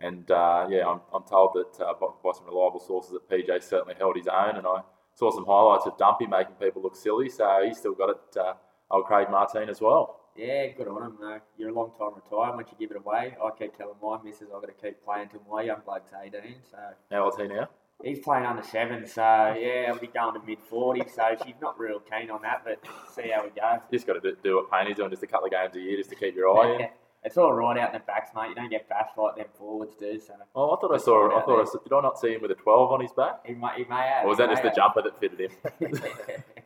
and 0.00 0.30
uh, 0.30 0.66
yeah, 0.68 0.86
I'm, 0.86 1.00
I'm 1.12 1.22
told 1.24 1.54
that 1.54 1.84
uh, 1.84 1.94
by, 2.00 2.32
some 2.34 2.46
reliable 2.46 2.80
sources 2.80 3.12
that 3.12 3.28
PJ 3.30 3.62
certainly 3.62 3.94
held 3.98 4.16
his 4.16 4.28
own, 4.28 4.56
and 4.56 4.66
I 4.66 4.80
saw 5.14 5.30
some 5.30 5.46
highlights 5.46 5.86
of 5.86 5.96
Dumpy 5.96 6.26
making 6.26 6.54
people 6.56 6.82
look 6.82 6.96
silly. 6.96 7.28
So 7.28 7.62
he's 7.66 7.78
still 7.78 7.94
got 7.94 8.10
it. 8.10 8.36
Uh, 8.38 8.54
old 8.90 9.06
Craig 9.06 9.28
Martin 9.30 9.68
as 9.68 9.80
well. 9.80 10.20
Yeah, 10.36 10.66
good 10.76 10.86
on 10.86 11.02
him. 11.02 11.16
though. 11.18 11.40
you're 11.56 11.70
a 11.70 11.72
long 11.72 11.92
time 11.98 12.10
retired 12.14 12.54
once 12.56 12.68
you 12.70 12.76
give 12.78 12.94
it 12.94 12.98
away. 12.98 13.34
I 13.42 13.50
keep 13.58 13.74
telling 13.76 13.94
my 14.02 14.18
missus 14.22 14.48
I've 14.54 14.60
got 14.60 14.66
to 14.66 14.74
keep 14.86 15.02
playing 15.02 15.30
till 15.30 15.40
my 15.50 15.62
young 15.62 15.80
bloke's 15.84 16.10
18. 16.12 16.40
So 16.70 16.76
How 17.10 17.24
old's 17.24 17.38
he 17.38 17.48
now? 17.48 17.70
he's 18.04 18.18
playing 18.18 18.44
under 18.44 18.62
seven. 18.62 19.06
So 19.06 19.22
yeah, 19.22 19.86
I'll 19.88 19.98
be 19.98 20.08
going 20.08 20.38
to 20.38 20.46
mid 20.46 20.58
40s. 20.70 21.14
So 21.14 21.22
she's 21.44 21.54
not 21.62 21.78
real 21.80 22.00
keen 22.00 22.30
on 22.30 22.42
that, 22.42 22.62
but 22.66 22.78
see 23.14 23.30
how 23.34 23.44
we 23.44 23.50
go. 23.58 23.80
You 23.90 23.96
just 23.98 24.06
got 24.06 24.12
to 24.14 24.20
do, 24.20 24.36
do 24.44 24.56
what 24.56 24.70
Payne's 24.70 24.96
doing, 24.98 25.08
just 25.08 25.22
a 25.22 25.26
couple 25.26 25.46
of 25.46 25.52
games 25.52 25.74
a 25.74 25.80
year, 25.80 25.96
just 25.96 26.10
to 26.10 26.16
keep 26.16 26.36
your 26.36 26.50
eye 26.58 26.74
in. 26.80 26.88
It's 27.26 27.36
all 27.36 27.52
right 27.52 27.76
out 27.76 27.92
in 27.92 28.00
the 28.00 28.04
backs, 28.06 28.30
mate. 28.34 28.50
You 28.50 28.54
don't 28.54 28.70
get 28.70 28.88
bashed 28.88 29.18
like 29.18 29.36
them 29.36 29.46
forwards 29.58 29.96
do. 29.96 30.18
So 30.20 30.32
Oh, 30.54 30.70
I 30.76 30.80
thought 30.80 30.94
I 30.94 30.98
saw. 30.98 31.36
I 31.36 31.42
thought 31.44 31.60
I 31.60 31.64
saw, 31.64 31.78
did 31.80 31.92
I 31.92 32.00
not 32.00 32.18
see 32.18 32.32
him 32.32 32.40
with 32.40 32.52
a 32.52 32.54
twelve 32.54 32.92
on 32.92 33.00
his 33.00 33.12
back? 33.12 33.40
he 33.44 33.52
may, 33.54 33.68
he 33.76 33.84
may 33.84 33.96
have. 34.14 34.24
Or 34.24 34.28
was 34.28 34.38
that 34.38 34.48
just 34.48 34.62
the 34.62 34.70
jumper 34.70 35.02
that 35.02 35.18
fitted 35.18 35.40
him? 35.40 35.50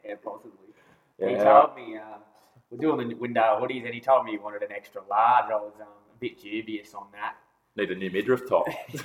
yeah, 0.05 0.15
possibly. 0.23 0.69
He 1.19 1.35
told 1.37 1.75
me 1.75 1.97
um, 1.97 2.21
we're 2.71 2.79
doing 2.79 3.09
the 3.09 3.15
window 3.15 3.59
hoodies, 3.61 3.85
and 3.87 3.95
he 3.95 4.01
told 4.01 4.25
me 4.27 4.33
he 4.33 4.39
wanted 4.39 4.63
an 4.63 4.71
extra 4.73 5.01
large. 5.09 5.47
I 5.51 5.57
was 5.57 5.73
um, 5.81 5.87
a 5.89 6.19
bit 6.21 6.41
dubious 6.41 6.95
on 6.95 7.07
that. 7.13 7.37
Need 7.77 7.91
a 7.91 7.95
new 7.95 8.11
midriff 8.11 8.49
top. 8.49 8.67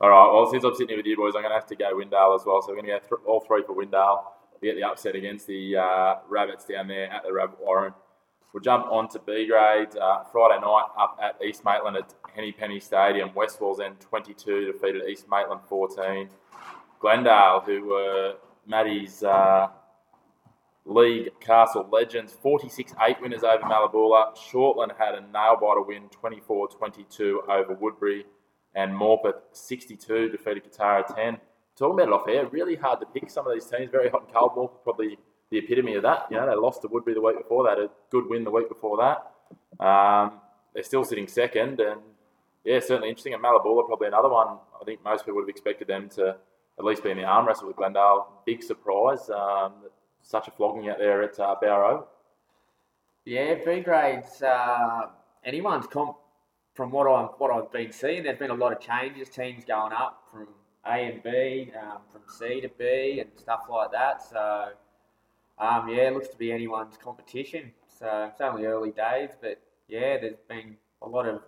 All 0.00 0.08
right. 0.10 0.32
Well, 0.32 0.48
since 0.50 0.62
I'm 0.64 0.72
sitting 0.74 0.88
here 0.88 0.96
with 0.96 1.06
you 1.06 1.16
boys, 1.16 1.34
I'm 1.34 1.42
going 1.42 1.50
to 1.50 1.58
have 1.58 1.66
to 1.66 1.76
go 1.76 1.92
Windale 1.96 2.34
as 2.34 2.46
well. 2.46 2.62
So 2.62 2.68
we're 2.68 2.76
going 2.76 2.86
to 2.86 2.92
go 2.92 2.98
th- 3.00 3.26
all 3.26 3.40
three 3.40 3.64
for 3.66 3.74
Windale. 3.74 4.22
We 4.60 4.68
get 4.68 4.76
the 4.76 4.84
upset 4.84 5.16
against 5.16 5.46
the 5.48 5.76
uh, 5.76 6.14
Rabbits 6.28 6.64
down 6.64 6.86
there 6.88 7.10
at 7.10 7.24
the 7.24 7.32
Rabbit 7.32 7.58
Warren. 7.60 7.92
We'll 8.52 8.62
jump 8.62 8.86
on 8.90 9.08
to 9.10 9.18
B 9.18 9.46
grade 9.46 9.96
uh, 9.96 10.24
Friday 10.32 10.60
night 10.60 10.86
up 10.98 11.18
at 11.22 11.36
East 11.44 11.64
Maitland 11.64 11.98
at 11.98 12.14
Henny 12.34 12.50
Penny 12.50 12.80
Stadium. 12.80 13.34
West 13.34 13.60
End 13.84 14.00
22 14.00 14.72
defeated 14.72 15.02
East 15.06 15.26
Maitland 15.30 15.60
14. 15.68 16.30
Glendale, 16.98 17.60
who 17.60 17.88
were 17.88 18.34
Maddie's 18.66 19.22
uh, 19.22 19.68
league 20.86 21.28
castle 21.40 21.86
legends, 21.92 22.32
46 22.32 22.94
8 23.00 23.20
winners 23.20 23.44
over 23.44 23.62
Mallabula. 23.64 24.34
Shortland 24.36 24.96
had 24.96 25.14
a 25.14 25.20
nail 25.20 25.58
biter 25.60 25.82
win 25.82 26.08
24 26.08 26.68
22 26.68 27.42
over 27.48 27.76
Woodberry. 27.76 28.24
And 28.74 28.92
Morpeth 28.92 29.40
62 29.52 30.30
defeated 30.30 30.64
Katara 30.64 31.14
10. 31.14 31.38
Talking 31.76 32.00
about 32.00 32.08
it 32.08 32.12
off 32.12 32.28
air, 32.28 32.46
really 32.48 32.76
hard 32.76 33.00
to 33.00 33.06
pick 33.06 33.30
some 33.30 33.46
of 33.46 33.52
these 33.52 33.66
teams. 33.66 33.90
Very 33.90 34.08
hot 34.08 34.24
and 34.24 34.32
cold. 34.32 34.52
Morpeth 34.56 34.82
probably 34.82 35.18
the 35.50 35.58
epitome 35.58 35.94
of 35.94 36.02
that. 36.02 36.26
You 36.30 36.36
know, 36.36 36.46
they 36.46 36.54
lost 36.54 36.82
to 36.82 36.88
Woodberry 36.88 37.14
the 37.14 37.20
week 37.20 37.38
before. 37.38 37.68
Had 37.68 37.78
a 37.78 37.90
good 38.10 38.28
win 38.28 38.44
the 38.44 38.50
week 38.50 38.68
before 38.68 38.96
that. 38.98 39.84
Um, 39.84 40.40
they're 40.74 40.82
still 40.82 41.04
sitting 41.04 41.26
second, 41.26 41.80
and 41.80 42.00
yeah, 42.64 42.80
certainly 42.80 43.08
interesting. 43.08 43.34
And 43.34 43.42
Mallabula 43.42 43.86
probably 43.86 44.08
another 44.08 44.28
one. 44.28 44.58
I 44.80 44.84
think 44.84 45.02
most 45.02 45.24
people 45.24 45.36
would 45.36 45.42
have 45.42 45.48
expected 45.48 45.88
them 45.88 46.08
to 46.10 46.36
at 46.78 46.84
least 46.84 47.02
be 47.02 47.10
in 47.10 47.16
the 47.16 47.24
arm 47.24 47.46
wrestle 47.46 47.66
with 47.66 47.76
Glendale. 47.76 48.42
Big 48.46 48.62
surprise. 48.62 49.28
Um, 49.30 49.72
such 50.22 50.48
a 50.48 50.50
flogging 50.50 50.88
out 50.88 50.98
there 50.98 51.22
at 51.22 51.38
uh, 51.40 51.56
Barrow. 51.60 52.06
Yeah, 53.24 53.54
B 53.64 53.80
grades. 53.80 54.42
Uh, 54.42 55.06
anyone's 55.44 55.86
comp. 55.86 56.16
From 56.74 56.92
what 56.92 57.08
I'm 57.08 57.26
what 57.38 57.50
I've 57.50 57.72
been 57.72 57.90
seeing, 57.90 58.22
there's 58.22 58.38
been 58.38 58.50
a 58.50 58.54
lot 58.54 58.72
of 58.72 58.78
changes. 58.80 59.28
Teams 59.28 59.64
going 59.64 59.92
up 59.92 60.22
from 60.30 60.46
A 60.86 60.90
and 60.90 61.22
B, 61.24 61.72
um, 61.76 61.98
from 62.12 62.22
C 62.28 62.60
to 62.60 62.68
B, 62.68 63.18
and 63.20 63.30
stuff 63.36 63.62
like 63.68 63.90
that. 63.90 64.22
So, 64.22 64.68
um, 65.60 65.88
yeah, 65.88 66.08
it 66.08 66.14
looks 66.14 66.28
to 66.28 66.36
be 66.36 66.52
anyone's 66.52 66.96
competition. 66.96 67.72
So 67.98 68.28
it's 68.30 68.40
only 68.40 68.64
early 68.66 68.90
days, 68.90 69.30
but 69.40 69.60
yeah, 69.88 70.18
there's 70.18 70.40
been 70.48 70.76
a 71.02 71.08
lot 71.08 71.26
of 71.26 71.42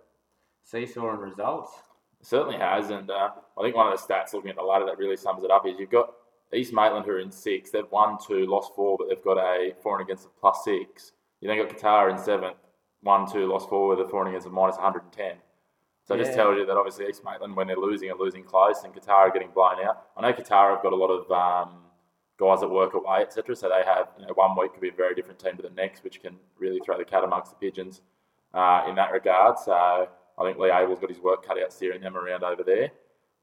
seesaw 0.64 1.10
and 1.12 1.20
results. 1.20 1.72
It 2.20 2.26
certainly 2.26 2.58
has, 2.58 2.90
and 2.90 3.10
uh, 3.10 3.30
I 3.58 3.62
think 3.62 3.76
one 3.76 3.92
of 3.92 3.98
the 3.98 4.04
stats 4.14 4.34
looking 4.34 4.50
at 4.50 4.56
the 4.56 4.62
ladder 4.62 4.84
that 4.86 4.98
really 4.98 5.16
sums 5.16 5.44
it 5.44 5.50
up 5.50 5.66
is 5.66 5.78
you've 5.78 5.90
got 5.90 6.12
East 6.52 6.72
Maitland 6.72 7.06
who 7.06 7.12
are 7.12 7.20
in 7.20 7.30
six. 7.30 7.70
They've 7.70 7.90
won 7.90 8.18
two, 8.26 8.46
lost 8.46 8.72
four, 8.74 8.98
but 8.98 9.08
they've 9.08 9.22
got 9.22 9.38
a 9.38 9.74
four 9.82 9.98
and 9.98 10.04
against 10.06 10.26
of 10.26 10.38
plus 10.38 10.64
six. 10.64 11.12
You 11.40 11.48
then 11.48 11.56
got 11.56 11.74
Qatar 11.74 12.10
in 12.10 12.18
seventh, 12.18 12.56
won 13.02 13.30
two, 13.30 13.46
lost 13.46 13.68
four 13.68 13.88
with 13.88 14.06
a 14.06 14.08
four 14.08 14.22
and 14.22 14.30
against 14.30 14.46
of 14.46 14.52
minus 14.52 14.76
110. 14.76 15.36
So 16.04 16.14
it 16.14 16.18
just 16.18 16.34
tells 16.34 16.56
you 16.56 16.66
that 16.66 16.76
obviously 16.76 17.06
East 17.08 17.22
Maitland, 17.24 17.54
when 17.54 17.68
they're 17.68 17.76
losing, 17.76 18.10
are 18.10 18.16
losing 18.18 18.42
close, 18.42 18.82
and 18.82 18.92
Qatar 18.92 19.28
are 19.28 19.30
getting 19.30 19.50
blown 19.50 19.76
out. 19.84 20.08
I 20.16 20.22
know 20.22 20.32
Qatar 20.32 20.74
have 20.74 20.82
got 20.82 20.92
a 20.92 20.96
lot 20.96 21.08
of 21.08 21.30
um, 21.30 21.82
guys 22.40 22.60
that 22.60 22.68
work 22.68 22.94
away, 22.94 23.20
etc. 23.20 23.54
So 23.54 23.68
they 23.68 23.84
have 23.84 24.08
you 24.18 24.26
know, 24.26 24.32
one 24.34 24.56
week 24.58 24.72
could 24.72 24.80
be 24.80 24.88
a 24.88 24.92
very 24.92 25.14
different 25.14 25.38
team 25.38 25.56
to 25.56 25.62
the 25.62 25.70
next, 25.70 26.02
which 26.02 26.20
can 26.22 26.36
really 26.58 26.80
throw 26.84 26.96
the 26.98 27.04
cat 27.04 27.22
amongst 27.22 27.50
the 27.50 27.56
pigeons 27.56 28.00
uh, 28.54 28.84
in 28.88 28.94
that 28.96 29.12
regard. 29.12 29.58
So 29.58 29.72
I 29.72 30.44
think 30.44 30.58
Lee 30.58 30.70
Abel's 30.70 30.98
got 30.98 31.10
his 31.10 31.20
work 31.20 31.46
cut 31.46 31.62
out 31.62 31.72
steering 31.72 32.00
them 32.00 32.16
around 32.16 32.42
over 32.42 32.62
there. 32.64 32.90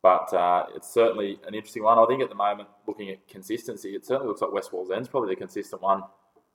But 0.02 0.34
uh, 0.34 0.66
it's 0.76 0.92
certainly 0.92 1.40
an 1.48 1.54
interesting 1.54 1.84
one. 1.84 1.98
I 1.98 2.06
think 2.06 2.22
at 2.22 2.30
the 2.30 2.36
moment, 2.36 2.70
looking 2.88 3.10
at 3.10 3.28
consistency, 3.28 3.96
it 3.96 4.06
certainly 4.06 4.28
looks 4.28 4.42
like 4.42 4.52
West 4.52 4.72
Wallsend's 4.72 5.08
probably 5.08 5.30
the 5.30 5.40
consistent 5.40 5.82
one 5.82 6.04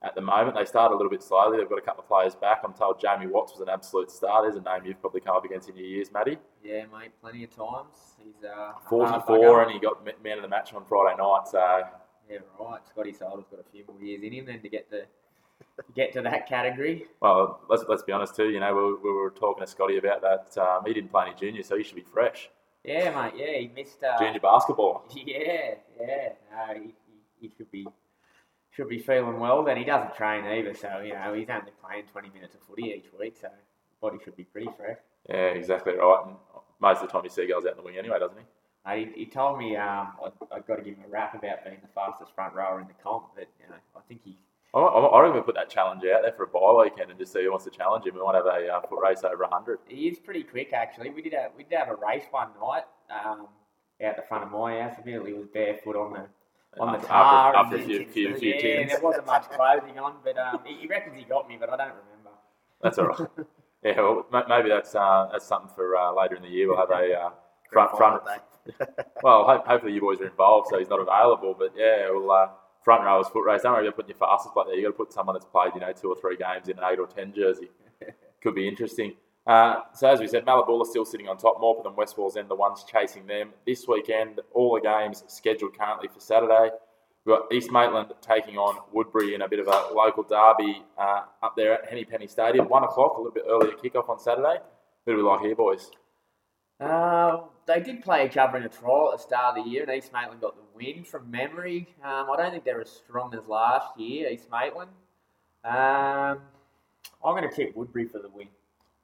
at 0.02 0.14
the 0.14 0.20
moment. 0.20 0.56
They 0.56 0.64
start 0.64 0.92
a 0.92 0.96
little 0.96 1.10
bit 1.10 1.22
slowly. 1.22 1.58
They've 1.58 1.68
got 1.68 1.78
a 1.78 1.82
couple 1.82 2.02
of 2.02 2.08
players 2.08 2.34
back. 2.34 2.62
I'm 2.64 2.72
told 2.72 3.00
Jamie 3.00 3.26
Watts 3.26 3.52
was 3.52 3.60
an 3.60 3.68
absolute 3.68 4.10
star. 4.10 4.42
There's 4.42 4.56
a 4.56 4.60
name 4.60 4.86
you've 4.86 5.00
probably 5.00 5.20
come 5.20 5.36
up 5.36 5.44
against 5.44 5.68
in 5.68 5.76
your 5.76 5.86
years, 5.86 6.10
Matty. 6.12 6.38
Yeah, 6.64 6.84
mate, 6.92 7.12
plenty 7.20 7.44
of 7.44 7.50
times. 7.50 8.14
He's 8.18 8.44
uh, 8.44 8.72
44 8.88 9.62
and 9.64 9.72
he 9.72 9.78
got 9.80 10.04
ma- 10.04 10.12
man 10.22 10.38
of 10.38 10.42
the 10.42 10.48
match 10.48 10.72
on 10.72 10.84
Friday 10.84 11.16
night. 11.18 11.42
So 11.50 11.82
Yeah, 12.30 12.38
right. 12.58 12.80
Scotty 12.86 13.12
Solder's 13.12 13.46
got 13.50 13.60
a 13.60 13.70
few 13.70 13.84
more 13.86 14.00
years 14.00 14.22
in 14.22 14.32
him 14.32 14.46
then 14.46 14.60
to 14.60 14.68
get 14.68 14.90
to 14.90 15.02
to 15.76 15.92
get 15.94 16.12
to 16.14 16.22
that 16.22 16.48
category. 16.48 17.06
Well, 17.20 17.60
let's 17.68 17.84
let's 17.88 18.02
be 18.02 18.12
honest 18.12 18.34
too. 18.36 18.50
You 18.50 18.60
know, 18.60 18.74
we, 18.74 19.10
we 19.10 19.16
were 19.16 19.30
talking 19.30 19.64
to 19.64 19.70
Scotty 19.70 19.98
about 19.98 20.22
that. 20.22 20.60
Um, 20.60 20.84
he 20.86 20.92
didn't 20.94 21.10
play 21.10 21.26
any 21.26 21.34
junior, 21.34 21.62
so 21.62 21.76
he 21.76 21.82
should 21.84 21.96
be 21.96 22.02
fresh. 22.02 22.50
Yeah, 22.84 23.14
mate. 23.14 23.34
Yeah, 23.36 23.58
he 23.58 23.70
missed. 23.74 24.02
Uh, 24.02 24.18
Junior 24.18 24.40
basketball. 24.40 25.04
Yeah, 25.14 25.74
yeah. 26.00 26.32
No, 26.50 26.74
he, 26.74 26.94
he, 27.06 27.46
he 27.48 27.52
should 27.56 27.70
be 27.70 27.86
should 28.72 28.88
be 28.88 28.98
feeling 28.98 29.38
well. 29.38 29.62
Then 29.62 29.76
he 29.76 29.84
doesn't 29.84 30.16
train 30.16 30.44
either, 30.44 30.74
so 30.74 31.00
you 31.00 31.14
know 31.14 31.32
he's 31.34 31.48
only 31.48 31.72
playing 31.84 32.04
twenty 32.10 32.30
minutes 32.30 32.54
of 32.54 32.60
footy 32.62 32.94
each 32.96 33.10
week, 33.18 33.36
so 33.40 33.48
body 34.00 34.18
should 34.24 34.36
be 34.36 34.44
pretty 34.44 34.68
fresh. 34.76 34.98
Yeah, 35.28 35.50
exactly 35.54 35.94
right. 35.94 36.22
And 36.26 36.36
most 36.80 37.02
of 37.02 37.06
the 37.06 37.12
time 37.12 37.22
you 37.24 37.30
see 37.30 37.46
guys 37.46 37.64
out 37.64 37.72
in 37.72 37.76
the 37.76 37.82
wing 37.82 37.96
anyway, 37.96 38.18
doesn't 38.18 38.36
he? 38.36 38.44
He, 38.90 39.08
he 39.14 39.26
told 39.26 39.58
me 39.58 39.76
um, 39.76 40.12
I, 40.18 40.56
I've 40.56 40.66
got 40.66 40.76
to 40.76 40.82
give 40.82 40.96
him 40.96 41.04
a 41.06 41.10
rap 41.10 41.34
about 41.34 41.64
being 41.64 41.78
the 41.82 41.88
fastest 41.94 42.34
front 42.34 42.54
rower 42.54 42.80
in 42.80 42.88
the 42.88 42.94
comp, 43.02 43.26
but 43.36 43.46
you 43.60 43.68
know 43.68 43.76
I 43.96 44.00
think 44.08 44.22
he. 44.24 44.36
I, 44.74 44.78
I, 44.80 45.20
reckon 45.20 45.36
we 45.36 45.42
put 45.42 45.54
that 45.54 45.68
challenge 45.68 46.02
out 46.04 46.22
there 46.22 46.32
for 46.32 46.44
a 46.44 46.48
bye 46.48 46.82
weekend 46.82 47.10
and 47.10 47.18
just 47.18 47.32
see 47.32 47.44
who 47.44 47.50
wants 47.50 47.64
to 47.66 47.70
challenge 47.70 48.06
him. 48.06 48.14
We 48.14 48.22
might 48.22 48.34
have 48.34 48.46
a 48.46 48.74
uh, 48.74 48.80
foot 48.88 49.00
race 49.02 49.22
over 49.22 49.44
100. 49.44 49.80
He 49.86 50.08
is 50.08 50.18
pretty 50.18 50.42
quick, 50.42 50.72
actually. 50.72 51.10
We 51.10 51.22
did 51.22 51.34
a 51.34 51.48
we 51.56 51.62
did 51.64 51.78
have 51.78 51.88
a 51.88 51.94
race 51.94 52.24
one 52.30 52.48
night 52.60 52.84
um, 53.10 53.48
out 54.04 54.16
the 54.16 54.22
front 54.28 54.44
of 54.44 54.50
my 54.50 54.80
house. 54.80 54.94
Admittedly, 54.98 55.32
he 55.32 55.38
was 55.38 55.46
barefoot 55.52 55.94
on 55.94 56.12
the 56.14 56.26
on 56.80 56.92
the 56.92 56.98
After- 56.98 57.08
tar. 57.08 57.56
after, 57.56 57.76
a 57.76 57.84
few, 57.84 58.06
few, 58.06 58.34
few 58.34 58.54
yeah, 58.54 58.60
tins. 58.60 58.92
there 58.92 59.00
wasn't 59.00 59.26
much 59.26 59.48
clothing 59.50 59.98
on, 59.98 60.16
but 60.24 60.38
um, 60.38 60.60
he, 60.64 60.80
he 60.80 60.86
reckons 60.86 61.16
he 61.16 61.24
got 61.24 61.46
me, 61.48 61.56
but 61.60 61.68
I 61.68 61.76
don't 61.76 61.94
remember. 61.94 62.30
That's 62.82 62.98
all 62.98 63.06
right. 63.08 63.28
yeah, 63.84 64.00
well, 64.00 64.26
maybe 64.48 64.70
that's 64.70 64.94
uh, 64.94 65.28
that's 65.30 65.46
something 65.46 65.70
for 65.76 65.96
uh, 65.96 66.12
later 66.14 66.34
in 66.34 66.42
the 66.42 66.48
year. 66.48 66.68
We'll 66.68 66.78
have 66.78 66.90
a 66.90 67.14
uh, 67.14 67.30
front 67.70 67.96
front. 67.96 68.22
Well, 69.22 69.44
ho- 69.44 69.62
hopefully 69.66 69.92
you 69.92 70.00
boys 70.00 70.20
are 70.20 70.26
involved, 70.26 70.68
so 70.68 70.78
he's 70.78 70.88
not 70.88 71.00
available. 71.00 71.54
But 71.56 71.74
yeah, 71.76 72.10
we'll 72.10 72.30
uh, 72.30 72.48
front 72.82 73.04
rowers 73.04 73.28
foot 73.28 73.44
race. 73.46 73.62
Don't 73.62 73.72
worry 73.72 73.86
about 73.86 73.96
putting 73.96 74.10
your 74.10 74.18
fastest 74.18 74.52
player 74.52 74.66
there. 74.68 74.76
You 74.76 74.82
got 74.82 74.88
to 74.88 74.96
put 74.96 75.12
someone 75.12 75.34
that's 75.34 75.46
played, 75.46 75.72
you 75.74 75.80
know, 75.80 75.92
two 75.92 76.08
or 76.08 76.16
three 76.20 76.36
games 76.36 76.68
in 76.68 76.78
an 76.78 76.84
eight 76.90 76.98
or 76.98 77.06
ten 77.06 77.32
jersey. 77.32 77.70
Could 78.42 78.54
be 78.54 78.66
interesting. 78.66 79.14
Uh, 79.46 79.80
so 79.94 80.08
as 80.08 80.20
we 80.20 80.26
said, 80.28 80.44
Mallabula 80.44 80.86
still 80.86 81.04
sitting 81.04 81.28
on 81.28 81.36
top. 81.36 81.60
Morpeth 81.60 81.86
and 81.86 81.96
West 81.96 82.16
Wallsend 82.16 82.48
the 82.48 82.54
ones 82.54 82.84
chasing 82.90 83.26
them 83.26 83.50
this 83.66 83.86
weekend. 83.88 84.40
All 84.52 84.74
the 84.74 84.80
games 84.80 85.24
scheduled 85.28 85.76
currently 85.78 86.08
for 86.08 86.20
Saturday. 86.20 86.70
We've 87.24 87.36
got 87.36 87.52
East 87.52 87.70
Maitland 87.70 88.12
taking 88.20 88.56
on 88.56 88.80
Woodberry 88.92 89.34
in 89.34 89.42
a 89.42 89.48
bit 89.48 89.60
of 89.60 89.68
a 89.68 89.94
local 89.94 90.24
derby 90.24 90.82
uh, 90.98 91.22
up 91.42 91.54
there 91.56 91.74
at 91.74 91.88
Henny 91.88 92.04
Penny 92.04 92.26
Stadium. 92.26 92.68
One 92.68 92.82
o'clock, 92.82 93.16
a 93.16 93.20
little 93.20 93.32
bit 93.32 93.44
earlier 93.48 93.72
kickoff 93.72 94.08
on 94.08 94.18
Saturday. 94.18 94.56
Who 95.06 95.12
do 95.12 95.18
we 95.18 95.22
like 95.22 95.40
here, 95.40 95.54
boys? 95.54 95.90
Uh, 96.82 97.44
they 97.66 97.80
did 97.80 98.02
play 98.02 98.26
each 98.26 98.36
other 98.36 98.56
in 98.56 98.64
a 98.64 98.68
trial 98.68 99.10
at 99.12 99.18
the 99.18 99.22
start 99.22 99.56
of 99.56 99.64
the 99.64 99.70
year, 99.70 99.82
and 99.82 99.92
East 99.92 100.12
Maitland 100.12 100.40
got 100.40 100.56
the 100.56 100.62
win 100.74 101.04
from 101.04 101.30
memory. 101.30 101.88
Um, 102.02 102.28
I 102.32 102.36
don't 102.36 102.50
think 102.50 102.64
they're 102.64 102.80
as 102.80 102.90
strong 102.90 103.34
as 103.34 103.46
last 103.46 103.98
year, 103.98 104.28
East 104.28 104.48
Maitland. 104.50 104.90
Um, 105.64 106.40
I'm 107.24 107.36
going 107.36 107.48
to 107.48 107.54
tip 107.54 107.76
Woodberry 107.76 108.10
for 108.10 108.18
the 108.18 108.28
win. 108.28 108.48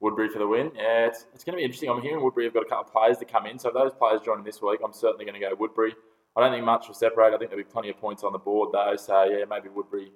Woodberry 0.02 0.30
for 0.30 0.38
the 0.38 0.46
win. 0.46 0.72
Yeah, 0.74 1.06
it's, 1.06 1.26
it's 1.34 1.44
going 1.44 1.54
to 1.54 1.58
be 1.58 1.64
interesting. 1.64 1.88
I'm 1.88 2.02
hearing 2.02 2.22
Woodberry 2.22 2.44
have 2.44 2.54
got 2.54 2.66
a 2.66 2.68
couple 2.68 2.86
of 2.86 2.92
players 2.92 3.18
to 3.18 3.24
come 3.24 3.46
in. 3.46 3.58
So 3.58 3.68
if 3.68 3.74
those 3.74 3.92
players 3.92 4.20
joining 4.24 4.44
this 4.44 4.60
week, 4.60 4.80
I'm 4.84 4.92
certainly 4.92 5.24
going 5.24 5.40
to 5.40 5.40
go 5.40 5.54
Woodberry. 5.54 5.92
I 6.36 6.40
don't 6.40 6.52
think 6.52 6.64
much 6.64 6.88
will 6.88 6.94
separate. 6.94 7.34
I 7.34 7.38
think 7.38 7.50
there'll 7.50 7.64
be 7.64 7.70
plenty 7.70 7.90
of 7.90 7.98
points 7.98 8.22
on 8.22 8.32
the 8.32 8.38
board, 8.38 8.70
though. 8.72 8.94
So 8.96 9.24
yeah, 9.24 9.44
maybe 9.48 9.68
Woodberry 9.68 10.08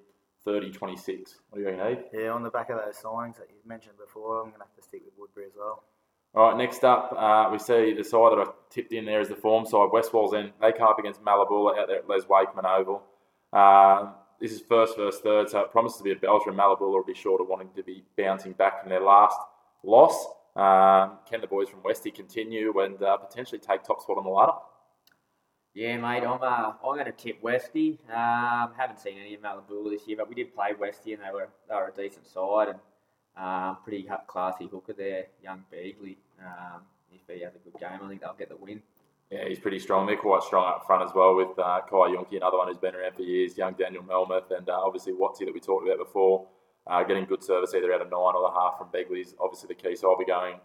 30 0.45 0.71
26. 0.71 1.39
What 1.49 1.57
do 1.57 1.63
you 1.63 1.69
reckon, 1.69 1.97
Heath? 1.97 2.05
Yeah, 2.13 2.29
on 2.29 2.43
the 2.43 2.49
back 2.49 2.69
of 2.69 2.77
those 2.77 2.95
signings 2.95 3.37
that 3.37 3.47
you 3.49 3.55
mentioned 3.65 3.95
before, 3.97 4.39
I'm 4.39 4.49
going 4.49 4.59
to 4.59 4.65
have 4.65 4.75
to 4.75 4.81
stick 4.81 5.01
with 5.05 5.15
Woodberry 5.15 5.47
as 5.47 5.53
well. 5.57 5.83
All 6.35 6.49
right, 6.49 6.57
next 6.57 6.83
up, 6.83 7.13
uh, 7.15 7.49
we 7.51 7.59
see 7.59 7.93
the 7.93 8.03
side 8.03 8.31
that 8.31 8.39
I 8.39 8.51
tipped 8.71 8.91
in 8.91 9.05
there 9.05 9.21
is 9.21 9.29
the 9.29 9.35
form 9.35 9.67
side. 9.67 9.89
West 9.91 10.11
Wallsend. 10.11 10.51
They 10.59 10.71
come 10.71 10.87
up 10.87 10.97
against 10.97 11.23
Mallabula 11.23 11.77
out 11.77 11.87
there 11.87 11.97
at 11.97 12.09
Les 12.09 12.27
Wakeman 12.27 12.65
Oval. 12.65 13.03
Um, 13.53 14.15
this 14.41 14.51
is 14.51 14.61
first 14.61 14.97
versus 14.97 15.21
third, 15.21 15.49
so 15.49 15.59
it 15.59 15.71
promises 15.71 15.99
to 15.99 16.03
be 16.03 16.11
a 16.11 16.15
belter. 16.15 16.47
And 16.47 16.57
Mallabula 16.57 16.91
will 16.91 17.03
be 17.03 17.13
short 17.13 17.39
of 17.39 17.47
wanting 17.47 17.69
to 17.75 17.83
be 17.83 18.03
bouncing 18.17 18.53
back 18.53 18.81
from 18.81 18.89
their 18.89 19.01
last 19.01 19.37
loss. 19.83 20.25
Um, 20.55 21.19
can 21.29 21.39
the 21.39 21.47
boys 21.47 21.69
from 21.69 21.83
Westy 21.83 22.09
continue 22.09 22.79
and 22.79 23.01
uh, 23.01 23.17
potentially 23.17 23.59
take 23.59 23.83
top 23.83 24.01
spot 24.01 24.17
on 24.17 24.23
the 24.23 24.31
ladder? 24.31 24.53
Yeah, 25.75 25.97
mate, 25.97 26.23
I'm 26.23 26.41
uh, 26.41 26.73
I'm 26.83 26.95
going 26.95 27.05
to 27.05 27.11
tip 27.11 27.43
Westy. 27.43 27.99
Um, 28.09 28.71
haven't 28.75 28.99
seen 28.99 29.19
any 29.19 29.35
of 29.35 29.41
Mallabula 29.41 29.91
this 29.91 30.07
year, 30.07 30.17
but 30.17 30.29
we 30.29 30.33
did 30.33 30.55
play 30.55 30.71
Westy, 30.79 31.13
and 31.13 31.21
they 31.21 31.31
were 31.31 31.49
they 31.69 31.75
were 31.75 31.93
a 31.95 31.95
decent 31.95 32.25
side 32.27 32.69
and 32.69 32.79
um, 33.35 33.77
pretty 33.83 34.07
classy 34.27 34.67
hooker 34.67 34.93
there, 34.93 35.25
young 35.43 35.63
Beagley. 35.71 36.17
Um, 36.39 36.81
if 37.11 37.21
he 37.27 37.43
has 37.43 37.55
a 37.55 37.59
good 37.59 37.79
game, 37.79 37.99
I 38.01 38.07
think 38.07 38.21
they'll 38.21 38.33
get 38.33 38.49
the 38.49 38.57
win. 38.57 38.81
Yeah, 39.31 39.47
he's 39.47 39.59
pretty 39.59 39.79
strong. 39.79 40.05
They're 40.05 40.17
quite 40.17 40.43
strong 40.43 40.67
up 40.67 40.85
front 40.85 41.03
as 41.03 41.15
well 41.15 41.35
with 41.35 41.57
uh, 41.57 41.81
Kai 41.89 42.13
Yonke, 42.13 42.37
another 42.37 42.57
one 42.57 42.67
who's 42.67 42.77
been 42.77 42.93
around 42.93 43.15
for 43.15 43.23
years, 43.23 43.57
young 43.57 43.73
Daniel 43.73 44.03
Melmoth, 44.03 44.51
and 44.55 44.69
uh, 44.69 44.73
obviously 44.73 45.13
Watsy 45.13 45.45
that 45.45 45.53
we 45.53 45.59
talked 45.59 45.87
about 45.87 45.97
before, 45.97 46.47
uh, 46.85 47.03
getting 47.03 47.25
good 47.25 47.43
service 47.43 47.73
either 47.73 47.91
out 47.93 48.01
of 48.01 48.11
nine 48.11 48.35
or 48.35 48.47
the 48.47 48.53
half 48.53 48.77
from 48.77 48.89
Begley's 48.89 49.33
obviously 49.39 49.67
the 49.67 49.75
key. 49.75 49.95
So 49.95 50.11
I'll 50.11 50.19
be 50.19 50.25
going 50.25 50.55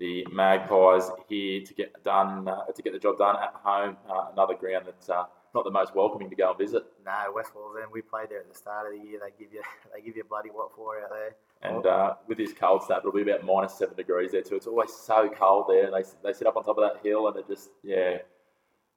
the 0.00 0.26
Magpies 0.32 1.10
here 1.28 1.60
to 1.62 1.74
get 1.74 2.02
done 2.02 2.48
uh, 2.48 2.64
to 2.74 2.82
get 2.82 2.92
the 2.92 2.98
job 2.98 3.18
done 3.18 3.36
at 3.36 3.54
home. 3.62 3.96
Uh, 4.08 4.32
another 4.32 4.54
ground 4.54 4.86
that's 4.86 5.08
uh, 5.08 5.24
not 5.54 5.64
the 5.64 5.70
most 5.70 5.94
welcoming 5.94 6.30
to 6.30 6.36
go 6.36 6.50
and 6.50 6.58
visit. 6.58 6.82
No, 7.04 7.32
West 7.34 7.52
Wallsend. 7.54 7.92
We 7.92 8.02
played 8.02 8.30
there 8.30 8.40
at 8.40 8.48
the 8.48 8.54
start 8.54 8.92
of 8.92 8.98
the 8.98 9.06
year. 9.06 9.20
They 9.22 9.32
give 9.38 9.52
you 9.52 9.62
they 9.94 10.00
give 10.00 10.16
you 10.16 10.24
bloody 10.24 10.48
what 10.48 10.74
for 10.74 11.00
out 11.00 11.10
there. 11.10 11.36
And 11.62 11.84
uh, 11.84 12.14
with 12.26 12.38
this 12.38 12.54
cold 12.54 12.82
snap, 12.84 13.00
it'll 13.00 13.12
be 13.12 13.22
about 13.22 13.44
minus 13.44 13.74
seven 13.74 13.94
degrees 13.94 14.32
there 14.32 14.42
too. 14.42 14.56
It's 14.56 14.66
always 14.66 14.92
so 14.92 15.28
cold 15.28 15.66
there, 15.68 15.84
and 15.84 15.94
they, 15.94 16.08
they 16.24 16.32
sit 16.32 16.46
up 16.46 16.56
on 16.56 16.64
top 16.64 16.78
of 16.78 16.90
that 16.90 17.04
hill, 17.06 17.28
and 17.28 17.36
it 17.36 17.46
just 17.46 17.68
yeah, 17.82 18.18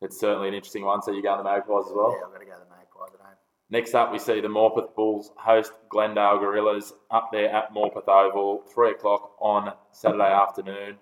it's 0.02 0.20
certainly 0.20 0.48
an 0.48 0.54
interesting 0.54 0.86
one. 0.86 1.02
So 1.02 1.12
you 1.12 1.22
go 1.22 1.30
on 1.30 1.40
the 1.40 1.44
Magpies 1.44 1.88
as 1.88 1.94
well. 1.94 2.12
Yeah, 2.12 2.26
I've 2.26 2.34
got 2.34 2.40
to 2.40 2.46
go 2.46 2.52
the 2.52 2.76
Magpies 2.76 3.14
at 3.16 3.26
home. 3.26 3.36
Next 3.70 3.94
up, 3.96 4.14
we 4.14 4.20
see 4.20 4.40
the 4.40 4.48
Morpeth 4.48 4.96
Bulls 4.96 5.32
host 5.36 5.74
Glendale 5.90 6.40
Gorillas 6.40 6.94
up 7.12 7.30
there 7.34 7.50
at 7.50 7.74
Morpeth 7.74 8.08
Oval, 8.08 8.64
three 8.74 8.92
o'clock 8.92 9.36
on 9.40 9.74
Saturday 9.92 10.24
afternoon. 10.32 10.98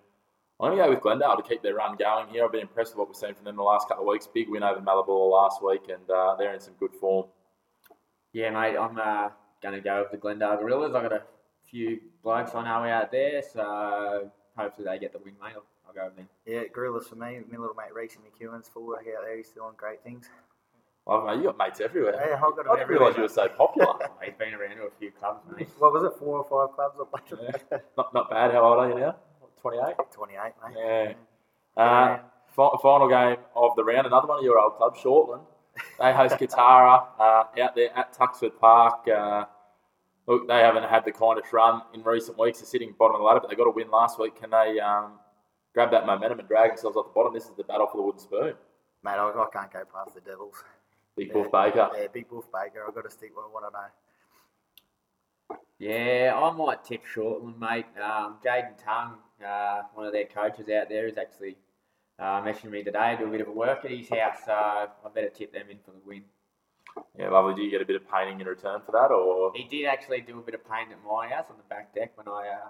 I'm 0.59 0.69
going 0.69 0.77
to 0.77 0.83
go 0.85 0.89
with 0.91 1.01
Glendale 1.01 1.37
to 1.37 1.43
keep 1.43 1.63
their 1.63 1.73
run 1.73 1.97
going 1.97 2.27
here. 2.29 2.45
I've 2.45 2.51
been 2.51 2.61
impressed 2.61 2.91
with 2.91 2.99
what 2.99 3.07
we've 3.07 3.17
seen 3.17 3.33
from 3.33 3.45
them 3.45 3.55
the 3.55 3.63
last 3.63 3.87
couple 3.87 4.03
of 4.03 4.07
weeks. 4.07 4.27
Big 4.31 4.47
win 4.47 4.61
over 4.61 4.79
Mallabula 4.79 5.31
last 5.31 5.63
week, 5.63 5.89
and 5.89 6.07
uh, 6.09 6.35
they're 6.37 6.53
in 6.53 6.59
some 6.59 6.75
good 6.79 6.93
form. 6.93 7.25
Yeah, 8.31 8.51
mate, 8.51 8.77
I'm 8.77 8.97
uh, 8.97 9.29
going 9.63 9.73
to 9.73 9.81
go 9.81 10.03
with 10.03 10.11
the 10.11 10.17
Glendale 10.17 10.57
Gorillas. 10.57 10.93
I've 10.93 11.01
got 11.01 11.13
a 11.13 11.23
few 11.71 11.99
blokes 12.23 12.53
I 12.53 12.63
know 12.63 12.87
out 12.89 13.11
there, 13.11 13.41
so 13.41 14.29
hopefully 14.57 14.87
they 14.89 14.99
get 14.99 15.13
the 15.13 15.19
win, 15.19 15.33
mate. 15.41 15.53
I'll, 15.55 15.63
I'll 15.87 15.93
go 15.93 16.05
with 16.05 16.17
them. 16.17 16.29
Yeah, 16.45 16.63
Gorillas 16.71 17.07
for 17.07 17.15
me. 17.15 17.39
My 17.49 17.57
little 17.57 17.75
mate 17.75 17.93
Reese 17.95 18.17
McEwen's 18.17 18.67
full 18.67 18.85
work 18.85 18.99
out 19.07 19.23
there. 19.23 19.37
He's 19.37 19.49
doing 19.49 19.71
great 19.77 20.03
things. 20.03 20.29
Oh, 21.07 21.25
mate, 21.25 21.37
you 21.37 21.43
got 21.45 21.57
mates 21.57 21.81
everywhere. 21.81 22.13
Yeah, 22.13 22.35
I've 22.35 22.55
got 22.55 22.69
I 22.69 22.75
didn't 22.75 22.89
realise 22.89 23.15
you 23.15 23.23
were 23.23 23.27
so 23.29 23.47
popular. 23.47 23.93
He's 24.23 24.33
been 24.37 24.53
around 24.53 24.75
to 24.77 24.83
a 24.83 24.91
few 24.99 25.11
clubs, 25.11 25.39
mate. 25.57 25.67
What 25.79 25.93
was 25.93 26.03
it? 26.03 26.19
Four 26.19 26.43
or 26.43 26.43
five 26.43 26.75
clubs 26.75 26.95
played 27.29 27.41
Yeah. 27.71 27.77
not, 27.97 28.13
not 28.13 28.29
bad. 28.29 28.51
How 28.51 28.63
old 28.63 28.77
are 28.79 28.89
you 28.89 28.99
now? 28.99 29.15
28? 29.61 29.95
28, 30.11 30.39
mate. 30.75 31.15
Yeah. 31.77 31.81
Uh, 31.83 32.19
fi- 32.55 32.77
final 32.83 33.07
game 33.09 33.37
of 33.55 33.75
the 33.75 33.83
round, 33.83 34.05
another 34.07 34.27
one 34.27 34.39
of 34.39 34.43
your 34.43 34.59
old 34.59 34.75
clubs, 34.77 34.99
Shortland. 34.99 35.41
They 35.99 36.13
host 36.13 36.35
Katara 36.39 37.05
uh, 37.19 37.43
out 37.61 37.75
there 37.75 37.97
at 37.97 38.13
Tuxford 38.15 38.59
Park. 38.59 39.07
Uh, 39.07 39.45
look, 40.31 40.47
they 40.47 40.59
haven't 40.59 40.83
had 40.83 41.05
the 41.05 41.11
kindest 41.11 41.51
run 41.53 41.81
in 41.93 42.03
recent 42.03 42.37
weeks. 42.37 42.59
They're 42.59 42.67
sitting 42.67 42.93
bottom 42.97 43.15
of 43.15 43.21
the 43.21 43.25
ladder, 43.25 43.39
but 43.41 43.49
they 43.49 43.55
got 43.55 43.67
a 43.67 43.71
win 43.71 43.89
last 43.91 44.19
week. 44.19 44.35
Can 44.39 44.49
they 44.49 44.79
um, 44.79 45.13
grab 45.73 45.91
that 45.91 46.05
momentum 46.05 46.39
and 46.39 46.47
drag 46.47 46.71
themselves 46.71 46.97
off 46.97 47.07
the 47.07 47.13
bottom? 47.13 47.33
This 47.33 47.45
is 47.45 47.51
the 47.57 47.63
battle 47.63 47.87
for 47.87 47.97
the 47.97 48.03
wooden 48.03 48.19
spoon. 48.19 48.53
Mate, 49.03 49.11
I, 49.11 49.29
I 49.29 49.47
can't 49.51 49.71
go 49.71 49.83
past 49.93 50.15
the 50.15 50.21
Devils. 50.21 50.55
Big 51.17 51.27
Yeah. 51.29 51.33
Wolf 51.35 51.51
Baker. 51.51 51.89
Yeah, 51.97 52.07
Big 52.13 52.27
Wolf 52.31 52.45
Baker. 52.53 52.85
I've 52.87 52.95
got 52.95 53.03
to 53.03 53.11
stick 53.11 53.31
with 53.35 53.45
what 53.51 53.63
I 53.63 53.69
know. 53.69 55.57
Yeah, 55.79 56.39
I 56.41 56.51
might 56.51 56.83
tip 56.83 57.01
Shortland, 57.05 57.59
mate. 57.59 57.85
Um, 58.01 58.37
Jaden 58.45 58.77
Tung, 58.83 59.15
uh, 59.45 59.81
one 59.93 60.05
of 60.05 60.13
their 60.13 60.25
coaches 60.25 60.69
out 60.69 60.87
there, 60.89 61.07
is 61.07 61.17
actually 61.17 61.57
uh, 62.19 62.41
messaging 62.43 62.69
me 62.69 62.83
today, 62.83 63.15
do 63.17 63.25
a 63.25 63.31
bit 63.31 63.41
of 63.41 63.47
a 63.47 63.51
work 63.51 63.83
at 63.83 63.91
his 63.91 64.07
house, 64.07 64.37
so 64.45 64.53
I 64.53 64.87
better 65.13 65.29
tip 65.29 65.51
them 65.51 65.69
in 65.71 65.79
for 65.83 65.91
the 65.91 66.01
win. 66.05 66.23
Yeah, 67.17 67.29
lovely. 67.29 67.53
Do 67.55 67.61
you 67.61 67.71
get 67.71 67.81
a 67.81 67.85
bit 67.85 67.95
of 67.95 68.09
painting 68.11 68.39
in 68.39 68.47
return 68.47 68.81
for 68.85 68.91
that, 68.93 69.11
or 69.11 69.51
He 69.55 69.63
did 69.63 69.85
actually 69.85 70.21
do 70.21 70.39
a 70.39 70.41
bit 70.41 70.55
of 70.55 70.69
painting 70.69 70.93
at 70.93 71.03
my 71.05 71.27
house 71.27 71.45
on 71.49 71.57
the 71.57 71.63
back 71.69 71.93
deck 71.93 72.11
when 72.15 72.27
I 72.27 72.49
uh, 72.49 72.69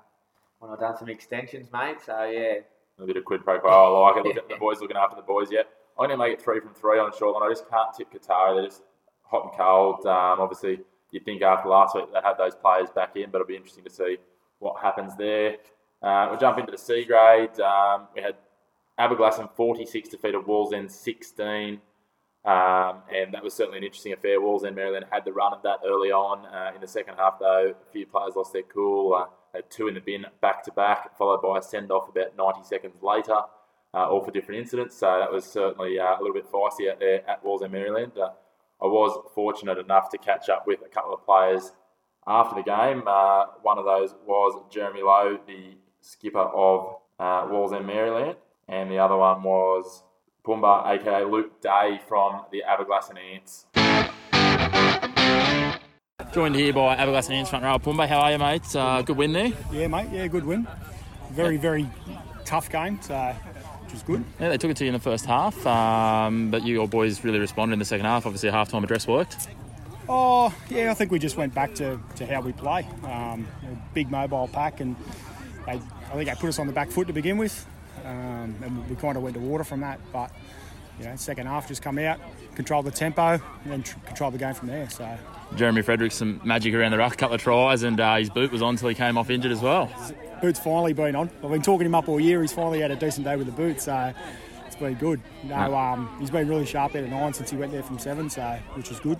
when 0.59 0.71
I 0.71 0.79
done 0.79 0.97
some 0.97 1.09
extensions, 1.09 1.71
mate. 1.71 1.97
So 2.05 2.23
yeah, 2.25 2.61
a 3.01 3.05
bit 3.05 3.17
of 3.17 3.25
quid 3.25 3.43
pro 3.43 3.59
quo? 3.59 3.69
I 3.69 4.09
like 4.09 4.17
it. 4.17 4.27
Look 4.27 4.37
at 4.37 4.49
the 4.49 4.55
boys 4.59 4.79
looking 4.79 4.97
after 4.97 5.15
the 5.15 5.21
boys 5.21 5.47
yet. 5.51 5.67
I'm 5.99 6.07
going 6.07 6.17
to 6.17 6.17
make 6.17 6.33
it 6.33 6.41
three 6.41 6.59
from 6.59 6.73
three 6.73 6.99
on 6.99 7.11
Shortland. 7.11 7.43
I 7.43 7.49
just 7.49 7.69
can't 7.69 7.93
tip 7.95 8.11
Qatar. 8.11 8.55
They're 8.55 8.65
just 8.65 8.81
hot 9.23 9.43
and 9.43 9.53
cold. 9.57 10.05
Um, 10.05 10.39
obviously, 10.39 10.79
you'd 11.11 11.25
think 11.25 11.41
after 11.41 11.69
last 11.69 11.95
week 11.95 12.05
they 12.13 12.19
had 12.23 12.37
those 12.37 12.55
players 12.55 12.89
back 12.89 13.15
in, 13.15 13.29
but 13.31 13.39
it'll 13.39 13.47
be 13.47 13.55
interesting 13.55 13.83
to 13.83 13.89
see 13.89 14.17
what 14.59 14.81
happens 14.81 15.15
there. 15.17 15.57
Uh, 16.01 16.27
we'll 16.29 16.39
jump 16.39 16.57
into 16.57 16.71
the 16.71 16.77
C 16.77 17.05
grade. 17.05 17.59
Um, 17.59 18.07
we 18.15 18.21
had 18.21 18.35
Aberglasslyn 18.99 19.49
46 19.55 20.09
defeated 20.09 20.41
Wallsend 20.41 20.91
16. 20.91 21.79
Um, 22.43 23.03
and 23.13 23.33
that 23.33 23.43
was 23.43 23.53
certainly 23.53 23.77
an 23.77 23.83
interesting 23.83 24.13
affair. 24.13 24.39
Wallsend 24.39 24.75
Maryland 24.75 25.05
had 25.11 25.25
the 25.25 25.33
run 25.33 25.53
of 25.53 25.61
that 25.61 25.79
early 25.85 26.11
on. 26.11 26.45
Uh, 26.45 26.71
in 26.73 26.81
the 26.81 26.87
second 26.87 27.15
half, 27.15 27.37
though, 27.39 27.73
a 27.79 27.91
few 27.91 28.05
players 28.07 28.35
lost 28.35 28.53
their 28.53 28.63
cool. 28.63 29.13
Uh, 29.13 29.25
had 29.53 29.69
two 29.69 29.87
in 29.87 29.93
the 29.93 29.99
bin 29.99 30.25
back 30.41 30.63
to 30.63 30.71
back, 30.71 31.17
followed 31.17 31.41
by 31.41 31.59
a 31.59 31.61
send 31.61 31.91
off 31.91 32.09
about 32.09 32.35
90 32.37 32.63
seconds 32.63 32.95
later, 33.01 33.39
uh, 33.93 34.07
all 34.07 34.23
for 34.23 34.31
different 34.31 34.61
incidents. 34.61 34.97
So 34.97 35.19
that 35.19 35.31
was 35.31 35.45
certainly 35.45 35.99
uh, 35.99 36.17
a 36.17 36.19
little 36.19 36.33
bit 36.33 36.51
feisty 36.51 36.89
out 36.89 36.99
there 36.99 37.29
at 37.29 37.43
Wallsend 37.43 37.71
Maryland. 37.71 38.13
Uh, 38.17 38.29
I 38.81 38.87
was 38.87 39.17
fortunate 39.35 39.77
enough 39.77 40.09
to 40.09 40.17
catch 40.17 40.49
up 40.49 40.65
with 40.65 40.79
a 40.83 40.89
couple 40.89 41.13
of 41.13 41.23
players 41.23 41.73
after 42.25 42.55
the 42.55 42.63
game. 42.63 43.03
Uh, 43.05 43.45
one 43.61 43.77
of 43.77 43.85
those 43.85 44.15
was 44.25 44.59
Jeremy 44.71 45.03
Lowe, 45.03 45.37
the 45.45 45.75
skipper 46.01 46.39
of 46.39 46.95
uh, 47.19 47.45
Wallsend 47.45 47.85
Maryland, 47.85 48.37
and 48.67 48.89
the 48.89 48.97
other 48.97 49.17
one 49.17 49.43
was 49.43 50.03
Pumba, 50.45 50.87
aka 50.87 51.23
Luke 51.23 51.61
Day 51.61 52.01
from 52.07 52.41
the 52.51 52.63
Aberglasslyn 52.67 53.17
Ants. 53.35 53.67
Joined 56.33 56.55
here 56.55 56.73
by 56.73 56.95
Aberglasslyn 56.95 57.35
Ants 57.35 57.51
front 57.51 57.63
row 57.63 57.77
Pumba. 57.77 58.07
How 58.07 58.21
are 58.21 58.31
you, 58.31 58.39
mate? 58.39 58.75
Uh, 58.75 59.03
good 59.03 59.17
win 59.17 59.33
there. 59.33 59.51
Yeah, 59.71 59.87
mate. 59.87 60.07
Yeah, 60.11 60.25
good 60.27 60.45
win. 60.45 60.67
Very, 61.31 61.57
very 61.57 61.87
tough 62.43 62.71
game, 62.71 62.99
so 63.01 63.35
which 63.83 63.93
was 63.93 64.01
good. 64.01 64.25
Yeah, 64.39 64.49
they 64.49 64.57
took 64.57 64.71
it 64.71 64.77
to 64.77 64.83
you 64.83 64.89
in 64.89 64.93
the 64.93 64.99
first 64.99 65.25
half, 65.25 65.63
um, 65.67 66.49
but 66.49 66.63
you 66.63 66.73
your 66.73 66.87
boys 66.87 67.23
really 67.23 67.39
responded 67.39 67.73
in 67.73 67.79
the 67.79 67.85
second 67.85 68.07
half. 68.07 68.25
Obviously, 68.25 68.49
a 68.49 68.51
half-time 68.51 68.83
address 68.83 69.07
worked. 69.07 69.47
Oh, 70.09 70.53
yeah, 70.69 70.89
I 70.89 70.95
think 70.95 71.11
we 71.11 71.19
just 71.19 71.37
went 71.37 71.53
back 71.53 71.75
to, 71.75 71.99
to 72.15 72.25
how 72.25 72.41
we 72.41 72.51
play. 72.51 72.87
Um, 73.03 73.47
a 73.63 73.93
big 73.93 74.09
mobile 74.09 74.47
pack, 74.47 74.79
and 74.79 74.95
they, 75.67 75.73
I 75.73 76.13
think 76.13 76.27
they 76.27 76.35
put 76.35 76.49
us 76.49 76.57
on 76.57 76.65
the 76.65 76.73
back 76.73 76.89
foot 76.89 77.05
to 77.07 77.13
begin 77.13 77.37
with, 77.37 77.65
um, 78.05 78.55
and 78.63 78.89
we 78.89 78.95
kind 78.95 79.17
of 79.17 79.23
went 79.23 79.35
to 79.35 79.41
water 79.41 79.63
from 79.63 79.81
that. 79.81 79.99
But 80.11 80.31
you 80.99 81.05
know, 81.05 81.15
second 81.15 81.47
half 81.47 81.67
just 81.67 81.81
come 81.81 81.97
out, 81.97 82.19
control 82.55 82.83
the 82.83 82.91
tempo, 82.91 83.39
and 83.63 83.71
then 83.71 83.83
tr- 83.83 83.99
control 84.05 84.31
the 84.31 84.37
game 84.37 84.53
from 84.53 84.67
there. 84.67 84.89
So 84.89 85.17
Jeremy 85.55 85.81
Fredericks, 85.81 86.15
some 86.15 86.41
magic 86.43 86.73
around 86.73 86.91
the 86.91 86.97
ruck, 86.97 87.13
a 87.13 87.17
couple 87.17 87.35
of 87.35 87.41
tries, 87.41 87.83
and 87.83 87.99
uh, 87.99 88.15
his 88.17 88.29
boot 88.29 88.51
was 88.51 88.61
on 88.61 88.75
until 88.75 88.89
he 88.89 88.95
came 88.95 89.17
off 89.17 89.29
injured 89.29 89.51
as 89.51 89.61
well. 89.61 89.91
boot's 90.41 90.59
finally 90.59 90.93
been 90.93 91.15
on. 91.15 91.29
I've 91.43 91.51
been 91.51 91.61
talking 91.61 91.85
him 91.85 91.95
up 91.95 92.07
all 92.07 92.19
year. 92.19 92.41
He's 92.41 92.53
finally 92.53 92.81
had 92.81 92.91
a 92.91 92.95
decent 92.95 93.25
day 93.25 93.35
with 93.35 93.47
the 93.47 93.53
boot, 93.53 93.81
so 93.81 94.13
it's 94.65 94.75
been 94.75 94.95
good. 94.95 95.21
No, 95.43 95.75
um, 95.75 96.09
he's 96.19 96.31
been 96.31 96.47
really 96.47 96.65
sharp 96.65 96.95
out 96.95 97.03
of 97.03 97.09
nine 97.09 97.33
since 97.33 97.49
he 97.49 97.57
went 97.57 97.71
there 97.71 97.83
from 97.83 97.99
seven, 97.99 98.29
so 98.29 98.57
which 98.75 98.91
is 98.91 98.99
good. 98.99 99.17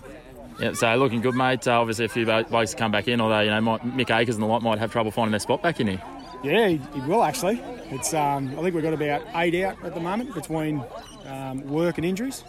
Yeah, 0.60 0.74
so 0.74 0.94
looking 0.96 1.22
good, 1.22 1.34
mate. 1.36 1.68
Uh, 1.68 1.80
obviously, 1.80 2.06
a 2.06 2.10
few 2.10 2.26
blokes 2.26 2.72
to 2.72 2.78
come 2.78 2.92
back 2.92 3.08
in, 3.08 3.20
although 3.20 3.40
you 3.40 3.50
know 3.50 3.62
might, 3.62 3.82
Mick 3.82 4.16
Akers 4.16 4.36
and 4.36 4.44
the 4.44 4.48
lot 4.48 4.62
might 4.62 4.78
have 4.80 4.92
trouble 4.92 5.10
finding 5.10 5.32
their 5.32 5.40
spot 5.40 5.64
back 5.64 5.80
in 5.80 5.88
here. 5.88 6.02
Yeah, 6.44 6.68
he, 6.70 6.78
he 6.94 7.00
will 7.02 7.24
actually. 7.24 7.62
It's 7.92 8.14
um, 8.14 8.50
I 8.58 8.62
think 8.62 8.74
we've 8.76 8.84
got 8.84 8.94
about 8.94 9.22
eight 9.36 9.64
out 9.64 9.84
at 9.84 9.94
the 9.94 10.00
moment 10.00 10.34
between 10.34 10.84
um, 11.28 11.62
work 11.68 11.98
and 11.98 12.06
injuries. 12.06 12.44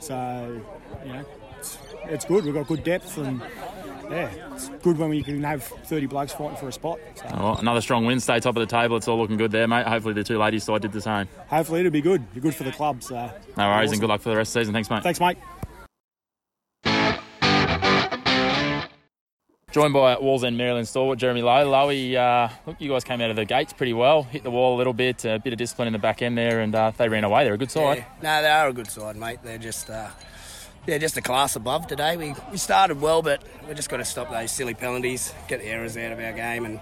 So 0.00 0.62
you 1.04 1.12
know, 1.12 1.24
it's, 1.58 1.78
it's 2.04 2.24
good. 2.24 2.44
We've 2.44 2.54
got 2.54 2.66
good 2.66 2.84
depth 2.84 3.18
and 3.18 3.40
yeah, 4.10 4.30
it's 4.52 4.68
good 4.82 4.98
when 4.98 5.08
we 5.08 5.22
can 5.22 5.42
have 5.44 5.62
30 5.64 6.06
blokes 6.06 6.32
fighting 6.32 6.56
for 6.56 6.68
a 6.68 6.72
spot. 6.72 6.98
So 7.14 7.24
Oh, 7.32 7.54
another 7.54 7.80
strong 7.80 8.04
win, 8.04 8.20
stay 8.20 8.38
top 8.38 8.54
of 8.56 8.60
the 8.60 8.66
table. 8.66 8.96
It's 8.98 9.08
all 9.08 9.16
looking 9.18 9.38
good 9.38 9.50
there, 9.50 9.66
mate. 9.66 9.86
Hopefully, 9.86 10.12
the 10.14 10.22
two 10.24 10.36
ladies 10.38 10.64
side 10.64 10.82
did 10.82 10.92
the 10.92 11.00
same. 11.00 11.26
hopefully 11.48 11.80
it'll 11.80 11.90
be 11.92 12.02
good. 12.02 12.22
You're 12.34 12.42
good 12.42 12.54
for 12.54 12.64
the 12.64 12.72
club. 12.72 13.02
So 13.02 13.14
No 13.14 13.68
worries, 13.68 13.88
Awesome. 13.88 13.92
and 13.94 14.00
good 14.00 14.08
luck 14.10 14.20
for 14.20 14.28
the 14.28 14.36
rest 14.36 14.50
of 14.50 14.54
the 14.54 14.60
season. 14.60 14.74
Thanks, 14.74 14.90
mate. 14.90 15.02
thanks, 15.02 15.20
mate. 15.20 15.38
Joined 19.74 19.92
by 19.92 20.16
Walls 20.18 20.44
Wallsend 20.44 20.54
Maryland 20.54 20.86
stalwart 20.86 21.18
Jeremy 21.18 21.42
Lowe. 21.42 21.66
Lowy, 21.66 22.14
uh, 22.14 22.48
look, 22.64 22.80
you 22.80 22.88
guys 22.88 23.02
came 23.02 23.20
out 23.20 23.30
of 23.30 23.34
the 23.34 23.44
gates 23.44 23.72
pretty 23.72 23.92
well, 23.92 24.22
hit 24.22 24.44
the 24.44 24.50
wall 24.52 24.76
a 24.76 24.78
little 24.78 24.92
bit, 24.92 25.24
a 25.24 25.40
bit 25.40 25.52
of 25.52 25.58
discipline 25.58 25.88
in 25.88 25.92
the 25.92 25.98
back 25.98 26.22
end 26.22 26.38
there, 26.38 26.60
and 26.60 26.72
uh, 26.76 26.92
they 26.96 27.08
ran 27.08 27.24
away. 27.24 27.42
They're 27.42 27.54
a 27.54 27.58
good 27.58 27.72
side. 27.72 27.98
Yeah. 27.98 28.04
No, 28.22 28.42
they 28.42 28.50
are 28.50 28.68
a 28.68 28.72
good 28.72 28.88
side, 28.88 29.16
mate. 29.16 29.40
They're 29.42 29.58
just, 29.58 29.90
uh, 29.90 30.10
yeah, 30.86 30.98
just 30.98 31.16
a 31.16 31.20
class 31.20 31.56
above 31.56 31.88
today. 31.88 32.16
We, 32.16 32.36
we 32.52 32.56
started 32.56 33.00
well, 33.00 33.20
but 33.20 33.42
we 33.68 33.74
just 33.74 33.90
got 33.90 33.96
to 33.96 34.04
stop 34.04 34.30
those 34.30 34.52
silly 34.52 34.74
penalties, 34.74 35.34
get 35.48 35.58
the 35.58 35.66
errors 35.66 35.96
out 35.96 36.12
of 36.12 36.20
our 36.20 36.32
game, 36.32 36.66
and 36.66 36.80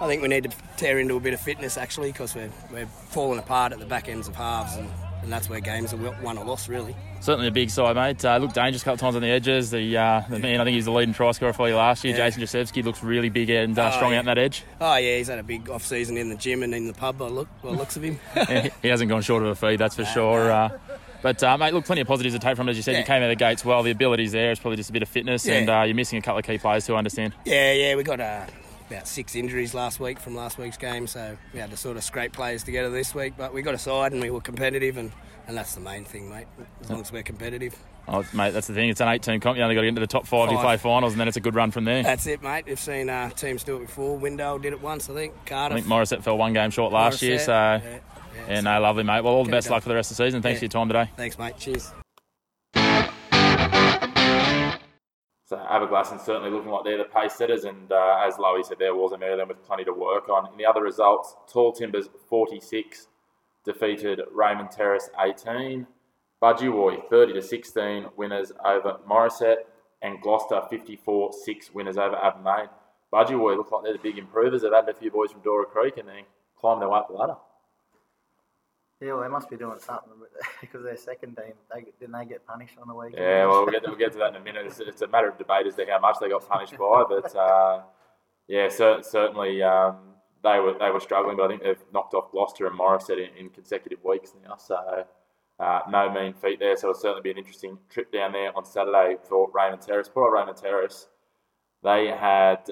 I 0.00 0.06
think 0.06 0.22
we 0.22 0.28
need 0.28 0.44
to 0.44 0.56
tear 0.78 0.98
into 0.98 1.16
a 1.16 1.20
bit 1.20 1.34
of 1.34 1.40
fitness 1.40 1.76
actually 1.76 2.10
because 2.10 2.34
we're 2.34 2.50
we're 2.72 2.86
falling 2.86 3.38
apart 3.38 3.74
at 3.74 3.80
the 3.80 3.84
back 3.84 4.08
ends 4.08 4.28
of 4.28 4.34
halves, 4.34 4.76
and, 4.76 4.88
and 5.24 5.32
that's 5.32 5.48
where 5.48 5.58
games 5.60 5.92
are 5.92 5.96
won 6.22 6.38
or 6.38 6.44
lost 6.44 6.68
really. 6.68 6.94
Certainly 7.20 7.48
a 7.48 7.50
big 7.50 7.70
side, 7.70 7.96
mate. 7.96 8.24
Uh, 8.24 8.36
looked 8.36 8.54
dangerous 8.54 8.82
a 8.82 8.84
couple 8.84 8.94
of 8.94 9.00
times 9.00 9.16
on 9.16 9.22
the 9.22 9.28
edges. 9.28 9.70
The, 9.70 9.96
uh, 9.96 10.22
the 10.28 10.38
man, 10.38 10.60
I 10.60 10.64
think 10.64 10.74
he's 10.74 10.84
the 10.84 10.92
leading 10.92 11.14
try 11.14 11.32
scorer 11.32 11.52
for 11.54 11.68
you 11.68 11.74
last 11.74 12.04
year. 12.04 12.14
Yeah. 12.16 12.28
Jason 12.28 12.42
Josevsky 12.42 12.84
looks 12.84 13.02
really 13.02 13.30
big 13.30 13.48
and 13.50 13.78
uh, 13.78 13.90
Oh, 13.92 13.96
strong 13.96 14.12
yeah. 14.12 14.18
out 14.18 14.20
in 14.20 14.26
that 14.26 14.38
edge. 14.38 14.62
Oh 14.80 14.94
yeah, 14.96 15.16
he's 15.16 15.28
had 15.28 15.38
a 15.38 15.42
big 15.42 15.68
off 15.70 15.84
season 15.84 16.16
in 16.18 16.28
the 16.28 16.36
gym 16.36 16.62
and 16.62 16.74
in 16.74 16.86
the 16.86 16.92
pub. 16.92 17.18
By 17.18 17.26
look, 17.28 17.48
by 17.62 17.70
the 17.72 17.76
looks 17.78 17.96
of 17.96 18.02
him. 18.04 18.20
he 18.48 18.70
he 18.82 18.88
hasn't 18.88 19.08
gone 19.08 19.22
short 19.22 19.42
of 19.42 19.48
a 19.48 19.54
feed, 19.54 19.78
that's 19.80 19.96
for 19.96 20.04
sure. 20.04 20.52
Uh, 20.52 20.78
but 21.22 21.42
uh, 21.42 21.56
mate, 21.56 21.72
look, 21.72 21.86
plenty 21.86 22.02
of 22.02 22.06
positives 22.06 22.34
to 22.34 22.38
take 22.38 22.54
from 22.56 22.68
it. 22.68 22.72
As 22.72 22.76
you 22.76 22.82
said, 22.82 22.98
you 22.98 23.04
came 23.04 23.16
out 23.22 23.30
of 23.30 23.30
the 23.30 23.36
gates 23.36 23.64
well. 23.64 23.82
The 23.82 23.90
ability's 23.92 24.32
there. 24.32 24.50
It's 24.50 24.60
probably 24.60 24.76
just 24.76 24.90
a 24.90 24.92
bit 24.92 25.02
of 25.02 25.08
fitness, 25.08 25.46
Yeah. 25.46 25.54
and 25.54 25.70
uh, 25.70 25.82
you're 25.84 25.94
missing 25.94 26.18
a 26.18 26.22
couple 26.22 26.40
of 26.40 26.44
key 26.44 26.58
players 26.58 26.84
to 26.86 26.96
understand. 26.96 27.32
Yeah, 27.46 27.72
yeah, 27.72 27.94
we 27.96 28.02
got 28.02 28.20
uh, 28.20 28.44
about 28.88 29.08
six 29.08 29.34
injuries 29.34 29.74
last 29.74 30.00
week 30.00 30.18
from 30.18 30.34
last 30.34 30.58
week's 30.58 30.76
game, 30.76 31.06
so 31.06 31.36
we 31.52 31.60
had 31.60 31.70
to 31.70 31.76
sort 31.76 31.96
of 31.96 32.04
scrape 32.04 32.32
players 32.32 32.62
together 32.62 32.90
this 32.90 33.14
week. 33.14 33.34
But 33.36 33.54
we 33.54 33.62
got 33.62 33.74
a 33.74 33.78
side 33.78 34.12
and 34.12 34.20
we 34.20 34.30
were 34.30 34.40
competitive, 34.40 34.96
and, 34.98 35.12
and 35.46 35.56
that's 35.56 35.74
the 35.74 35.80
main 35.80 36.04
thing, 36.04 36.28
mate. 36.28 36.46
As 36.82 36.90
long 36.90 37.00
as 37.00 37.10
we're 37.12 37.22
competitive. 37.22 37.76
Oh, 38.06 38.22
mate, 38.34 38.50
that's 38.50 38.66
the 38.66 38.74
thing. 38.74 38.90
It's 38.90 39.00
an 39.00 39.08
eight-team 39.08 39.40
comp. 39.40 39.56
You 39.56 39.62
only 39.62 39.74
got 39.74 39.80
to 39.80 39.86
get 39.86 39.88
into 39.88 40.00
the 40.02 40.06
top 40.06 40.26
five. 40.26 40.52
You 40.52 40.58
play 40.58 40.76
finals, 40.76 41.14
and 41.14 41.20
then 41.20 41.26
it's 41.28 41.38
a 41.38 41.40
good 41.40 41.54
run 41.54 41.70
from 41.70 41.84
there. 41.84 42.02
That's 42.02 42.26
it, 42.26 42.42
mate. 42.42 42.66
We've 42.66 42.78
seen 42.78 43.08
uh, 43.08 43.30
teams 43.30 43.64
do 43.64 43.76
it 43.76 43.86
before. 43.86 44.18
Window 44.18 44.58
did 44.58 44.74
it 44.74 44.82
once, 44.82 45.08
I 45.08 45.14
think. 45.14 45.32
Cardiff. 45.46 45.78
I 45.78 45.80
think 45.80 45.90
Morisset 45.90 46.22
fell 46.22 46.36
one 46.36 46.52
game 46.52 46.70
short 46.70 46.92
last 46.92 47.22
year, 47.22 47.38
so 47.38 47.52
yeah, 47.52 47.80
yeah, 47.82 47.98
yeah, 48.46 48.60
no, 48.60 48.78
lovely, 48.80 49.04
mate. 49.04 49.22
Well, 49.24 49.32
all 49.32 49.44
the 49.44 49.50
best 49.50 49.70
luck 49.70 49.82
for 49.82 49.88
the 49.88 49.94
rest 49.94 50.10
of 50.10 50.18
the 50.18 50.24
season. 50.26 50.42
Thanks 50.42 50.56
Yeah. 50.56 50.68
for 50.68 50.76
your 50.78 50.84
time 50.84 50.88
today. 50.88 51.10
Thanks, 51.16 51.38
mate. 51.38 51.56
Cheers. 51.56 52.03
So 55.54 55.60
Aberglasslyn 55.60 56.20
certainly 56.20 56.50
looking 56.50 56.72
like 56.72 56.82
they're 56.82 56.98
the 56.98 57.04
pace 57.04 57.34
setters, 57.34 57.62
and 57.62 57.92
uh, 57.92 58.24
as 58.26 58.34
Lowy 58.34 58.64
said, 58.64 58.80
there 58.80 58.96
was 58.96 59.12
a 59.12 59.18
Maryland 59.18 59.48
with 59.48 59.62
plenty 59.64 59.84
to 59.84 59.92
work 59.92 60.28
on. 60.28 60.50
In 60.50 60.58
the 60.58 60.66
other 60.66 60.82
results, 60.82 61.36
Tall 61.46 61.72
Timbers 61.72 62.08
46 62.28 63.06
defeated 63.64 64.20
Raymond 64.32 64.72
Terrace 64.72 65.10
18, 65.16 65.86
Budgewoi 66.42 67.08
30 67.08 67.34
to 67.34 67.40
16 67.42 68.06
winners 68.16 68.50
over 68.64 68.98
Morisset, 69.08 69.58
and 70.02 70.20
Gloucester 70.20 70.60
54 70.68 71.32
6 71.44 71.72
winners 71.72 71.98
over 71.98 72.16
Abermain. 72.16 72.68
Budgewoi 73.12 73.56
look 73.56 73.70
like 73.70 73.84
they're 73.84 73.92
the 73.92 74.00
big 74.00 74.18
improvers. 74.18 74.62
They've 74.62 74.72
added 74.72 74.96
a 74.96 74.98
few 74.98 75.12
boys 75.12 75.30
from 75.30 75.42
Dora 75.42 75.66
Creek 75.66 75.98
and 75.98 76.08
they 76.08 76.24
climbed 76.58 76.82
their 76.82 76.88
way 76.88 76.98
up 76.98 77.06
the 77.06 77.14
ladder. 77.14 77.36
Yeah, 79.04 79.12
well, 79.12 79.22
they 79.22 79.28
must 79.28 79.50
be 79.50 79.56
doing 79.56 79.78
something 79.80 80.12
because 80.62 80.82
their 80.84 80.96
second 80.96 81.36
team, 81.36 81.52
they, 81.72 81.84
didn't 82.00 82.12
they 82.12 82.24
get 82.24 82.46
punished 82.46 82.78
on 82.80 82.88
the 82.88 82.94
weekend? 82.94 83.22
Yeah, 83.22 83.44
well, 83.44 83.62
we'll 83.62 83.70
get, 83.70 83.84
to, 83.84 83.90
we'll 83.90 83.98
get 83.98 84.12
to 84.12 84.18
that 84.18 84.30
in 84.30 84.36
a 84.36 84.40
minute. 84.40 84.64
It's, 84.64 84.80
it's 84.80 85.02
a 85.02 85.08
matter 85.08 85.28
of 85.28 85.36
debate 85.36 85.66
as 85.66 85.74
to 85.74 85.84
how 85.86 86.00
much 86.00 86.16
they 86.20 86.30
got 86.30 86.48
punished 86.48 86.72
by, 86.78 87.04
but 87.08 87.36
uh, 87.36 87.82
yeah, 88.48 88.70
cer- 88.70 89.02
certainly 89.02 89.62
um, 89.62 89.96
they 90.42 90.58
were 90.58 90.74
they 90.78 90.90
were 90.90 91.00
struggling. 91.00 91.36
But 91.36 91.44
I 91.44 91.48
think 91.48 91.62
they've 91.64 91.84
knocked 91.92 92.14
off 92.14 92.32
Gloucester 92.32 92.66
and 92.66 92.78
Morisset 92.78 93.18
in, 93.18 93.36
in 93.36 93.50
consecutive 93.50 94.02
weeks 94.04 94.32
now, 94.42 94.56
so 94.56 95.04
uh, 95.60 95.80
no 95.90 96.10
mean 96.10 96.32
feat 96.32 96.58
there. 96.58 96.74
So 96.74 96.88
it'll 96.88 97.00
certainly 97.00 97.22
be 97.22 97.30
an 97.30 97.38
interesting 97.38 97.78
trip 97.90 98.10
down 98.10 98.32
there 98.32 98.56
on 98.56 98.64
Saturday 98.64 99.16
for 99.28 99.50
Raymond 99.52 99.82
Terrace. 99.82 100.08
Poor 100.08 100.34
Raymond 100.34 100.56
Terrace, 100.56 101.08
they 101.82 102.06
had 102.06 102.70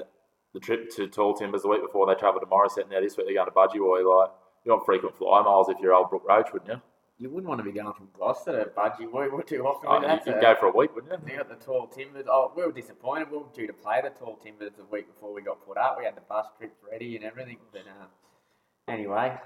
the 0.54 0.60
trip 0.60 0.88
to 0.96 1.08
Tall 1.08 1.34
Timbers 1.34 1.60
the 1.60 1.68
week 1.68 1.82
before 1.82 2.06
they 2.06 2.14
travelled 2.14 2.42
to 2.42 2.46
Morisset. 2.46 2.90
Now 2.90 3.00
this 3.00 3.18
week 3.18 3.26
they're 3.26 3.34
going 3.34 3.48
to 3.48 3.52
Budgewoi. 3.52 4.18
Like 4.18 4.30
you 4.64 4.72
want 4.72 4.84
frequent 4.84 5.16
fly 5.16 5.42
miles 5.42 5.68
if 5.68 5.78
you're 5.80 5.94
old 5.94 6.10
Brook 6.10 6.24
Roach, 6.28 6.52
wouldn't 6.52 6.70
you? 6.70 6.80
You 7.18 7.30
wouldn't 7.30 7.48
want 7.48 7.60
to 7.60 7.64
be 7.64 7.72
going 7.72 7.92
from 7.92 8.08
Gloucester 8.16 8.64
to 8.64 8.70
Budgie. 8.70 9.10
What, 9.10 9.32
what 9.32 9.46
too 9.46 9.64
often? 9.64 9.88
Oh, 9.88 10.14
you 10.14 10.20
could 10.20 10.40
go 10.40 10.56
for 10.58 10.66
a 10.66 10.72
week, 10.72 10.94
wouldn't 10.94 11.12
you? 11.12 11.18
They 11.24 11.36
got 11.36 11.48
the 11.48 11.64
tall 11.64 11.86
timbers. 11.86 12.26
Oh, 12.28 12.52
we 12.56 12.64
were 12.64 12.72
disappointed. 12.72 13.30
We 13.30 13.38
were 13.38 13.44
due 13.54 13.66
to 13.68 13.72
play 13.72 14.00
the 14.02 14.10
tall 14.10 14.36
timbers 14.36 14.72
the 14.76 14.84
week 14.84 15.06
before 15.06 15.32
we 15.32 15.42
got 15.42 15.64
put 15.64 15.76
up. 15.76 15.96
We 15.98 16.04
had 16.04 16.16
the 16.16 16.22
bus 16.22 16.46
trips 16.58 16.78
ready 16.90 17.14
and 17.14 17.24
everything. 17.24 17.58
But 17.70 17.82
uh, 17.82 18.92
anyway, 18.92 19.38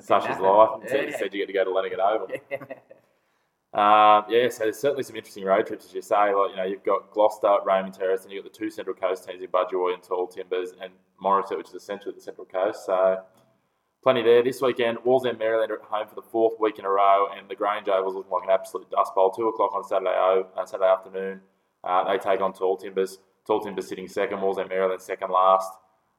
Such 0.00 0.30
is 0.30 0.38
life. 0.38 0.80
Yeah. 0.84 0.90
Said, 0.90 1.14
said 1.18 1.34
you 1.34 1.40
get 1.40 1.46
to 1.46 1.52
go 1.52 1.64
to 1.64 1.70
Lenaghan 1.70 1.98
Oval. 1.98 2.28
Um, 3.74 4.26
yeah, 4.28 4.50
so 4.50 4.62
there's 4.62 4.78
certainly 4.78 5.02
some 5.02 5.16
interesting 5.16 5.42
road 5.42 5.66
trips, 5.66 5.86
as 5.86 5.92
you 5.92 6.00
say. 6.00 6.32
Like 6.32 6.50
you 6.50 6.56
know, 6.56 6.62
you've 6.62 6.84
got 6.84 7.10
Gloucester, 7.10 7.56
Raymond 7.66 7.92
Terrace, 7.92 8.22
and 8.22 8.30
you've 8.30 8.44
got 8.44 8.52
the 8.52 8.56
two 8.56 8.70
Central 8.70 8.94
Coast 8.94 9.28
teams 9.28 9.42
in 9.42 9.48
Budgewoi 9.48 9.94
and 9.94 10.02
Tall 10.02 10.28
Timbers, 10.28 10.74
and 10.80 10.92
Morisset, 11.20 11.56
which 11.56 11.70
is 11.70 11.74
essentially 11.74 12.14
the 12.14 12.20
Central 12.20 12.46
Coast. 12.46 12.86
So 12.86 13.18
plenty 14.04 14.22
there 14.22 14.42
this 14.44 14.60
weekend. 14.60 14.98
Walls 15.02 15.24
Wallsend 15.24 15.38
Maryland 15.38 15.72
are 15.72 15.76
at 15.80 15.82
home 15.82 16.06
for 16.06 16.14
the 16.14 16.22
fourth 16.22 16.60
week 16.60 16.78
in 16.78 16.84
a 16.84 16.90
row, 16.90 17.26
and 17.36 17.48
the 17.48 17.56
Grange 17.56 17.88
Oval's 17.88 18.14
looking 18.14 18.30
like 18.30 18.44
an 18.44 18.50
absolute 18.50 18.88
dust 18.90 19.12
bowl. 19.14 19.30
Two 19.30 19.48
o'clock 19.48 19.74
on 19.74 19.82
Saturday, 19.82 20.14
uh, 20.14 20.64
Saturday 20.66 20.92
afternoon. 20.92 21.40
Uh, 21.82 22.04
they 22.04 22.18
take 22.18 22.40
on 22.40 22.52
Tall 22.52 22.76
Timbers. 22.76 23.18
Tall 23.46 23.60
Timbers 23.60 23.88
sitting 23.88 24.06
second. 24.06 24.40
Walls 24.40 24.58
Wallsend 24.58 24.68
Maryland 24.68 25.00
second 25.00 25.30
last. 25.30 25.72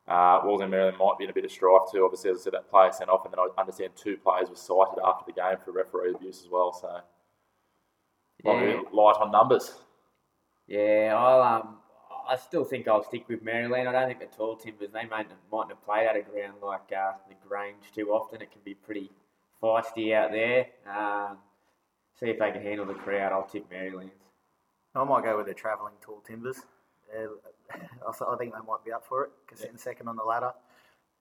Uh, 0.08 0.42
Wallsend 0.42 0.72
Maryland 0.72 0.98
might 1.00 1.18
be 1.18 1.24
in 1.24 1.30
a 1.30 1.34
bit 1.34 1.46
of 1.46 1.52
strife 1.52 1.84
too. 1.92 2.04
Obviously, 2.04 2.32
as 2.32 2.40
I 2.40 2.44
said, 2.44 2.54
that 2.54 2.70
player 2.70 2.92
sent 2.92 3.10
off, 3.10 3.24
and 3.24 3.32
then 3.32 3.40
I 3.40 3.48
understand 3.62 3.92
two 3.96 4.18
players 4.18 4.50
were 4.50 4.56
cited 4.56 5.00
after 5.06 5.24
the 5.28 5.34
game 5.40 5.58
for 5.64 5.72
referee 5.72 6.14
abuse 6.16 6.42
as 6.44 6.50
well. 6.50 6.74
So 6.74 6.90
might 8.44 8.66
be 8.66 8.72
Yeah. 8.72 8.82
light 8.92 9.16
on 9.20 9.32
numbers. 9.32 9.80
Yeah, 10.68 11.14
I'll 11.16 11.42
um, 11.42 11.78
I 12.28 12.36
still 12.38 12.63
think 12.63 12.88
I'll 12.88 13.03
stick 13.03 13.28
with 13.28 13.43
Maryland. 13.43 13.88
I 13.88 13.91
don't 13.91 14.07
think 14.07 14.19
the 14.19 14.38
tall 14.38 14.55
timbers 14.55 14.89
they 14.91 15.05
might 15.05 15.28
mightn't 15.51 15.69
have 15.69 15.86
played 15.86 16.07
at 16.07 16.15
a 16.15 16.21
ground 16.21 16.55
like 16.61 16.91
uh, 16.91 17.13
the 17.28 17.36
Grange 17.47 17.91
too 17.93 18.11
often. 18.11 18.41
It 18.41 18.51
can 18.51 18.61
be 18.63 18.73
pretty 18.73 19.11
feisty 19.61 20.13
out 20.13 20.32
there. 20.32 20.67
Um, 20.88 21.38
see 22.19 22.28
if 22.28 22.39
they 22.39 22.51
can 22.51 22.61
handle 22.61 22.86
the 22.86 22.93
crowd. 22.93 23.32
I'll 23.32 23.43
tip 23.43 23.69
Maryland. 23.69 24.11
I 24.95 25.03
might 25.03 25.23
go 25.23 25.38
with 25.38 25.47
the 25.47 25.53
travelling 25.53 25.93
tall 26.01 26.21
timbers. 26.26 26.57
Yeah, 27.13 27.28
I 27.76 28.36
think 28.38 28.53
they 28.53 28.59
might 28.59 28.84
be 28.86 28.91
up 28.91 29.05
for 29.05 29.26
it. 29.26 29.32
Cause 29.47 29.59
sitting 29.59 29.78
second 29.78 30.07
on 30.07 30.15
the 30.15 30.23
ladder. 30.23 30.53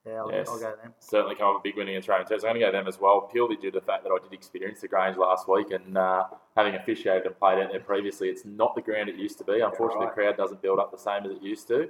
Yeah, 0.05 0.21
I'll, 0.21 0.31
Yes. 0.31 0.47
I'll 0.49 0.59
go 0.59 0.75
them. 0.81 0.93
certainly 0.99 1.35
come 1.35 1.47
up 1.47 1.53
with 1.55 1.61
a 1.61 1.63
big 1.63 1.77
win 1.77 1.87
against 1.87 2.07
Raymond 2.07 2.27
Terrace. 2.27 2.43
I'm 2.43 2.51
going 2.51 2.61
to 2.61 2.67
go 2.67 2.71
them 2.71 2.87
as 2.87 2.99
well, 2.99 3.21
purely 3.21 3.55
due 3.55 3.71
to 3.71 3.79
the 3.79 3.85
fact 3.85 4.03
that 4.03 4.11
I 4.11 4.17
did 4.21 4.33
experience 4.33 4.81
the 4.81 4.87
Grange 4.87 5.17
last 5.17 5.47
week 5.49 5.71
and 5.71 5.97
uh, 5.97 6.25
having 6.55 6.75
officiated 6.75 7.25
and 7.25 7.37
played 7.39 7.59
out 7.63 7.71
there 7.71 7.79
previously, 7.79 8.29
it's 8.29 8.45
not 8.45 8.75
the 8.75 8.81
ground 8.81 9.09
it 9.09 9.15
used 9.15 9.37
to 9.39 9.43
be. 9.43 9.61
Unfortunately, 9.61 10.05
the 10.07 10.11
crowd 10.13 10.37
doesn't 10.37 10.61
build 10.61 10.79
up 10.79 10.91
the 10.91 10.97
same 10.97 11.25
as 11.25 11.31
it 11.31 11.41
used 11.41 11.67
to. 11.69 11.89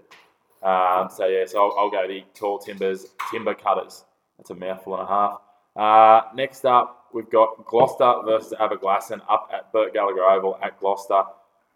Um, 0.64 1.10
so, 1.12 1.28
yeah, 1.28 1.46
so 1.46 1.60
I'll, 1.70 1.78
I'll 1.78 1.92
go 1.92 2.08
the 2.08 2.24
tall 2.34 2.58
timbers, 2.58 3.08
timber 3.32 3.54
cutters. 3.54 4.06
That's 4.38 4.50
a 4.50 4.56
mouthful 4.56 4.96
and 4.96 5.04
a 5.04 5.08
half. 5.08 5.42
Uh, 5.76 6.22
next 6.36 6.66
up, 6.66 7.08
we've 7.14 7.30
got 7.30 7.66
Gloucester 7.66 8.14
versus 8.26 8.54
Aberglasslyn 8.60 9.22
up 9.30 9.50
at 9.54 9.72
Burt 9.74 9.94
Gallagher 9.94 10.24
Oval 10.24 10.58
at 10.64 10.80
Gloucester. 10.80 11.24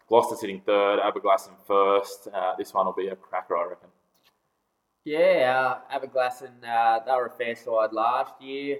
Gloucester 0.08 0.36
sitting 0.36 0.60
third, 0.62 0.98
Aberglasslyn 1.00 1.52
first. 1.66 2.28
Uh, 2.34 2.54
this 2.56 2.72
one 2.74 2.86
will 2.86 2.94
be 2.94 3.08
a 3.08 3.16
cracker, 3.16 3.56
I 3.56 3.68
reckon. 3.68 3.88
Yeah, 5.04 5.78
uh, 5.92 5.98
Aberglasslyn, 5.98 6.62
uh, 6.66 7.00
they 7.04 7.12
were 7.12 7.26
a 7.26 7.30
fair 7.30 7.54
side 7.56 7.92
last 7.92 8.34
year. 8.40 8.78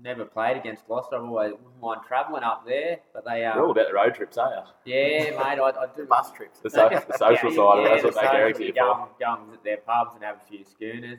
Never 0.00 0.24
played 0.24 0.56
against 0.56 0.86
Gloucester. 0.86 1.16
I've 1.16 1.24
always 1.24 1.52
wouldn't 1.52 1.80
mind 1.82 2.00
travelling 2.06 2.44
up 2.44 2.64
there, 2.66 2.98
but 3.12 3.24
they 3.24 3.40
You're 3.40 3.54
all 3.58 3.64
um, 3.64 3.70
about 3.72 3.88
the 3.88 3.94
road 3.94 4.14
trips, 4.14 4.38
aren't 4.38 4.64
you? 4.86 4.94
yeah, 4.94 5.30
mate, 5.30 5.58
I, 5.60 5.70
I 5.70 5.86
do 5.96 6.06
Bus 6.06 6.30
trips. 6.32 6.60
The, 6.60 6.70
so, 6.70 6.88
the 6.88 7.18
social 7.18 7.50
side 7.50 7.78
of 7.80 7.84
it, 7.84 7.88
that's 7.90 8.04
what 8.04 8.14
the 8.14 8.22
Matt 8.22 8.32
Garrick's 8.32 8.58
social, 8.58 8.72
here 8.74 8.74
go, 8.84 8.94
for. 8.94 9.00
and- 9.02 9.10
go 9.18 9.34
and 9.42 9.50
visit 9.50 9.64
their 9.64 9.76
pubs 9.78 10.14
and 10.14 10.22
have 10.24 10.36
a 10.36 10.48
few 10.48 10.64
schooners. 10.64 11.18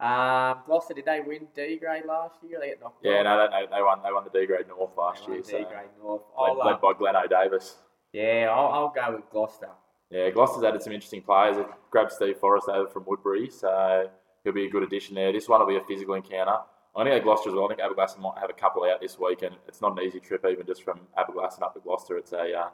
Um, 0.00 0.58
Gloucester, 0.66 0.94
did 0.94 1.04
they 1.06 1.20
win 1.20 1.48
D 1.54 1.76
grade 1.78 2.04
last 2.06 2.36
year? 2.48 2.58
They 2.60 2.68
get 2.68 2.80
knocked 2.80 3.04
Yeah, 3.04 3.18
off? 3.18 3.24
no, 3.24 3.48
they, 3.50 3.66
they 3.76 3.82
won. 3.82 4.00
They 4.02 4.12
won 4.12 4.24
the 4.24 4.38
D 4.38 4.46
grade 4.46 4.66
North 4.68 4.90
last 4.96 5.26
They 5.26 5.32
won 5.32 5.32
year, 5.34 5.42
D 5.42 5.50
so 5.50 5.70
grade 5.70 5.88
North. 6.00 6.22
led, 6.38 6.64
led 6.64 6.72
um, 6.74 6.78
by 6.82 6.92
Glenn 6.98 7.16
O'Davis. 7.16 7.74
yeah, 8.12 8.48
I'll, 8.50 8.66
I'll 8.72 8.88
go 8.94 9.16
with 9.16 9.28
Gloucester. 9.30 9.68
Yeah, 10.14 10.30
Gloucester's 10.30 10.62
added 10.62 10.80
some 10.80 10.92
interesting 10.92 11.22
players. 11.22 11.56
They 11.56 11.64
grabbed 11.90 12.12
Steve 12.12 12.38
Forrest 12.38 12.68
over 12.68 12.88
from 12.88 13.02
Woodberry, 13.02 13.52
so 13.52 14.08
he'll 14.44 14.52
be 14.52 14.66
a 14.66 14.70
good 14.70 14.84
addition 14.84 15.16
there. 15.16 15.32
This 15.32 15.48
one 15.48 15.58
will 15.58 15.66
be 15.66 15.74
a 15.76 15.82
physical 15.82 16.14
encounter. 16.14 16.54
I'm 16.94 17.04
going 17.04 17.18
to 17.18 17.18
go 17.18 17.24
Gloucester 17.24 17.50
as 17.50 17.56
well. 17.56 17.64
I 17.64 17.74
think 17.74 17.80
Aberglasslyn 17.80 18.20
might 18.20 18.38
have 18.38 18.48
a 18.48 18.52
couple 18.52 18.84
out 18.84 19.00
this 19.00 19.18
week, 19.18 19.42
and 19.42 19.56
it's 19.66 19.80
not 19.80 19.98
an 19.98 20.04
easy 20.04 20.20
trip 20.20 20.46
even 20.48 20.66
just 20.66 20.84
from 20.84 21.00
Aberglasslyn 21.18 21.62
up 21.62 21.74
to 21.74 21.80
Gloucester. 21.80 22.16
It's 22.16 22.32
a 22.32 22.52
uh, 22.54 22.68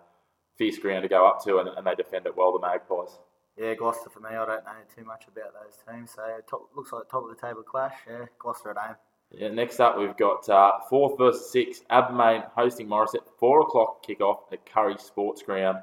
fierce 0.59 0.77
ground 0.77 1.05
to 1.05 1.09
go 1.09 1.27
up 1.27 1.43
to, 1.45 1.61
and, 1.61 1.71
and 1.71 1.87
they 1.87 1.95
defend 1.95 2.27
it 2.27 2.37
well, 2.37 2.53
the 2.53 2.59
Magpies. 2.59 3.19
Yeah, 3.57 3.73
Gloucester 3.73 4.11
for 4.11 4.21
me. 4.21 4.29
I 4.29 4.45
don't 4.45 4.63
know 4.63 4.73
too 4.95 5.07
much 5.07 5.25
about 5.27 5.55
those 5.55 5.79
teams. 5.89 6.11
So 6.11 6.23
top, 6.47 6.69
looks 6.77 6.93
like 6.93 7.09
top 7.09 7.25
of 7.25 7.31
the 7.31 7.41
table 7.41 7.63
clash. 7.63 7.95
Yeah, 8.07 8.27
Gloucester 8.39 8.73
at 8.73 8.77
home. 8.77 8.97
Yeah, 9.31 9.49
next 9.49 9.81
up, 9.81 9.97
we've 9.97 10.17
got 10.19 10.47
uh, 10.51 10.73
fourth 10.91 11.17
versus 11.17 11.51
sixth. 11.51 11.89
Abermain 11.89 12.45
hosting 12.55 12.87
Morris 12.87 13.15
at 13.15 13.23
4 13.39 13.63
o'clock 13.63 14.05
kickoff 14.07 14.41
at 14.53 14.67
Kurri 14.67 15.01
Sports 15.01 15.43
Ground 15.43 15.79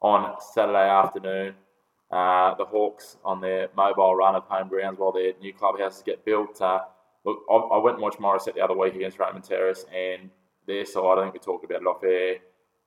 on 0.00 0.36
Saturday 0.54 0.88
afternoon. 0.88 1.54
Uh, 2.10 2.54
the 2.54 2.64
Hawks 2.64 3.16
on 3.24 3.40
their 3.40 3.68
mobile 3.76 4.14
run 4.14 4.34
of 4.34 4.44
home 4.44 4.68
grounds 4.68 4.98
while 4.98 5.12
their 5.12 5.32
new 5.40 5.52
clubhouses 5.52 6.02
get 6.02 6.24
built. 6.24 6.60
Uh, 6.60 6.80
look, 7.24 7.40
I, 7.50 7.54
I 7.54 7.78
went 7.78 7.96
and 7.96 8.02
watched 8.02 8.20
Morris 8.20 8.44
the 8.44 8.60
other 8.60 8.76
week 8.76 8.94
against 8.94 9.18
Raymond 9.18 9.44
Terrace, 9.44 9.84
and 9.94 10.30
their 10.66 10.86
side, 10.86 11.18
I 11.18 11.22
think 11.22 11.34
we 11.34 11.40
talked 11.40 11.64
about 11.64 11.82
it 11.82 11.86
off 11.86 12.02
air. 12.04 12.36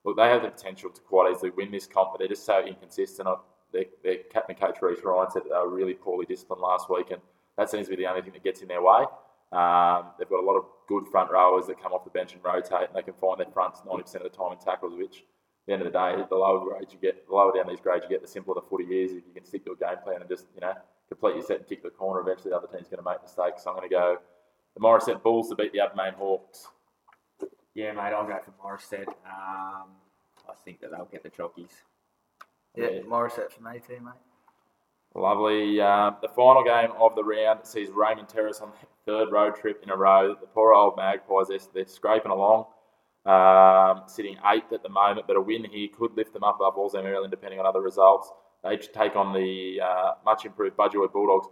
Look, 0.04 0.16
they 0.16 0.28
have 0.28 0.42
the 0.42 0.48
potential 0.50 0.90
to 0.90 1.00
quite 1.02 1.32
easily 1.32 1.50
win 1.50 1.70
this 1.70 1.86
comp, 1.86 2.10
but 2.12 2.18
they're 2.18 2.28
just 2.28 2.44
so 2.44 2.64
inconsistent. 2.64 3.28
Uh, 3.28 3.36
Their, 3.72 3.84
their 4.02 4.16
captain 4.32 4.56
coach 4.56 4.78
Reece 4.82 4.98
Ryan 5.04 5.30
said 5.30 5.44
that 5.44 5.50
they 5.50 5.56
were 5.56 5.70
really 5.70 5.94
poorly 5.94 6.26
disciplined 6.26 6.60
last 6.62 6.90
week, 6.90 7.12
and 7.12 7.22
that 7.56 7.70
seems 7.70 7.86
to 7.86 7.90
be 7.90 8.02
the 8.02 8.08
only 8.08 8.22
thing 8.22 8.32
that 8.32 8.42
gets 8.42 8.62
in 8.62 8.68
their 8.68 8.82
way. 8.82 9.04
Um, 9.52 10.06
they've 10.18 10.28
got 10.28 10.42
a 10.42 10.46
lot 10.46 10.56
of 10.56 10.64
good 10.88 11.06
front 11.06 11.30
rowers 11.30 11.66
that 11.66 11.80
come 11.80 11.92
off 11.92 12.04
the 12.04 12.10
bench 12.10 12.32
and 12.32 12.42
rotate, 12.42 12.88
and 12.88 12.96
they 12.96 13.02
can 13.02 13.14
find 13.14 13.38
their 13.38 13.46
fronts 13.52 13.82
90% 13.86 14.16
of 14.16 14.22
the 14.24 14.28
time 14.30 14.52
in 14.52 14.58
tackles, 14.58 14.94
which 14.96 15.24
the 15.66 15.72
end 15.72 15.82
of 15.82 15.92
the 15.92 15.98
day, 15.98 16.16
the 16.28 16.34
lower 16.36 16.64
grades 16.64 16.92
you 16.92 16.98
get, 17.00 17.26
the 17.26 17.34
lower 17.34 17.52
down 17.54 17.68
these 17.68 17.80
grades 17.80 18.04
you 18.04 18.10
get, 18.10 18.22
the 18.22 18.28
simpler 18.28 18.54
the 18.54 18.62
footy 18.62 18.84
is. 19.02 19.12
If 19.12 19.24
you 19.26 19.32
can 19.34 19.44
stick 19.44 19.64
to 19.64 19.72
a 19.72 19.76
game 19.76 19.98
plan 20.02 20.20
and 20.20 20.28
just, 20.28 20.46
you 20.54 20.60
know, 20.60 20.74
complete 21.08 21.36
your 21.36 21.44
set 21.44 21.58
and 21.58 21.68
kick 21.68 21.82
the 21.82 21.90
corner, 21.90 22.20
eventually 22.20 22.50
the 22.50 22.56
other 22.56 22.66
team's 22.66 22.88
going 22.88 23.02
to 23.02 23.08
make 23.08 23.22
mistakes. 23.22 23.62
So 23.64 23.70
I'm 23.70 23.76
going 23.76 23.88
to 23.88 23.94
go 23.94 24.16
the 24.74 24.80
Morisset 24.80 25.22
Bulls 25.22 25.48
to 25.50 25.54
beat 25.54 25.72
the 25.72 25.78
Abermain 25.78 26.14
Hawks. 26.14 26.68
Yeah, 27.74 27.92
mate, 27.92 28.12
I'll 28.12 28.26
go 28.26 28.38
for 28.44 28.52
Morisset. 28.62 29.08
Um, 29.08 29.88
I 30.48 30.54
think 30.64 30.80
that 30.80 30.90
they'll 30.90 31.08
get 31.10 31.22
the 31.22 31.28
jockeys. 31.30 31.70
Yeah, 32.76 32.88
Yeah. 32.88 33.00
Morisset 33.02 33.50
for 33.52 33.62
me 33.62 33.80
too, 33.86 34.00
mate. 34.02 34.14
Lovely. 35.14 35.80
Um, 35.80 36.16
the 36.22 36.28
final 36.28 36.64
game 36.64 36.90
of 36.98 37.14
the 37.14 37.22
round 37.22 37.66
sees 37.66 37.90
Raymond 37.90 38.28
Terrace 38.28 38.60
on 38.60 38.70
the 38.70 38.86
third 39.04 39.30
road 39.30 39.54
trip 39.56 39.80
in 39.82 39.90
a 39.90 39.96
row. 39.96 40.34
The 40.40 40.46
poor 40.46 40.72
old 40.72 40.96
Magpies, 40.96 41.48
they're, 41.48 41.58
they're 41.74 41.86
scraping 41.86 42.30
along, 42.32 42.66
um, 43.24 44.02
sitting 44.06 44.36
eighth 44.52 44.72
at 44.72 44.82
the 44.82 44.88
moment, 44.88 45.26
but 45.26 45.36
a 45.36 45.40
win 45.40 45.64
here 45.64 45.88
could 45.96 46.16
lift 46.16 46.32
them 46.32 46.42
up 46.44 46.56
above 46.56 46.74
Wallsend 46.74 47.04
Maryland 47.04 47.30
depending 47.30 47.60
on 47.60 47.66
other 47.66 47.80
results. 47.80 48.30
They 48.64 48.76
take 48.76 49.16
on 49.16 49.32
the 49.32 49.80
uh, 49.80 50.12
much 50.24 50.44
improved 50.44 50.76
Budgewoi 50.76 51.12
Bulldogs, 51.12 51.48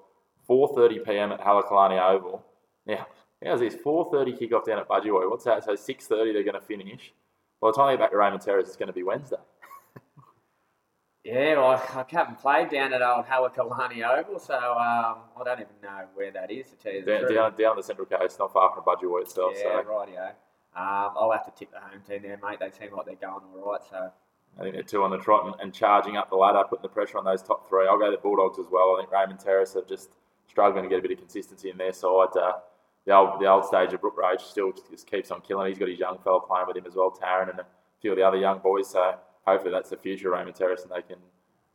4.30 0.49 1.05
p.m. 1.05 1.33
at 1.33 1.41
Halekulani 1.41 2.01
Oval. 2.01 2.45
Now, 2.87 3.07
how's 3.45 3.61
this? 3.61 3.75
4.30 3.77 4.41
kickoff 4.41 4.65
down 4.65 4.79
at 4.79 4.89
Budgewoi. 4.89 5.29
What's 5.31 5.45
that? 5.45 5.65
So 5.65 5.73
6.30 5.73 6.33
they're 6.33 6.43
going 6.45 6.55
to 6.55 6.61
finish. 6.61 7.13
By 7.61 7.69
the 7.69 7.73
time 7.75 7.89
they 7.89 7.93
get 7.95 8.01
back 8.01 8.11
to 8.13 8.17
Raymond 8.17 8.43
Terrace, 8.43 8.69
it's 8.69 8.77
going 8.77 8.87
to 8.89 8.93
be 8.93 9.03
Wednesday. 9.03 9.37
Yeah, 11.23 11.59
well, 11.59 11.73
I 11.73 12.05
haven't 12.09 12.39
played 12.39 12.71
down 12.71 12.95
at 12.95 13.03
old 13.03 13.27
Halekulani 13.27 14.03
Oval, 14.03 14.39
so 14.39 14.55
um, 14.55 15.19
I 15.39 15.45
don't 15.45 15.61
even 15.61 15.75
know 15.83 16.07
where 16.15 16.33
that 16.33 16.51
is 16.51 16.71
to 16.71 16.77
tell 16.77 16.93
you 16.95 17.05
the 17.05 17.11
Down, 17.11 17.21
truth. 17.21 17.35
down, 17.35 17.55
down 17.59 17.77
the 17.77 17.83
Central 17.83 18.07
Coast, 18.07 18.39
not 18.39 18.55
far 18.55 18.75
from 18.75 18.85
Budgewoi 18.85 19.21
itself. 19.21 19.53
yeah, 19.57 19.83
so. 19.83 19.85
rightio. 19.85 20.31
Um, 20.77 21.15
I'll 21.19 21.33
have 21.33 21.45
to 21.47 21.53
tip 21.59 21.73
the 21.73 21.81
home 21.81 22.01
team 22.07 22.23
there, 22.23 22.39
mate. 22.43 22.59
They 22.61 22.71
seem 22.71 22.95
like 22.95 23.07
they're 23.07 23.17
going 23.17 23.43
all 23.55 23.73
right, 23.73 23.81
so 23.91 24.11
I 24.59 24.63
think 24.63 24.75
they're 24.75 24.83
two 24.83 25.03
on 25.03 25.11
the 25.11 25.19
trot 25.19 25.47
and, 25.47 25.55
and 25.61 25.75
charging 25.75 26.17
up 26.17 26.31
the 26.31 26.37
ladder, 26.37 26.63
putting 26.69 26.83
the 26.83 26.89
pressure 26.89 27.19
on 27.19 27.25
those 27.25 27.43
top 27.43 27.69
three. 27.69 27.87
I'll 27.87 27.99
go 27.99 28.11
the 28.11 28.19
Bulldogs 28.19 28.59
as 28.59 28.67
well. 28.71 28.97
I 28.97 29.01
think 29.01 29.11
Raymond 29.11 29.41
Terrace 29.41 29.75
are 29.77 29.85
just 29.85 30.11
struggling 30.49 30.85
to 30.85 30.89
get 30.89 30.99
a 30.99 31.03
bit 31.03 31.13
of 31.13 31.19
consistency 31.19 31.71
in 31.71 31.77
their 31.77 31.93
side. 31.93 32.37
Uh, 32.37 32.53
the 33.07 33.15
old 33.15 33.41
the 33.41 33.47
old 33.47 33.65
stage 33.65 33.93
of 33.93 34.01
Brook 34.01 34.17
Rage 34.17 34.43
still 34.43 34.73
just 34.91 35.07
keeps 35.11 35.31
on 35.31 35.41
killing. 35.41 35.69
He's 35.69 35.79
got 35.79 35.89
his 35.89 35.99
young 35.99 36.19
fella 36.23 36.41
playing 36.41 36.67
with 36.69 36.77
him 36.77 36.87
as 36.87 36.95
well, 36.95 37.11
Taryn, 37.11 37.51
and 37.51 37.61
a 37.61 37.67
few 38.01 38.13
of 38.13 38.17
the 38.17 38.23
other 38.23 38.37
young 38.37 38.59
boys. 38.59 38.91
So 38.91 39.15
hopefully 39.47 39.73
that's 39.73 39.91
the 39.91 39.97
future 39.97 40.33
of 40.33 40.39
Raymond 40.39 40.57
Terrace 40.57 40.83
and 40.83 40.91
they 40.91 41.03
can 41.03 41.19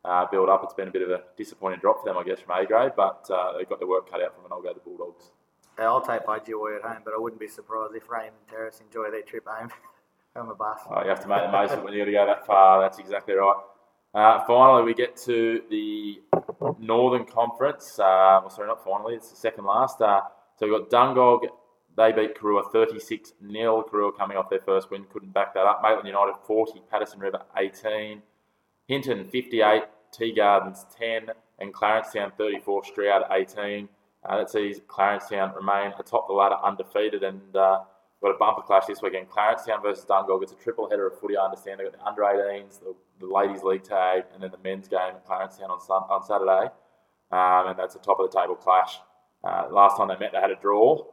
uh, 0.05 0.25
build 0.29 0.49
up. 0.49 0.61
It's 0.63 0.73
been 0.73 0.87
a 0.87 0.91
bit 0.91 1.01
of 1.01 1.09
a 1.09 1.23
disappointing 1.37 1.79
drop 1.79 1.99
for 1.99 2.05
them, 2.05 2.17
I 2.17 2.23
guess, 2.23 2.39
from 2.39 2.57
A 2.57 2.65
grade, 2.65 2.91
but 2.95 3.27
uh, 3.29 3.57
they've 3.57 3.67
got 3.67 3.79
their 3.79 3.87
work 3.87 4.09
cut 4.09 4.21
out 4.21 4.35
for 4.35 4.41
them, 4.41 4.45
and 4.45 4.53
I'll 4.53 4.61
go 4.61 4.73
the 4.73 4.79
Bulldogs. 4.79 5.31
I'll 5.78 6.01
take 6.01 6.26
Budgewoi 6.26 6.78
at 6.78 6.84
home, 6.84 7.01
but 7.03 7.13
I 7.13 7.17
wouldn't 7.17 7.39
be 7.39 7.47
surprised 7.47 7.95
if 7.95 8.09
Raymond 8.09 8.36
Terrace 8.49 8.82
enjoy 8.86 9.11
their 9.11 9.21
trip 9.21 9.45
home 9.47 9.69
on 10.36 10.47
the 10.47 10.53
bus. 10.53 10.80
Oh, 10.89 11.01
you 11.03 11.09
have 11.09 11.21
to 11.21 11.28
make 11.28 11.41
the 11.41 11.51
most 11.51 11.73
of 11.73 11.80
it 11.80 11.86
when 11.86 11.93
you've 11.93 12.01
got 12.01 12.05
to 12.05 12.11
go 12.11 12.26
that 12.26 12.45
far. 12.45 12.82
That's 12.82 12.99
exactly 12.99 13.34
right. 13.34 13.55
Uh, 14.13 14.45
finally, 14.45 14.84
we 14.84 14.93
get 14.93 15.17
to 15.17 15.61
the 15.69 16.21
Northern 16.80 17.26
Conference. 17.26 17.99
Uh, 17.99 18.39
well, 18.41 18.49
sorry, 18.49 18.67
not 18.67 18.84
finally, 18.84 19.15
it's 19.15 19.30
the 19.30 19.36
second 19.36 19.65
last. 19.65 20.01
Uh, 20.01 20.21
so 20.57 20.67
we've 20.67 20.80
got 20.80 20.89
Dungog. 20.89 21.47
They 21.97 22.11
beat 22.11 22.36
Karuah 22.38 22.71
36 22.71 23.34
0. 23.51 23.86
Karuah 23.91 24.17
coming 24.17 24.38
off 24.38 24.49
their 24.49 24.59
first 24.59 24.91
win, 24.91 25.05
couldn't 25.11 25.34
back 25.34 25.53
that 25.53 25.65
up. 25.65 25.82
Maitland 25.82 26.07
United 26.07 26.36
40, 26.45 26.82
Paterson 26.89 27.19
River 27.19 27.41
18, 27.57 28.21
Hinton 28.88 29.26
58, 29.26 29.84
Tea 30.11 30.34
Gardens 30.34 30.86
10, 30.97 31.28
and 31.59 31.73
Clarencetown 31.73 32.32
34, 32.38 32.86
Stroud 32.86 33.23
18. 33.32 33.89
Uh, 34.28 34.38
that 34.38 34.49
sees 34.49 34.82
Clarencetown 34.88 35.53
remain 35.55 35.93
atop 35.99 36.28
the 36.28 36.34
ladder 36.34 36.55
undefeated 36.63 37.23
and 37.23 37.55
uh, 37.55 37.82
got 38.21 38.30
a 38.32 38.38
bumper 38.38 38.61
clash 38.61 38.86
this 38.88 39.01
weekend. 39.01 39.30
Clarencetown 39.30 39.82
versus 39.82 40.05
Dungog. 40.05 40.41
It's 40.41 40.51
a 40.51 40.55
triple 40.55 40.89
header 40.89 41.07
of 41.07 41.19
footy. 41.19 41.38
I 41.38 41.45
understand 41.45 41.80
they've 41.80 41.91
got 41.91 41.97
the 41.97 42.05
under 42.05 42.23
18s, 42.23 42.80
the, 42.80 42.95
the 43.19 43.28
ladies' 43.28 43.61
league 43.61 43.84
tag, 43.84 44.23
and 44.34 44.41
then 44.41 44.51
the 44.51 44.57
men's 44.57 44.88
game 44.88 44.99
at 44.99 45.26
Clarencetown 45.26 45.69
on, 45.69 45.80
sun, 45.80 46.03
on 46.09 46.23
Saturday. 46.23 46.71
Um, 47.32 47.69
and 47.69 47.80
that's 47.80 47.95
a 47.95 47.99
top 47.99 48.19
of 48.19 48.32
the 48.32 48.39
table 48.39 48.55
clash. 48.55 48.99
Uh, 49.43 49.67
last 49.69 49.97
time 49.97 50.07
they 50.07 50.17
met, 50.17 50.32
they 50.32 50.39
had 50.39 50.51
a 50.51 50.55
draw. 50.55 51.03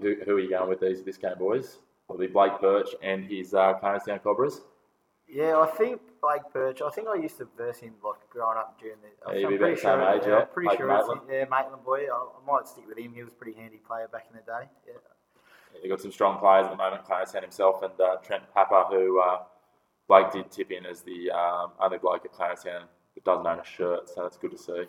Who, 0.00 0.16
who 0.24 0.36
are 0.36 0.40
you 0.40 0.50
going 0.50 0.68
with 0.68 0.80
these 0.80 1.02
this 1.02 1.16
game, 1.16 1.38
boys? 1.38 1.78
It'll 2.08 2.20
be 2.20 2.26
Blake 2.26 2.60
Birch 2.60 2.88
and 3.02 3.24
his 3.24 3.54
uh, 3.54 3.74
Clarencetown 3.74 4.18
Cobras. 4.20 4.60
Yeah, 5.32 5.58
I 5.58 5.66
think 5.66 6.00
Blake 6.20 6.42
Birch. 6.52 6.82
I 6.82 6.90
think 6.90 7.08
I 7.08 7.14
used 7.14 7.38
to 7.38 7.48
verse 7.56 7.78
him 7.78 7.94
like 8.04 8.28
growing 8.30 8.58
up 8.58 8.78
during 8.80 8.96
the. 9.00 9.08
Yeah, 9.32 9.32
I'm 9.32 9.38
you'd 9.40 9.48
be 9.50 9.58
pretty 9.58 9.80
about 9.80 9.80
the 9.80 9.82
same 9.82 10.00
sure, 10.00 10.14
age, 10.14 10.22
yeah, 10.24 10.28
yeah, 10.28 10.38
I'm 10.40 10.48
pretty 10.48 10.68
like 10.68 10.78
sure 10.78 10.90
it's 10.90 11.08
Maitland. 11.08 11.20
yeah, 11.30 11.44
Maitland 11.50 11.84
boy. 11.84 12.00
I, 12.12 12.16
I 12.16 12.46
might 12.46 12.66
stick 12.68 12.84
with 12.88 12.98
him. 12.98 13.12
He 13.14 13.22
was 13.22 13.32
a 13.32 13.36
pretty 13.36 13.56
handy 13.58 13.78
player 13.86 14.08
back 14.08 14.26
in 14.30 14.36
the 14.36 14.42
day. 14.42 14.68
Yeah. 14.86 14.94
They've 15.80 15.90
got 15.90 16.00
some 16.00 16.10
strong 16.10 16.38
players 16.38 16.64
at 16.66 16.72
the 16.72 16.76
moment. 16.76 17.04
Clarencetown 17.04 17.42
himself 17.42 17.82
and 17.82 17.92
uh, 18.00 18.16
Trent 18.24 18.42
Papa, 18.52 18.86
who 18.90 19.20
uh, 19.20 19.38
Blake 20.08 20.32
did 20.32 20.50
tip 20.50 20.72
in 20.72 20.84
as 20.84 21.02
the 21.02 21.30
um, 21.30 21.70
only 21.80 21.98
bloke 21.98 22.24
at 22.24 22.32
Clarencetown 22.32 22.82
that 23.14 23.24
doesn't 23.24 23.46
own 23.46 23.60
a 23.60 23.64
shirt, 23.64 24.08
so 24.08 24.22
that's 24.22 24.36
good 24.36 24.50
to 24.50 24.58
see. 24.58 24.84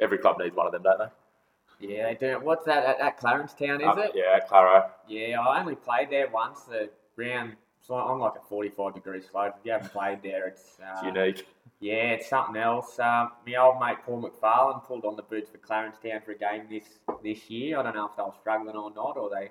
Every 0.00 0.18
club 0.18 0.38
needs 0.38 0.54
one 0.54 0.66
of 0.66 0.72
them, 0.72 0.82
don't 0.84 0.98
they? 1.00 1.88
yeah, 1.88 2.06
they 2.08 2.14
do. 2.14 2.38
What's 2.40 2.64
that 2.66 2.84
at, 2.84 3.00
at 3.00 3.18
Clarencetown? 3.18 3.80
Is 3.80 3.88
Up- 3.88 3.98
it? 3.98 4.12
Yeah, 4.14 4.38
Claro. 4.46 4.90
Yeah, 5.08 5.40
I 5.40 5.60
only 5.60 5.74
played 5.74 6.10
there 6.10 6.28
once. 6.28 6.60
The 6.62 6.88
round 7.16 7.56
so 7.86 7.94
I'm 7.94 8.18
like 8.18 8.34
a 8.36 8.48
45 8.48 8.94
degree 8.94 9.20
slope. 9.20 9.54
If 9.58 9.64
you 9.64 9.72
haven't 9.72 9.92
played 9.92 10.22
there, 10.22 10.48
it's, 10.48 10.78
uh, 10.82 10.92
It's 10.94 11.02
unique. 11.04 11.46
Yeah, 11.78 12.12
it's 12.12 12.28
something 12.28 12.56
else. 12.56 12.98
Um, 12.98 13.32
my 13.46 13.56
old 13.56 13.78
mate 13.78 13.98
Paul 14.04 14.22
McFarlane 14.22 14.84
pulled 14.84 15.04
on 15.04 15.14
the 15.16 15.22
boots 15.22 15.50
for 15.50 15.58
Clarence 15.58 15.96
Clarencetown 16.00 16.24
for 16.24 16.32
a 16.32 16.38
game 16.38 16.66
this 16.70 16.84
this 17.22 17.50
year. 17.50 17.78
I 17.78 17.82
don't 17.82 17.94
know 17.94 18.06
if 18.06 18.16
they 18.16 18.22
were 18.22 18.32
struggling 18.40 18.76
or 18.76 18.90
not, 18.92 19.16
or 19.16 19.30
they 19.30 19.50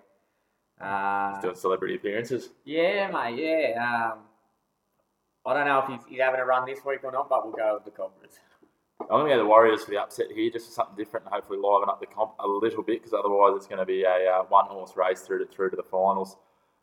Uh, 0.84 1.36
He's 1.36 1.44
doing 1.44 1.56
celebrity 1.56 1.96
appearances. 1.96 2.50
yeah, 2.66 3.10
mate. 3.12 3.38
Yeah. 3.40 4.12
Um, 4.14 4.20
I 5.46 5.54
don't 5.54 5.66
know 5.68 5.80
if 5.80 5.88
he's, 5.88 6.10
he's 6.10 6.20
having 6.20 6.40
a 6.40 6.46
run 6.46 6.66
this 6.66 6.84
week 6.84 7.04
or 7.04 7.12
not, 7.12 7.30
but 7.30 7.46
we'll 7.46 7.54
go 7.56 7.76
with 7.76 7.86
the 7.86 7.92
Cobras. 7.92 8.40
I'm 9.02 9.08
going 9.08 9.30
to 9.30 9.36
go 9.36 9.44
the 9.44 9.48
Warriors 9.48 9.84
for 9.84 9.92
the 9.92 10.02
upset 10.02 10.32
here, 10.34 10.50
just 10.50 10.68
for 10.68 10.72
something 10.74 10.96
different 10.96 11.26
and 11.28 11.36
hopefully 11.36 11.60
liven 11.62 11.90
up 11.90 12.00
the 12.00 12.08
comp 12.08 12.32
a 12.40 12.48
little 12.48 12.82
bit, 12.82 13.04
because 13.04 13.14
otherwise 13.14 13.54
it's 13.56 13.68
going 13.68 13.78
to 13.80 13.86
be 13.86 14.04
a 14.04 14.32
uh, 14.32 14.44
one 14.46 14.66
horse 14.66 14.94
race 14.98 15.22
through 15.22 15.46
to 15.46 15.52
through 15.54 15.70
to 15.70 15.76
the 15.76 15.84
finals. 15.84 16.38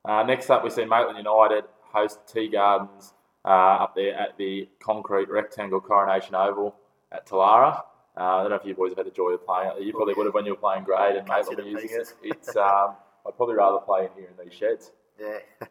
Uh, 0.05 0.23
next 0.25 0.51
up, 0.51 0.65
we 0.65 0.71
see 0.71 0.85
Maitland 0.85 1.19
United 1.19 1.65
host 1.93 2.21
Tea 2.27 2.49
Gardens 2.49 3.13
uh, 3.45 3.49
up 3.49 3.95
there 3.95 4.15
at 4.15 4.37
the 4.39 4.69
concrete 4.81 5.29
rectangle 5.29 5.81
Coronation 5.81 6.35
Oval 6.35 6.75
at 7.13 7.27
Telarah. 7.27 7.83
Uh, 8.17 8.21
I 8.21 8.41
don't 8.43 8.51
know 8.51 8.57
if 8.57 8.65
you 8.65 8.75
boys 8.75 8.91
have 8.91 8.99
had 8.99 9.07
the 9.07 9.11
joy 9.11 9.31
of 9.31 9.45
playing 9.47 9.73
it. 9.77 9.83
You 9.83 9.93
probably 9.93 10.15
would 10.15 10.27
have 10.27 10.35
when 10.35 10.45
you 10.45 10.53
were 10.53 10.59
playing 10.59 10.85
grade 10.85 11.17
and 11.17 11.27
Can't 11.27 11.47
Maitland 11.49 11.81
see 11.81 11.85
uses 11.85 12.11
it. 12.11 12.17
It's 12.23 12.57
um, 12.57 12.95
I'd 13.27 13.37
probably 13.37 13.55
rather 13.55 13.79
play 13.79 14.05
in 14.07 14.11
here 14.17 14.29
in 14.37 14.45
these 14.45 14.57
sheds. 14.57 14.91
Yeah. 15.21 15.39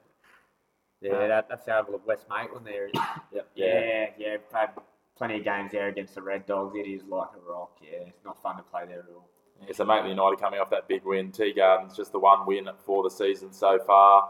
Yeah, 1.03 1.27
that, 1.29 1.49
that's 1.49 1.65
the 1.65 1.75
Oval 1.75 1.95
of 1.95 2.05
West 2.05 2.27
Maitland 2.29 2.65
there. 2.65 2.87
Yep. 3.33 3.47
Yeah, 3.55 4.05
yeah. 4.19 4.37
Played 4.51 4.69
plenty 5.17 5.37
of 5.37 5.43
games 5.43 5.71
there 5.71 5.87
against 5.87 6.13
the 6.13 6.21
Red 6.21 6.45
Dogs. 6.45 6.75
It 6.75 6.87
is 6.87 7.01
like 7.09 7.29
a 7.35 7.51
rock. 7.51 7.77
Yeah, 7.81 8.07
it's 8.07 8.23
not 8.23 8.41
fun 8.43 8.57
to 8.57 8.63
play 8.63 8.83
there 8.85 8.99
at 8.99 9.05
all. 9.15 9.27
Yeah, 9.65 9.73
so 9.73 9.85
Maitland 9.85 10.09
United 10.09 10.39
coming 10.39 10.59
off 10.59 10.69
that 10.71 10.87
big 10.87 11.03
win. 11.05 11.31
Tea 11.31 11.53
Gardens 11.53 11.95
just 11.95 12.11
the 12.11 12.19
one 12.19 12.45
win 12.45 12.67
for 12.85 13.03
the 13.03 13.09
season 13.09 13.53
so 13.53 13.79
far. 13.79 14.23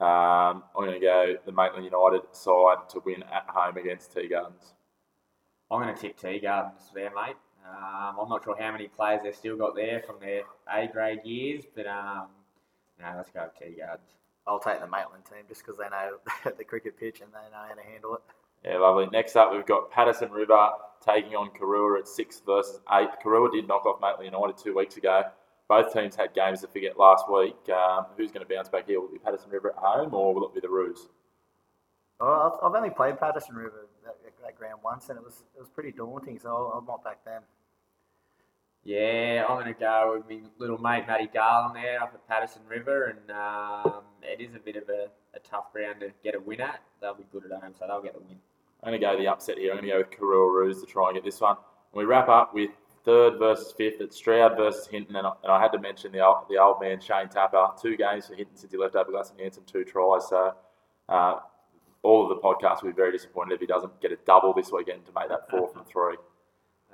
Um, 0.00 0.62
I'm 0.74 0.86
going 0.86 0.98
to 0.98 1.00
go 1.00 1.34
the 1.44 1.52
Maitland 1.52 1.84
United 1.84 2.22
side 2.32 2.88
to 2.90 3.00
win 3.04 3.22
at 3.24 3.44
home 3.48 3.76
against 3.76 4.14
Tea 4.14 4.28
Gardens. 4.28 4.72
I'm 5.70 5.82
going 5.82 5.94
to 5.94 6.00
tip 6.00 6.18
Tea 6.18 6.40
Gardens 6.40 6.90
there, 6.94 7.10
mate. 7.14 7.36
Um, 7.68 8.16
I'm 8.20 8.28
not 8.28 8.42
sure 8.42 8.56
how 8.58 8.72
many 8.72 8.88
players 8.88 9.20
they've 9.22 9.36
still 9.36 9.56
got 9.56 9.76
there 9.76 10.02
from 10.06 10.16
their 10.20 10.42
A 10.72 10.88
grade 10.88 11.20
years, 11.24 11.64
but 11.74 11.86
um, 11.86 12.28
no, 12.98 13.12
let's 13.16 13.30
go 13.30 13.44
with 13.44 13.58
Tea 13.58 13.78
Gardens. 13.78 14.08
I'll 14.46 14.58
take 14.58 14.80
the 14.80 14.88
Maitland 14.88 15.24
team 15.26 15.44
just 15.48 15.64
because 15.64 15.78
they 15.78 15.88
know 15.90 16.16
the 16.56 16.64
cricket 16.64 16.98
pitch 16.98 17.20
and 17.20 17.30
they 17.30 17.50
know 17.52 17.64
how 17.68 17.74
to 17.74 17.82
handle 17.82 18.14
it. 18.14 18.22
Yeah, 18.64 18.78
lovely. 18.78 19.06
Next 19.12 19.36
up, 19.36 19.52
we've 19.52 19.66
got 19.66 19.90
Paterson 19.90 20.30
River 20.30 20.70
taking 21.04 21.34
on 21.34 21.50
Karuah 21.50 22.00
at 22.00 22.08
six 22.08 22.42
versus 22.44 22.80
eight. 22.92 23.08
Karuah 23.24 23.50
did 23.52 23.66
knock 23.66 23.86
off 23.86 24.00
Maitland 24.00 24.26
United 24.26 24.58
two 24.58 24.76
weeks 24.76 24.96
ago. 24.96 25.22
Both 25.68 25.92
teams 25.92 26.16
had 26.16 26.34
games 26.34 26.60
to 26.62 26.66
forget 26.66 26.98
last 26.98 27.30
week. 27.30 27.56
Um, 27.70 28.06
who's 28.16 28.32
going 28.32 28.46
to 28.46 28.54
bounce 28.54 28.68
back 28.68 28.86
here? 28.86 29.00
Will 29.00 29.08
it 29.08 29.12
be 29.12 29.18
Paterson 29.18 29.50
River 29.50 29.70
at 29.70 29.76
home 29.76 30.12
or 30.12 30.34
will 30.34 30.46
it 30.46 30.54
be 30.54 30.60
the 30.60 30.68
Roos? 30.68 31.08
Well, 32.20 32.58
I've, 32.60 32.66
I've 32.66 32.76
only 32.76 32.90
played 32.90 33.18
Paterson 33.18 33.54
River 33.54 33.86
that, 34.04 34.16
that 34.42 34.58
ground 34.58 34.80
once, 34.84 35.08
and 35.08 35.18
it 35.18 35.24
was 35.24 35.44
it 35.56 35.60
was 35.60 35.70
pretty 35.70 35.92
daunting. 35.92 36.38
So 36.38 36.48
I'll, 36.50 36.72
I'll 36.74 36.84
not 36.86 37.02
back 37.02 37.24
them. 37.24 37.42
Yeah, 38.84 39.44
I'm 39.48 39.56
going 39.56 39.72
to 39.72 39.78
go 39.78 40.16
with 40.16 40.28
my 40.28 40.48
little 40.58 40.78
mate 40.78 41.06
Matty 41.06 41.28
Garland 41.32 41.76
there 41.76 42.02
up 42.02 42.12
at 42.14 42.28
Paterson 42.28 42.62
River, 42.68 43.04
and 43.06 43.30
um, 43.30 44.02
it 44.22 44.40
is 44.40 44.54
a 44.54 44.58
bit 44.58 44.76
of 44.76 44.88
a, 44.88 45.06
a 45.34 45.38
tough 45.40 45.72
ground 45.72 46.00
to 46.00 46.10
get 46.24 46.34
a 46.34 46.40
win 46.40 46.60
at. 46.62 46.80
They'll 47.00 47.14
be 47.14 47.26
good 47.30 47.44
at 47.44 47.62
home, 47.62 47.74
so 47.78 47.86
they'll 47.86 48.02
get 48.02 48.14
the 48.14 48.20
win. 48.20 48.38
I'm 48.82 48.90
going 48.90 49.00
to 49.00 49.06
go 49.06 49.18
the 49.18 49.28
upset 49.28 49.58
here. 49.58 49.72
I'm 49.72 49.78
going 49.78 49.88
to 49.88 49.92
go 49.92 49.98
with 49.98 50.10
Karuah 50.10 50.52
Roos 50.52 50.80
to 50.80 50.86
try 50.86 51.08
and 51.08 51.14
get 51.14 51.24
this 51.24 51.40
one. 51.40 51.56
And 51.56 51.98
we 51.98 52.04
wrap 52.04 52.28
up 52.28 52.54
with 52.54 52.70
third 53.04 53.38
versus 53.38 53.72
fifth. 53.76 54.00
It's 54.00 54.16
Stroud 54.16 54.56
versus 54.56 54.86
Hinton. 54.86 55.16
And 55.16 55.26
I, 55.26 55.32
and 55.42 55.52
I 55.52 55.60
had 55.60 55.72
to 55.72 55.78
mention 55.78 56.12
the 56.12 56.20
old, 56.24 56.46
the 56.48 56.58
old 56.58 56.80
man, 56.80 57.00
Shane 57.00 57.28
Tapper. 57.28 57.68
Two 57.80 57.96
games 57.96 58.26
for 58.28 58.34
Hinton 58.34 58.56
since 58.56 58.72
he 58.72 58.78
left 58.78 58.94
Aberglass 58.94 59.30
and 59.32 59.40
Hanson, 59.40 59.64
two 59.66 59.84
tries. 59.84 60.28
So 60.28 60.54
uh, 61.08 61.36
all 62.02 62.22
of 62.22 62.28
the 62.30 62.36
podcasts 62.42 62.82
will 62.82 62.90
be 62.90 62.96
very 62.96 63.12
disappointed 63.12 63.54
if 63.54 63.60
he 63.60 63.66
doesn't 63.66 64.00
get 64.00 64.12
a 64.12 64.16
double 64.26 64.54
this 64.54 64.72
weekend 64.72 65.04
to 65.06 65.12
make 65.14 65.28
that 65.28 65.50
four 65.50 65.68
from 65.68 65.84
three. 65.84 66.16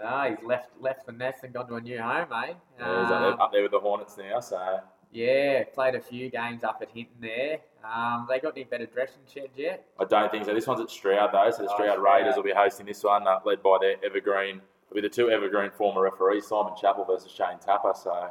Ah, 0.03 0.29
he's 0.29 0.37
left 0.45 0.69
left 0.79 1.07
the 1.07 1.13
nest 1.13 1.43
and 1.45 1.55
gone 1.55 1.67
to 1.69 1.77
a 1.77 1.81
new 1.81 1.99
home, 1.99 2.27
eh? 2.33 2.53
Yeah, 2.79 3.03
he's 3.03 3.11
up, 3.11 3.13
Um, 3.13 3.23
there, 3.23 3.43
up 3.43 3.53
there 3.53 3.63
with 3.63 3.71
the 3.73 3.79
Hornets 3.81 4.19
now. 4.19 4.41
So 4.41 4.81
Yeah, 5.13 5.65
played 5.73 5.95
a 5.95 6.01
few 6.01 6.29
games 6.31 6.63
up 6.65 6.79
at 6.83 6.89
Hinton 6.91 7.17
there. 7.21 7.59
Um, 7.85 8.27
they 8.29 8.41
got 8.41 8.55
any 8.57 8.65
better 8.65 8.87
dressing 8.87 9.23
sheds 9.33 9.57
yet? 9.57 9.87
I 9.99 10.05
don't 10.05 10.31
think 10.31 10.45
so. 10.45 10.53
This 10.53 10.67
one's 10.67 10.81
at 10.81 10.91
Stroud 10.91 11.31
though. 11.33 11.51
So 11.51 11.63
the 11.63 11.71
Oh, 11.71 11.75
Stroud 11.75 11.93
Stroud. 11.95 12.03
Raiders 12.03 12.37
will 12.37 12.43
be 12.43 12.53
hosting 12.55 12.87
this 12.87 13.03
one, 13.03 13.27
uh, 13.27 13.39
led 13.45 13.63
by 13.63 13.79
their 13.81 13.95
Evergreen. 14.05 14.61
It'll 14.91 14.95
be 14.95 15.01
the 15.01 15.09
two 15.09 15.31
Evergreen 15.31 15.71
former 15.71 16.03
referees, 16.03 16.47
Simon 16.47 16.73
Chappell 16.81 17.05
versus 17.05 17.31
Shane 17.31 17.59
Tapper. 17.65 17.93
So 17.95 18.31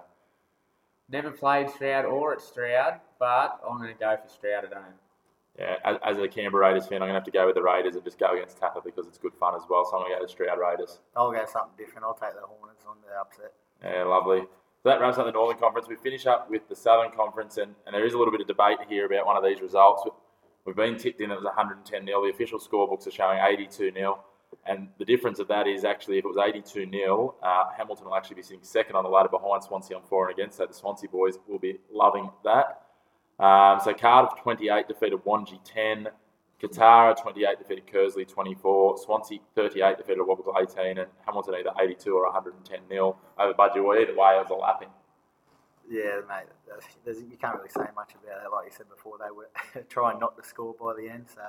Never 1.10 1.32
played 1.32 1.70
Stroud 1.70 2.06
or 2.06 2.34
at 2.34 2.42
Stroud, 2.42 3.00
but 3.20 3.60
I'm 3.68 3.78
going 3.78 3.94
to 3.94 4.00
go 4.00 4.18
for 4.22 4.28
Stroud 4.30 4.66
at 4.66 4.74
home. 4.74 4.84
Yeah, 5.58 5.76
as, 5.86 5.98
as 6.04 6.18
a 6.18 6.28
Canberra 6.28 6.68
Raiders 6.68 6.88
fan, 6.88 6.98
I'm 6.98 7.08
going 7.08 7.10
to 7.12 7.20
have 7.20 7.24
to 7.26 7.32
go 7.32 7.46
with 7.46 7.56
the 7.56 7.62
Raiders 7.64 7.96
and 7.96 8.04
just 8.04 8.20
go 8.20 8.34
against 8.36 8.58
Tapper 8.60 8.82
because 8.84 9.08
it's 9.08 9.18
good 9.18 9.34
fun 9.40 9.56
as 9.56 9.62
well. 9.70 9.86
So 9.86 9.96
I'm 9.98 10.04
going 10.04 10.14
to 10.14 10.20
go 10.20 10.26
to 10.26 10.32
Stroud 10.32 10.60
Raiders. 10.60 11.00
I'll 11.16 11.32
go 11.32 11.46
something 11.46 11.72
different. 11.78 12.04
I'll 12.06 12.14
take 12.14 12.34
the 12.34 12.42
Hornets 12.46 12.84
on 12.90 12.98
the 13.08 13.16
upset. 13.20 13.54
Yeah, 13.84 14.04
lovely. 14.04 14.44
So 14.86 14.92
that 14.92 15.02
wraps 15.02 15.18
up 15.18 15.26
the 15.26 15.32
Northern 15.32 15.58
Conference. 15.58 15.88
We 15.88 15.96
finish 15.96 16.28
up 16.28 16.48
with 16.48 16.70
the 16.70 16.76
Southern 16.76 17.10
Conference, 17.10 17.58
and, 17.58 17.74
and 17.88 17.96
there 17.96 18.06
is 18.06 18.14
a 18.14 18.20
little 18.20 18.32
bit 18.32 18.40
of 18.42 18.46
debate 18.46 18.78
here 18.88 19.08
about 19.08 19.26
one 19.26 19.36
of 19.36 19.44
these 19.44 19.60
results. 19.60 20.08
We've 20.64 20.76
been 20.76 20.96
tipped 20.96 21.22
in 21.22 21.32
it 21.32 21.36
was 21.36 21.44
110 21.44 22.06
0. 22.06 22.22
The 22.22 22.30
official 22.30 22.60
scorebooks 22.60 23.08
are 23.08 23.12
showing 23.12 23.40
82 23.44 23.92
0. 23.92 24.24
And 24.68 24.90
the 25.00 25.06
difference 25.06 25.40
of 25.40 25.48
that 25.48 25.66
is 25.66 25.86
actually 25.86 26.20
if 26.20 26.26
it 26.26 26.28
was 26.28 26.38
82 26.38 26.88
0, 26.92 27.36
uh, 27.42 27.64
Hamilton 27.76 28.06
will 28.06 28.16
actually 28.16 28.36
be 28.36 28.44
sitting 28.44 28.60
second 28.62 28.96
on 28.96 29.04
the 29.04 29.10
ladder 29.10 29.28
behind 29.28 29.64
Swansea 29.64 29.98
on 29.98 30.04
four 30.04 30.30
and 30.30 30.38
against. 30.38 30.58
So 30.58 30.68
the 30.68 30.74
Swansea 30.76 31.10
boys 31.10 31.40
will 31.48 31.58
be 31.58 31.80
loving 31.92 32.30
that. 32.44 32.84
Um, 33.44 33.80
so 33.84 33.92
Cardiff 33.92 34.40
28 34.44 34.88
defeated 34.88 35.18
Wangi 35.26 35.60
10. 35.66 36.10
Kotara 36.68 37.22
28 37.22 37.60
defeated 37.60 37.88
Kearsley 37.88 38.28
24. 38.28 38.98
Swansea 38.98 39.40
38 39.56 39.98
defeated 39.98 40.22
Wobble 40.22 40.56
18. 40.58 40.98
And 40.98 41.08
Hamilton 41.26 41.56
either 41.56 41.72
82 41.80 42.14
or 42.14 42.24
110 42.26 42.80
nil 42.90 43.18
over 43.40 43.54
Budgie. 43.54 43.78
Either 43.78 43.84
way, 43.86 44.00
it 44.06 44.16
was 44.16 44.48
a 44.50 44.54
lapping. 44.54 44.90
Yeah, 45.90 46.22
mate. 46.28 46.48
There's, 47.04 47.22
you 47.22 47.38
can't 47.38 47.56
really 47.58 47.70
say 47.70 47.86
much 47.96 48.14
about 48.14 48.44
it. 48.44 48.52
Like 48.52 48.66
you 48.66 48.72
said 48.76 48.90
before, 48.90 49.18
they 49.20 49.32
were 49.32 49.50
trying 49.90 50.20
not 50.20 50.36
to 50.38 50.48
score 50.48 50.74
by 50.80 50.94
the 51.00 51.10
end. 51.10 51.26
So 51.34 51.42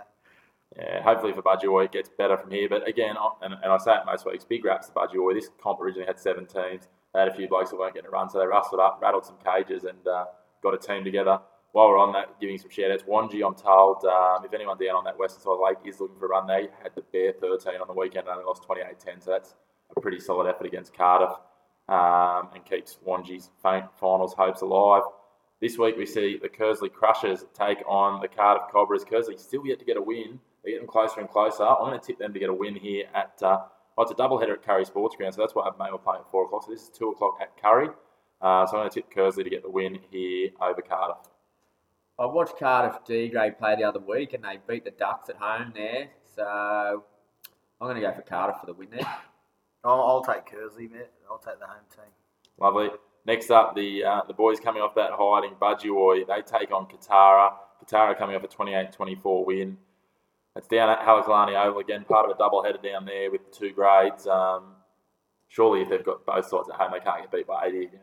Yeah, 0.76 1.02
hopefully 1.02 1.32
for 1.32 1.42
Budgie 1.42 1.84
it 1.84 1.92
gets 1.92 2.10
better 2.10 2.36
from 2.36 2.50
here. 2.50 2.68
But 2.68 2.86
again, 2.86 3.16
and, 3.42 3.54
and 3.54 3.72
I 3.72 3.78
say 3.78 3.94
it 3.94 4.02
most 4.04 4.26
weeks, 4.26 4.44
big 4.44 4.64
raps 4.64 4.88
to 4.88 4.92
Budgie 4.92 5.34
This 5.34 5.48
comp 5.62 5.80
originally 5.80 6.06
had 6.06 6.20
seven 6.20 6.46
teams. 6.46 6.88
They 7.14 7.20
had 7.20 7.28
a 7.28 7.34
few 7.34 7.48
blokes 7.48 7.70
that 7.70 7.78
weren't 7.78 7.94
getting 7.94 8.08
a 8.08 8.10
run, 8.10 8.28
so 8.28 8.38
they 8.38 8.46
rustled 8.46 8.80
up, 8.80 8.98
rattled 9.00 9.24
some 9.24 9.38
cages, 9.42 9.84
and 9.84 10.06
uh, 10.06 10.26
got 10.62 10.74
a 10.74 10.78
team 10.78 11.02
together. 11.02 11.40
While 11.76 11.90
we're 11.90 11.98
on 11.98 12.12
that, 12.14 12.40
giving 12.40 12.56
some 12.56 12.70
shout 12.70 12.90
outs, 12.90 13.02
Wangi, 13.02 13.46
I'm 13.46 13.54
told, 13.54 14.02
um, 14.06 14.42
if 14.46 14.54
anyone 14.54 14.78
down 14.78 14.96
on 14.96 15.04
that 15.04 15.18
western 15.18 15.42
side 15.42 15.50
of 15.50 15.58
the 15.58 15.62
lake 15.62 15.76
is 15.84 16.00
looking 16.00 16.16
for 16.18 16.24
a 16.24 16.28
run, 16.30 16.46
they 16.46 16.68
had 16.82 16.92
the 16.94 17.02
bare 17.12 17.34
13 17.38 17.82
on 17.82 17.86
the 17.86 17.92
weekend 17.92 18.26
and 18.26 18.32
only 18.32 18.46
lost 18.46 18.62
28 18.62 18.98
10. 18.98 19.20
So 19.20 19.30
that's 19.32 19.54
a 19.94 20.00
pretty 20.00 20.18
solid 20.18 20.48
effort 20.48 20.66
against 20.66 20.96
Cardiff 20.96 21.36
um, 21.90 22.48
and 22.54 22.64
keeps 22.64 22.96
Wangi's 23.06 23.50
fin- 23.62 23.90
finals 24.00 24.32
hopes 24.32 24.62
alive. 24.62 25.02
This 25.60 25.76
week 25.76 25.98
we 25.98 26.06
see 26.06 26.38
the 26.40 26.48
Kearsley 26.48 26.90
Crushers 26.90 27.44
take 27.52 27.86
on 27.86 28.22
the 28.22 28.28
Cardiff 28.28 28.72
Cobras. 28.72 29.04
Kearsley 29.04 29.38
still 29.38 29.66
yet 29.66 29.78
to 29.78 29.84
get 29.84 29.98
a 29.98 30.02
win. 30.02 30.40
They're 30.64 30.72
getting 30.72 30.88
closer 30.88 31.20
and 31.20 31.28
closer. 31.28 31.64
I'm 31.64 31.90
going 31.90 32.00
to 32.00 32.06
tip 32.06 32.18
them 32.18 32.32
to 32.32 32.38
get 32.38 32.48
a 32.48 32.54
win 32.54 32.74
here 32.74 33.04
at. 33.14 33.38
Uh, 33.42 33.58
oh, 33.98 34.02
it's 34.02 34.10
a 34.10 34.14
double 34.14 34.40
header 34.40 34.54
at 34.54 34.64
Kurri 34.64 34.86
Sports 34.86 35.14
Ground, 35.16 35.34
so 35.34 35.42
that's 35.42 35.54
why 35.54 35.68
May 35.78 35.92
we're 35.92 35.98
playing 35.98 36.22
at 36.24 36.30
four 36.30 36.46
o'clock. 36.46 36.64
So 36.64 36.70
this 36.70 36.84
is 36.84 36.88
two 36.88 37.10
o'clock 37.10 37.36
at 37.42 37.54
Kurri. 37.62 37.90
Uh, 38.40 38.64
so 38.64 38.78
I'm 38.78 38.80
going 38.80 38.88
to 38.88 38.94
tip 38.94 39.12
Kearsley 39.14 39.44
to 39.44 39.50
get 39.50 39.62
the 39.62 39.70
win 39.70 39.98
here 40.10 40.52
over 40.62 40.80
Cardiff. 40.80 41.18
I 42.18 42.26
watched 42.26 42.58
Cardiff 42.58 43.04
D 43.04 43.28
grade 43.28 43.58
play 43.58 43.76
the 43.76 43.84
other 43.84 44.00
week 44.00 44.32
and 44.32 44.42
they 44.44 44.58
beat 44.66 44.84
the 44.84 44.90
Ducks 44.90 45.28
at 45.28 45.36
home 45.36 45.72
there. 45.74 46.08
So 46.34 47.04
I'm 47.80 47.86
going 47.88 47.96
to 47.96 48.00
go 48.00 48.12
for 48.12 48.22
Cardiff 48.22 48.56
for 48.60 48.66
the 48.66 48.72
win 48.72 48.88
there. 48.90 49.06
I'll, 49.84 50.00
I'll 50.00 50.24
take 50.24 50.46
Kearsley, 50.46 50.90
mate. 50.90 51.10
I'll 51.30 51.38
take 51.38 51.60
the 51.60 51.66
home 51.66 51.84
team. 51.94 52.10
Lovely. 52.58 52.88
Next 53.26 53.50
up, 53.50 53.74
the 53.74 54.04
uh, 54.04 54.20
the 54.26 54.34
boys 54.34 54.60
coming 54.60 54.82
off 54.82 54.94
that 54.94 55.10
hiding, 55.12 55.56
Budgie 55.60 56.26
they 56.26 56.42
take 56.42 56.72
on 56.72 56.86
Kotara. 56.86 57.52
Kotara 57.84 58.16
coming 58.16 58.36
off 58.36 58.44
a 58.44 58.48
28-24 58.48 59.44
win. 59.44 59.78
It's 60.54 60.68
down 60.68 60.88
at 60.88 61.00
Halekulani 61.00 61.62
Oval 61.62 61.80
again, 61.80 62.04
part 62.04 62.24
of 62.24 62.34
a 62.34 62.38
double 62.38 62.62
header 62.62 62.78
down 62.78 63.04
there 63.04 63.30
with 63.30 63.42
the 63.44 63.54
two 63.54 63.72
grades. 63.72 64.26
Um, 64.26 64.76
surely, 65.48 65.82
if 65.82 65.90
they've 65.90 66.04
got 66.04 66.24
both 66.24 66.46
sides 66.46 66.68
at 66.72 66.76
home, 66.76 66.92
they 66.92 67.00
can't 67.00 67.20
get 67.20 67.30
beat 67.30 67.46
by 67.46 67.66
80 67.66 67.78
again. 67.78 68.00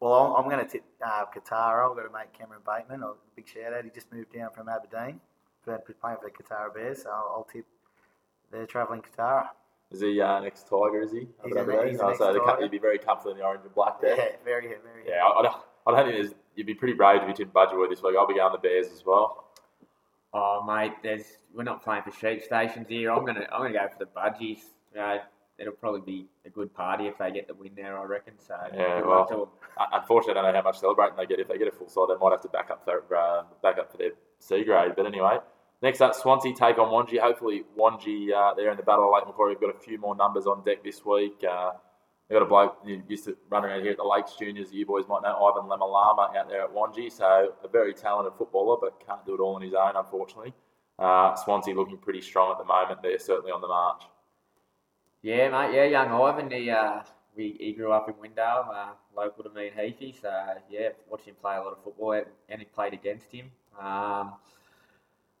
Well, 0.00 0.12
I'm, 0.36 0.44
I'm 0.44 0.50
going 0.50 0.64
to 0.64 0.70
tip 0.70 0.84
uh, 1.04 1.24
Qatar. 1.34 1.88
I've 1.90 1.96
got 1.96 2.02
to 2.06 2.12
make 2.12 2.32
Cameron 2.32 2.62
Bateman. 2.66 3.02
A 3.02 3.12
big 3.34 3.48
shout 3.48 3.72
out. 3.72 3.84
He 3.84 3.90
just 3.90 4.12
moved 4.12 4.32
down 4.32 4.50
from 4.54 4.68
Aberdeen. 4.68 5.20
Been 5.66 5.78
playing 6.00 6.16
for 6.22 6.30
the 6.30 6.30
Qatar 6.30 6.72
Bears, 6.72 7.02
so 7.02 7.10
I'll, 7.10 7.32
I'll 7.36 7.48
tip 7.52 7.66
they're 8.50 8.64
travelling 8.66 9.02
Qatar. 9.02 9.48
Is 9.90 10.00
he 10.00 10.20
uh, 10.20 10.40
next 10.40 10.62
Tiger? 10.68 11.02
Is 11.02 11.12
he? 11.12 11.28
He's 11.44 11.56
Up 11.56 11.66
the 11.66 11.86
he's 11.90 12.00
Oh, 12.00 12.06
next 12.08 12.18
so 12.18 12.32
the, 12.32 12.40
Tiger. 12.40 12.62
you'd 12.62 12.70
be 12.70 12.78
very 12.78 12.98
comfortable 12.98 13.32
in 13.32 13.38
the 13.38 13.44
orange 13.44 13.64
and 13.64 13.74
black 13.74 14.00
there. 14.00 14.16
Yeah, 14.16 14.28
very, 14.44 14.68
very. 14.68 15.04
Yeah, 15.06 15.24
I, 15.26 15.40
I 15.40 15.42
don't, 15.42 15.56
I 15.86 15.90
don't 15.90 16.06
think 16.10 16.22
there's, 16.22 16.34
you'd 16.54 16.66
be 16.66 16.74
pretty 16.74 16.94
brave 16.94 17.20
to 17.20 17.26
be 17.26 17.34
tipped 17.34 17.52
Budgie 17.52 17.88
this 17.90 18.02
week. 18.02 18.14
I'll 18.18 18.26
be 18.26 18.34
going 18.34 18.52
the 18.52 18.58
Bears 18.58 18.86
as 18.92 19.04
well. 19.04 19.44
Oh 20.32 20.62
mate, 20.66 20.92
there's 21.02 21.24
we're 21.54 21.62
not 21.64 21.82
playing 21.82 22.02
for 22.02 22.12
sheep 22.12 22.42
stations 22.42 22.86
here. 22.88 23.10
I'm 23.10 23.24
gonna 23.26 23.46
I'm 23.52 23.62
gonna 23.62 23.72
go 23.72 23.88
for 23.88 23.98
the 23.98 24.10
budgies. 24.10 24.60
Uh, 24.98 25.18
it'll 25.58 25.72
probably 25.74 26.00
be 26.00 26.26
a 26.46 26.50
good 26.50 26.72
party 26.74 27.06
if 27.06 27.18
they 27.18 27.30
get 27.30 27.48
the 27.48 27.54
win 27.54 27.72
there. 27.76 27.98
I 27.98 28.04
reckon. 28.04 28.34
So 28.38 28.54
Yeah, 28.74 29.00
well, 29.02 29.18
luck 29.20 29.28
to 29.28 29.34
'em. 29.34 29.48
Un- 29.78 30.00
Unfortunately, 30.00 30.38
I 30.40 30.42
don't 30.44 30.52
know 30.54 30.58
how 30.60 30.64
much 30.68 30.78
celebrating 30.78 31.16
they 31.16 31.26
get. 31.26 31.40
If 31.40 31.48
they 31.48 31.58
get 31.58 31.68
a 31.68 31.72
full 31.72 31.88
side, 31.88 32.06
they 32.10 32.16
might 32.20 32.30
have 32.32 32.40
to 32.42 32.48
back 32.48 32.70
up 32.70 32.84
for 32.84 33.02
uh, 33.14 33.42
back 33.62 33.78
up 33.78 33.90
for 33.90 33.96
their 33.98 34.12
C 34.38 34.64
grade. 34.64 34.92
But 34.96 35.06
anyway, 35.06 35.38
next 35.82 36.00
up, 36.00 36.14
Swansea 36.14 36.54
take 36.54 36.78
on 36.78 36.88
Wangi. 36.88 37.18
Hopefully, 37.18 37.64
Wangi 37.78 38.32
uh, 38.32 38.54
there 38.54 38.70
in 38.70 38.76
the 38.76 38.82
battle 38.82 39.06
of 39.06 39.12
Lake 39.14 39.26
Macquarie. 39.26 39.54
We've 39.54 39.60
got 39.60 39.74
a 39.74 39.78
few 39.78 39.98
more 39.98 40.14
numbers 40.16 40.46
on 40.46 40.62
deck 40.64 40.82
this 40.84 41.04
week. 41.04 41.42
Uh, 41.48 41.72
they 42.28 42.34
got 42.34 42.42
a 42.42 42.46
bloke 42.46 42.76
who 42.84 43.00
used 43.08 43.24
to 43.24 43.36
run 43.48 43.64
around 43.64 43.80
here 43.82 43.92
at 43.92 43.96
the 43.96 44.04
Lakes 44.04 44.34
Juniors. 44.38 44.70
You 44.72 44.84
boys 44.84 45.06
might 45.08 45.22
know 45.22 45.34
Ivan 45.46 45.68
Lemalama 45.68 46.36
out 46.36 46.48
there 46.48 46.62
at 46.62 46.70
Wangi. 46.74 47.10
So 47.10 47.54
a 47.64 47.68
very 47.68 47.94
talented 47.94 48.34
footballer, 48.36 48.76
but 48.80 49.00
can't 49.06 49.24
do 49.24 49.34
it 49.34 49.40
all 49.40 49.54
on 49.54 49.62
his 49.62 49.72
own, 49.74 49.96
unfortunately. 49.96 50.52
Uh, 50.98 51.34
Swansea 51.36 51.74
looking 51.74 51.96
pretty 51.96 52.20
strong 52.20 52.50
at 52.52 52.58
the 52.58 52.64
moment. 52.64 53.00
They're 53.02 53.18
certainly 53.18 53.50
on 53.52 53.60
the 53.62 53.68
march. 53.68 54.02
Yeah, 55.22 55.50
mate. 55.50 55.74
Yeah, 55.74 55.84
young 55.84 56.12
Ivan. 56.12 56.50
He 56.50 56.70
uh, 56.70 57.02
we, 57.36 57.56
he 57.58 57.72
grew 57.72 57.92
up 57.92 58.08
in 58.08 58.14
Windale, 58.14 58.68
uh, 58.68 58.90
local 59.16 59.44
to 59.44 59.50
me 59.50 59.68
and 59.68 59.76
Heathy. 59.76 60.14
So 60.20 60.30
yeah, 60.70 60.90
watched 61.08 61.26
him 61.26 61.34
play 61.40 61.56
a 61.56 61.60
lot 61.60 61.72
of 61.72 61.82
football, 61.82 62.22
and 62.48 62.60
he 62.60 62.64
played 62.64 62.92
against 62.92 63.32
him. 63.32 63.50
Um, 63.80 64.34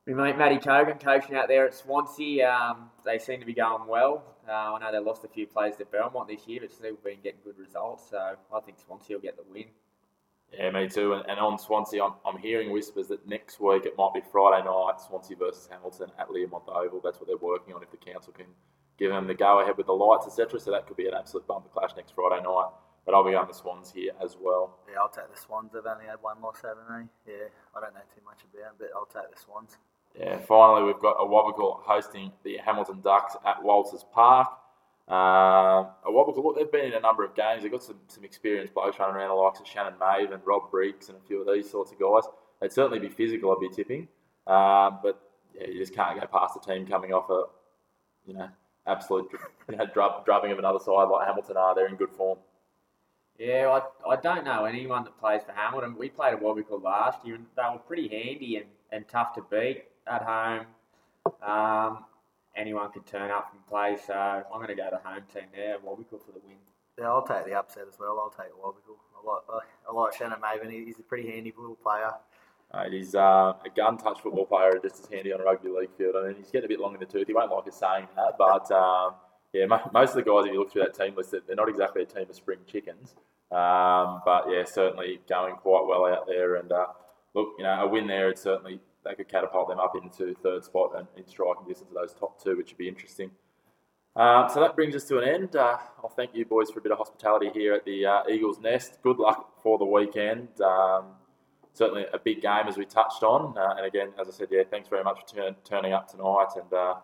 we 0.06 0.14
mate 0.14 0.38
Matty 0.38 0.58
Cogan 0.58 0.98
coaching 0.98 1.36
out 1.36 1.48
there 1.48 1.66
at 1.66 1.74
Swansea. 1.74 2.50
Um, 2.50 2.90
they 3.04 3.18
seem 3.18 3.40
to 3.40 3.46
be 3.46 3.52
going 3.52 3.86
well. 3.86 4.24
Uh, 4.48 4.52
I 4.52 4.78
know 4.80 4.90
they 4.90 4.98
lost 4.98 5.24
a 5.24 5.28
few 5.28 5.46
players 5.46 5.76
to 5.76 5.84
Belmont 5.84 6.28
this 6.28 6.46
year, 6.46 6.60
but 6.62 6.72
still 6.72 6.96
been 7.04 7.18
getting 7.22 7.40
good 7.44 7.58
results. 7.58 8.08
So 8.10 8.36
I 8.52 8.60
think 8.60 8.78
Swansea 8.78 9.16
will 9.16 9.22
get 9.22 9.36
the 9.36 9.44
win. 9.52 9.66
Yeah, 10.52 10.70
me 10.70 10.88
too. 10.88 11.12
And, 11.12 11.28
and 11.28 11.38
on 11.38 11.58
Swansea, 11.58 12.02
I'm, 12.02 12.14
I'm 12.24 12.38
hearing 12.38 12.72
whispers 12.72 13.08
that 13.08 13.28
next 13.28 13.60
week 13.60 13.84
it 13.84 13.98
might 13.98 14.14
be 14.14 14.22
Friday 14.32 14.64
night, 14.64 14.94
Swansea 15.06 15.36
versus 15.36 15.68
Hamilton 15.70 16.10
at 16.18 16.28
Learmonth 16.28 16.68
Oval. 16.68 17.02
That's 17.04 17.20
what 17.20 17.26
they're 17.26 17.36
working 17.36 17.74
on 17.74 17.82
if 17.82 17.90
the 17.90 17.98
council 17.98 18.32
can 18.32 18.46
give 18.98 19.10
them 19.10 19.26
the 19.26 19.34
go 19.34 19.60
ahead 19.60 19.76
with 19.76 19.86
the 19.86 19.92
lights, 19.92 20.26
etc. 20.26 20.60
So 20.60 20.70
that 20.70 20.86
could 20.86 20.96
be 20.96 21.06
an 21.06 21.14
absolute 21.14 21.46
bumper 21.46 21.68
clash 21.68 21.90
next 21.96 22.14
Friday 22.14 22.42
night. 22.42 22.70
But 23.06 23.14
I'll 23.14 23.24
be 23.24 23.30
going 23.30 23.48
the 23.48 23.54
Swans 23.54 23.90
here 23.90 24.12
as 24.22 24.36
well. 24.38 24.76
Yeah, 24.86 24.98
I'll 25.00 25.08
take 25.08 25.32
the 25.32 25.40
Swans. 25.40 25.72
They've 25.72 25.86
only 25.86 26.04
had 26.04 26.20
one 26.20 26.42
loss, 26.42 26.60
haven't 26.62 26.84
they? 27.24 27.32
Yeah, 27.32 27.48
I 27.74 27.80
don't 27.80 27.94
know 27.94 28.04
too 28.14 28.20
much 28.24 28.40
about 28.44 28.62
them, 28.62 28.74
but 28.78 28.88
I'll 28.94 29.06
take 29.06 29.34
the 29.34 29.40
Swans. 29.40 29.78
Yeah, 30.18 30.38
finally, 30.38 30.84
we've 30.84 31.00
got 31.00 31.12
a 31.12 31.24
Awabakal 31.24 31.80
hosting 31.84 32.32
the 32.42 32.58
Hamilton 32.58 33.00
Ducks 33.00 33.36
at 33.46 33.62
Walters 33.62 34.04
Park. 34.12 34.48
Um, 35.08 35.88
Awabakal, 36.06 36.44
look, 36.44 36.56
they've 36.56 36.70
been 36.70 36.86
in 36.86 36.92
a 36.92 37.00
number 37.00 37.24
of 37.24 37.34
games. 37.34 37.62
They've 37.62 37.72
got 37.72 37.82
some, 37.82 37.96
some 38.08 38.24
experienced 38.24 38.74
blokes 38.74 38.98
running 38.98 39.16
around 39.16 39.28
the 39.28 39.34
likes 39.34 39.60
of 39.60 39.66
Shannon 39.66 39.94
Mave 39.98 40.32
and 40.32 40.42
Rob 40.44 40.70
Briggs 40.70 41.08
and 41.08 41.16
a 41.16 41.20
few 41.26 41.40
of 41.40 41.46
these 41.46 41.70
sorts 41.70 41.92
of 41.92 41.98
guys. 41.98 42.30
They'd 42.60 42.72
certainly 42.72 42.98
be 42.98 43.08
physical, 43.08 43.52
I'd 43.52 43.60
be 43.60 43.74
tipping. 43.74 44.08
Um, 44.46 44.98
but 45.02 45.18
yeah, 45.54 45.68
you 45.68 45.78
just 45.78 45.94
can't 45.94 46.20
go 46.20 46.26
past 46.26 46.54
the 46.54 46.60
team 46.60 46.86
coming 46.86 47.14
off 47.14 47.30
a, 47.30 47.44
you 48.26 48.34
know, 48.34 48.48
absolute 48.88 49.30
you 49.70 49.76
know, 49.76 49.86
drub, 49.86 50.24
drubbing 50.24 50.50
of 50.50 50.58
another 50.58 50.78
side 50.78 51.04
like 51.04 51.26
Hamilton 51.26 51.56
are. 51.56 51.74
They're 51.74 51.86
in 51.86 51.96
good 51.96 52.10
form. 52.10 52.38
Yeah, 53.38 53.80
I, 54.06 54.10
I 54.12 54.16
don't 54.16 54.44
know 54.44 54.64
anyone 54.64 55.04
that 55.04 55.18
plays 55.20 55.42
for 55.44 55.52
Hamilton. 55.52 55.96
We 55.96 56.08
played 56.08 56.34
a 56.34 56.36
Wobbical 56.36 56.82
last 56.82 57.24
year, 57.24 57.36
and 57.36 57.46
they 57.56 57.62
were 57.72 57.78
pretty 57.78 58.08
handy 58.08 58.56
and, 58.56 58.66
and 58.90 59.06
tough 59.06 59.34
to 59.34 59.42
beat 59.48 59.84
at 60.08 60.22
home. 60.22 60.66
Um, 61.40 62.04
anyone 62.56 62.90
could 62.90 63.06
turn 63.06 63.30
up 63.30 63.52
and 63.52 63.64
play, 63.66 63.96
so 64.04 64.14
I'm 64.14 64.58
going 64.60 64.68
to 64.68 64.74
go 64.74 64.90
to 64.90 64.96
home 64.96 65.22
team 65.32 65.44
there, 65.54 65.78
Wobbical 65.78 66.18
for 66.24 66.32
the 66.32 66.40
win. 66.44 66.56
Yeah, 66.98 67.06
I'll 67.10 67.22
take 67.22 67.44
the 67.44 67.54
upset 67.54 67.84
as 67.88 67.96
well. 68.00 68.18
I'll 68.18 68.30
take 68.30 68.52
Wobbical. 68.52 68.96
I 69.14 69.54
like, 69.54 69.64
I 69.88 69.92
like 69.92 70.14
Shannon 70.14 70.38
Maven. 70.40 70.72
He's 70.72 70.98
a 70.98 71.02
pretty 71.02 71.30
handy 71.30 71.54
little 71.56 71.76
player. 71.76 72.10
Uh, 72.70 72.84
he's 72.90 73.14
uh, 73.14 73.54
a 73.64 73.70
gun 73.74 73.96
touch 73.96 74.20
football 74.20 74.44
player, 74.44 74.78
just 74.82 75.00
as 75.00 75.08
handy 75.10 75.32
on 75.32 75.40
a 75.40 75.44
rugby 75.44 75.70
league 75.70 75.90
field. 75.96 76.14
I 76.16 76.28
mean, 76.28 76.36
he's 76.36 76.50
getting 76.50 76.66
a 76.66 76.68
bit 76.68 76.80
long 76.80 76.94
in 76.94 77.00
the 77.00 77.06
tooth. 77.06 77.26
He 77.26 77.32
won't 77.32 77.50
like 77.50 77.66
us 77.66 77.78
saying 77.78 78.08
that, 78.16 78.34
but 78.36 78.70
um, 78.70 79.14
yeah, 79.52 79.64
most 79.66 80.10
of 80.10 80.16
the 80.16 80.22
guys, 80.22 80.44
if 80.44 80.52
you 80.52 80.58
look 80.58 80.70
through 80.70 80.82
that 80.82 80.94
team 80.94 81.14
list, 81.16 81.34
they're 81.46 81.56
not 81.56 81.68
exactly 81.68 82.02
a 82.02 82.06
team 82.06 82.26
of 82.28 82.36
spring 82.36 82.58
chickens. 82.66 83.14
Um, 83.50 84.20
but 84.24 84.44
yeah, 84.50 84.64
certainly 84.64 85.20
going 85.28 85.54
quite 85.56 85.86
well 85.86 86.04
out 86.04 86.26
there. 86.26 86.56
And 86.56 86.70
uh, 86.70 86.88
look, 87.34 87.54
you 87.56 87.64
know, 87.64 87.84
a 87.84 87.88
win 87.88 88.06
there, 88.06 88.28
it 88.28 88.38
certainly 88.38 88.80
they 89.04 89.14
could 89.14 89.28
catapult 89.28 89.68
them 89.68 89.80
up 89.80 89.94
into 89.96 90.34
third 90.42 90.64
spot 90.64 90.92
and 90.96 91.06
in 91.16 91.26
striking 91.26 91.66
distance 91.66 91.90
of 91.90 91.94
those 91.94 92.12
top 92.12 92.42
two, 92.42 92.56
which 92.56 92.70
would 92.70 92.78
be 92.78 92.88
interesting. 92.88 93.30
Uh, 94.14 94.48
so 94.48 94.60
that 94.60 94.74
brings 94.74 94.94
us 94.94 95.04
to 95.04 95.18
an 95.18 95.28
end. 95.28 95.56
Uh, 95.56 95.78
I'll 96.02 96.10
thank 96.10 96.34
you 96.34 96.44
boys 96.44 96.70
for 96.70 96.80
a 96.80 96.82
bit 96.82 96.92
of 96.92 96.98
hospitality 96.98 97.50
here 97.54 97.72
at 97.72 97.84
the 97.84 98.04
uh, 98.04 98.22
Eagles 98.28 98.58
Nest. 98.60 98.98
Good 99.02 99.18
luck 99.18 99.62
for 99.62 99.78
the 99.78 99.84
weekend. 99.84 100.48
Um, 100.60 101.12
certainly 101.78 102.04
a 102.12 102.18
big 102.18 102.42
game 102.42 102.66
as 102.66 102.76
we 102.76 102.84
touched 102.84 103.22
on. 103.22 103.56
Uh, 103.56 103.74
and 103.76 103.86
again, 103.86 104.08
as 104.20 104.26
I 104.28 104.32
said, 104.32 104.48
yeah, 104.50 104.62
thanks 104.68 104.88
very 104.88 105.04
much 105.04 105.20
for 105.20 105.36
turn, 105.36 105.54
turning 105.64 105.92
up 105.92 106.10
tonight 106.10 106.48
and 106.56 106.72
uh, 106.72 106.94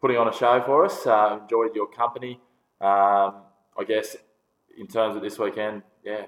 putting 0.00 0.16
on 0.16 0.28
a 0.28 0.32
show 0.32 0.60
for 0.66 0.84
us. 0.84 1.06
Uh, 1.06 1.38
enjoyed 1.40 1.74
your 1.76 1.86
company. 1.86 2.40
Um, 2.80 3.42
I 3.78 3.84
guess 3.86 4.16
in 4.76 4.88
terms 4.88 5.14
of 5.14 5.22
this 5.22 5.38
weekend, 5.38 5.82
yeah, 6.04 6.26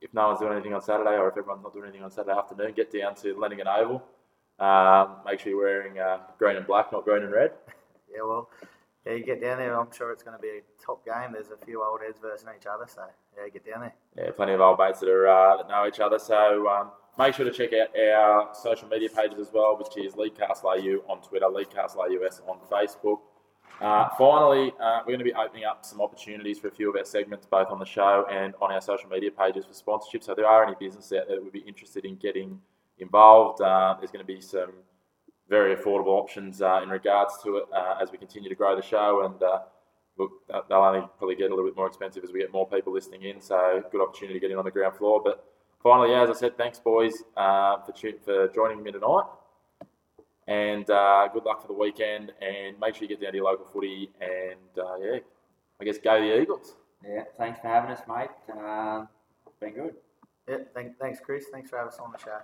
if 0.00 0.14
no 0.14 0.28
one's 0.28 0.38
doing 0.38 0.52
anything 0.52 0.72
on 0.72 0.80
Saturday 0.80 1.16
or 1.16 1.28
if 1.28 1.36
everyone's 1.36 1.64
not 1.64 1.72
doing 1.72 1.86
anything 1.86 2.04
on 2.04 2.12
Saturday 2.12 2.38
afternoon, 2.38 2.72
get 2.74 2.92
down 2.92 3.16
to 3.16 3.34
Lenaghan 3.34 3.66
Oval. 3.66 4.02
Um, 4.60 5.16
make 5.26 5.40
sure 5.40 5.50
you're 5.50 5.60
wearing 5.60 5.98
uh, 5.98 6.18
green 6.38 6.56
and 6.56 6.66
black, 6.66 6.92
not 6.92 7.04
green 7.04 7.24
and 7.24 7.32
red. 7.32 7.50
Yeah, 8.12 8.22
well, 8.26 8.50
yeah, 9.06 9.12
you 9.12 9.24
get 9.24 9.40
down 9.40 9.58
there. 9.58 9.78
I'm 9.78 9.92
sure 9.92 10.10
it's 10.10 10.24
going 10.24 10.36
to 10.36 10.42
be 10.42 10.48
a 10.48 10.84
top 10.84 11.06
game. 11.06 11.32
There's 11.32 11.50
a 11.50 11.64
few 11.64 11.80
old 11.80 12.00
heads 12.04 12.18
versus 12.20 12.44
each 12.58 12.66
other, 12.66 12.86
so 12.92 13.02
yeah, 13.38 13.48
get 13.48 13.64
down 13.64 13.82
there. 13.82 13.94
Yeah, 14.16 14.32
plenty 14.32 14.52
of 14.52 14.60
old 14.60 14.80
mates 14.80 14.98
that 14.98 15.08
are 15.08 15.28
uh, 15.28 15.58
that 15.58 15.68
know 15.68 15.86
each 15.86 16.00
other. 16.00 16.18
So 16.18 16.68
um, 16.68 16.90
make 17.18 17.34
sure 17.34 17.44
to 17.44 17.52
check 17.52 17.70
out 17.72 17.88
our 17.98 18.54
social 18.54 18.88
media 18.88 19.08
pages 19.08 19.38
as 19.38 19.52
well, 19.52 19.76
which 19.78 19.96
is 20.04 20.14
Leadcastle 20.14 20.64
AU 20.64 21.02
on 21.10 21.20
Twitter, 21.22 21.46
Leadcastle 21.46 21.98
AUS 21.98 22.40
on 22.46 22.58
Facebook. 22.70 23.20
Uh, 23.80 24.10
finally, 24.18 24.72
uh, 24.78 25.00
we're 25.00 25.12
going 25.12 25.18
to 25.18 25.24
be 25.24 25.32
opening 25.32 25.64
up 25.64 25.86
some 25.86 26.02
opportunities 26.02 26.58
for 26.58 26.68
a 26.68 26.70
few 26.70 26.90
of 26.90 26.96
our 26.96 27.04
segments, 27.04 27.46
both 27.46 27.68
on 27.70 27.78
the 27.78 27.84
show 27.84 28.26
and 28.30 28.54
on 28.60 28.70
our 28.70 28.80
social 28.80 29.08
media 29.08 29.30
pages 29.30 29.64
for 29.64 29.72
sponsorship. 29.72 30.22
So, 30.22 30.32
if 30.32 30.36
there 30.36 30.46
are 30.46 30.66
any 30.66 30.76
businesses 30.78 31.12
out 31.12 31.28
there 31.28 31.36
that 31.36 31.42
would 31.42 31.52
be 31.52 31.60
interested 31.60 32.04
in 32.04 32.16
getting 32.16 32.60
involved, 32.98 33.62
uh, 33.62 33.96
there's 33.98 34.10
going 34.10 34.24
to 34.24 34.32
be 34.32 34.40
some 34.40 34.72
very 35.48 35.74
affordable 35.74 36.08
options 36.08 36.60
uh, 36.60 36.80
in 36.82 36.90
regards 36.90 37.38
to 37.42 37.56
it 37.56 37.64
uh, 37.74 37.96
as 38.02 38.12
we 38.12 38.18
continue 38.18 38.50
to 38.50 38.54
grow 38.54 38.76
the 38.76 38.82
show. 38.82 39.24
And 39.24 39.42
uh, 39.42 39.60
look, 40.18 40.30
they'll 40.68 40.78
only 40.78 41.00
probably 41.16 41.36
get 41.36 41.50
a 41.50 41.54
little 41.54 41.64
bit 41.64 41.76
more 41.76 41.86
expensive 41.86 42.22
as 42.22 42.32
we 42.32 42.40
get 42.40 42.52
more 42.52 42.68
people 42.68 42.92
listening 42.92 43.22
in. 43.22 43.40
So, 43.40 43.82
good 43.90 44.02
opportunity 44.02 44.34
to 44.34 44.40
get 44.40 44.50
in 44.50 44.58
on 44.58 44.64
the 44.66 44.70
ground 44.70 44.94
floor. 44.96 45.22
But 45.24 45.42
finally, 45.82 46.10
yeah, 46.10 46.22
as 46.22 46.30
I 46.30 46.34
said, 46.34 46.56
thanks, 46.56 46.78
boys, 46.78 47.22
for, 47.34 47.94
for 48.24 48.48
joining 48.48 48.82
me 48.82 48.92
tonight. 48.92 49.24
And 50.46 50.88
uh, 50.90 51.28
good 51.32 51.44
luck 51.44 51.62
for 51.62 51.68
the 51.68 51.74
weekend. 51.74 52.32
And 52.40 52.78
make 52.80 52.94
sure 52.94 53.02
you 53.02 53.08
get 53.08 53.20
down 53.20 53.32
to 53.32 53.36
your 53.36 53.46
local 53.46 53.66
footy. 53.66 54.10
And 54.20 54.84
uh, 54.84 54.96
yeah, 55.00 55.18
I 55.80 55.84
guess 55.84 55.98
go 55.98 56.20
the 56.20 56.40
Eagles. 56.40 56.74
Yeah, 57.06 57.24
thanks 57.38 57.60
for 57.60 57.68
having 57.68 57.90
us, 57.90 58.02
mate. 58.08 58.30
Um, 58.52 59.08
been 59.60 59.74
good. 59.74 59.94
Yeah, 60.48 60.56
thank, 60.74 60.98
thanks, 60.98 61.20
Chris. 61.24 61.44
Thanks 61.52 61.70
for 61.70 61.76
having 61.76 61.92
us 61.92 61.98
on 61.98 62.12
the 62.12 62.18
show. 62.18 62.38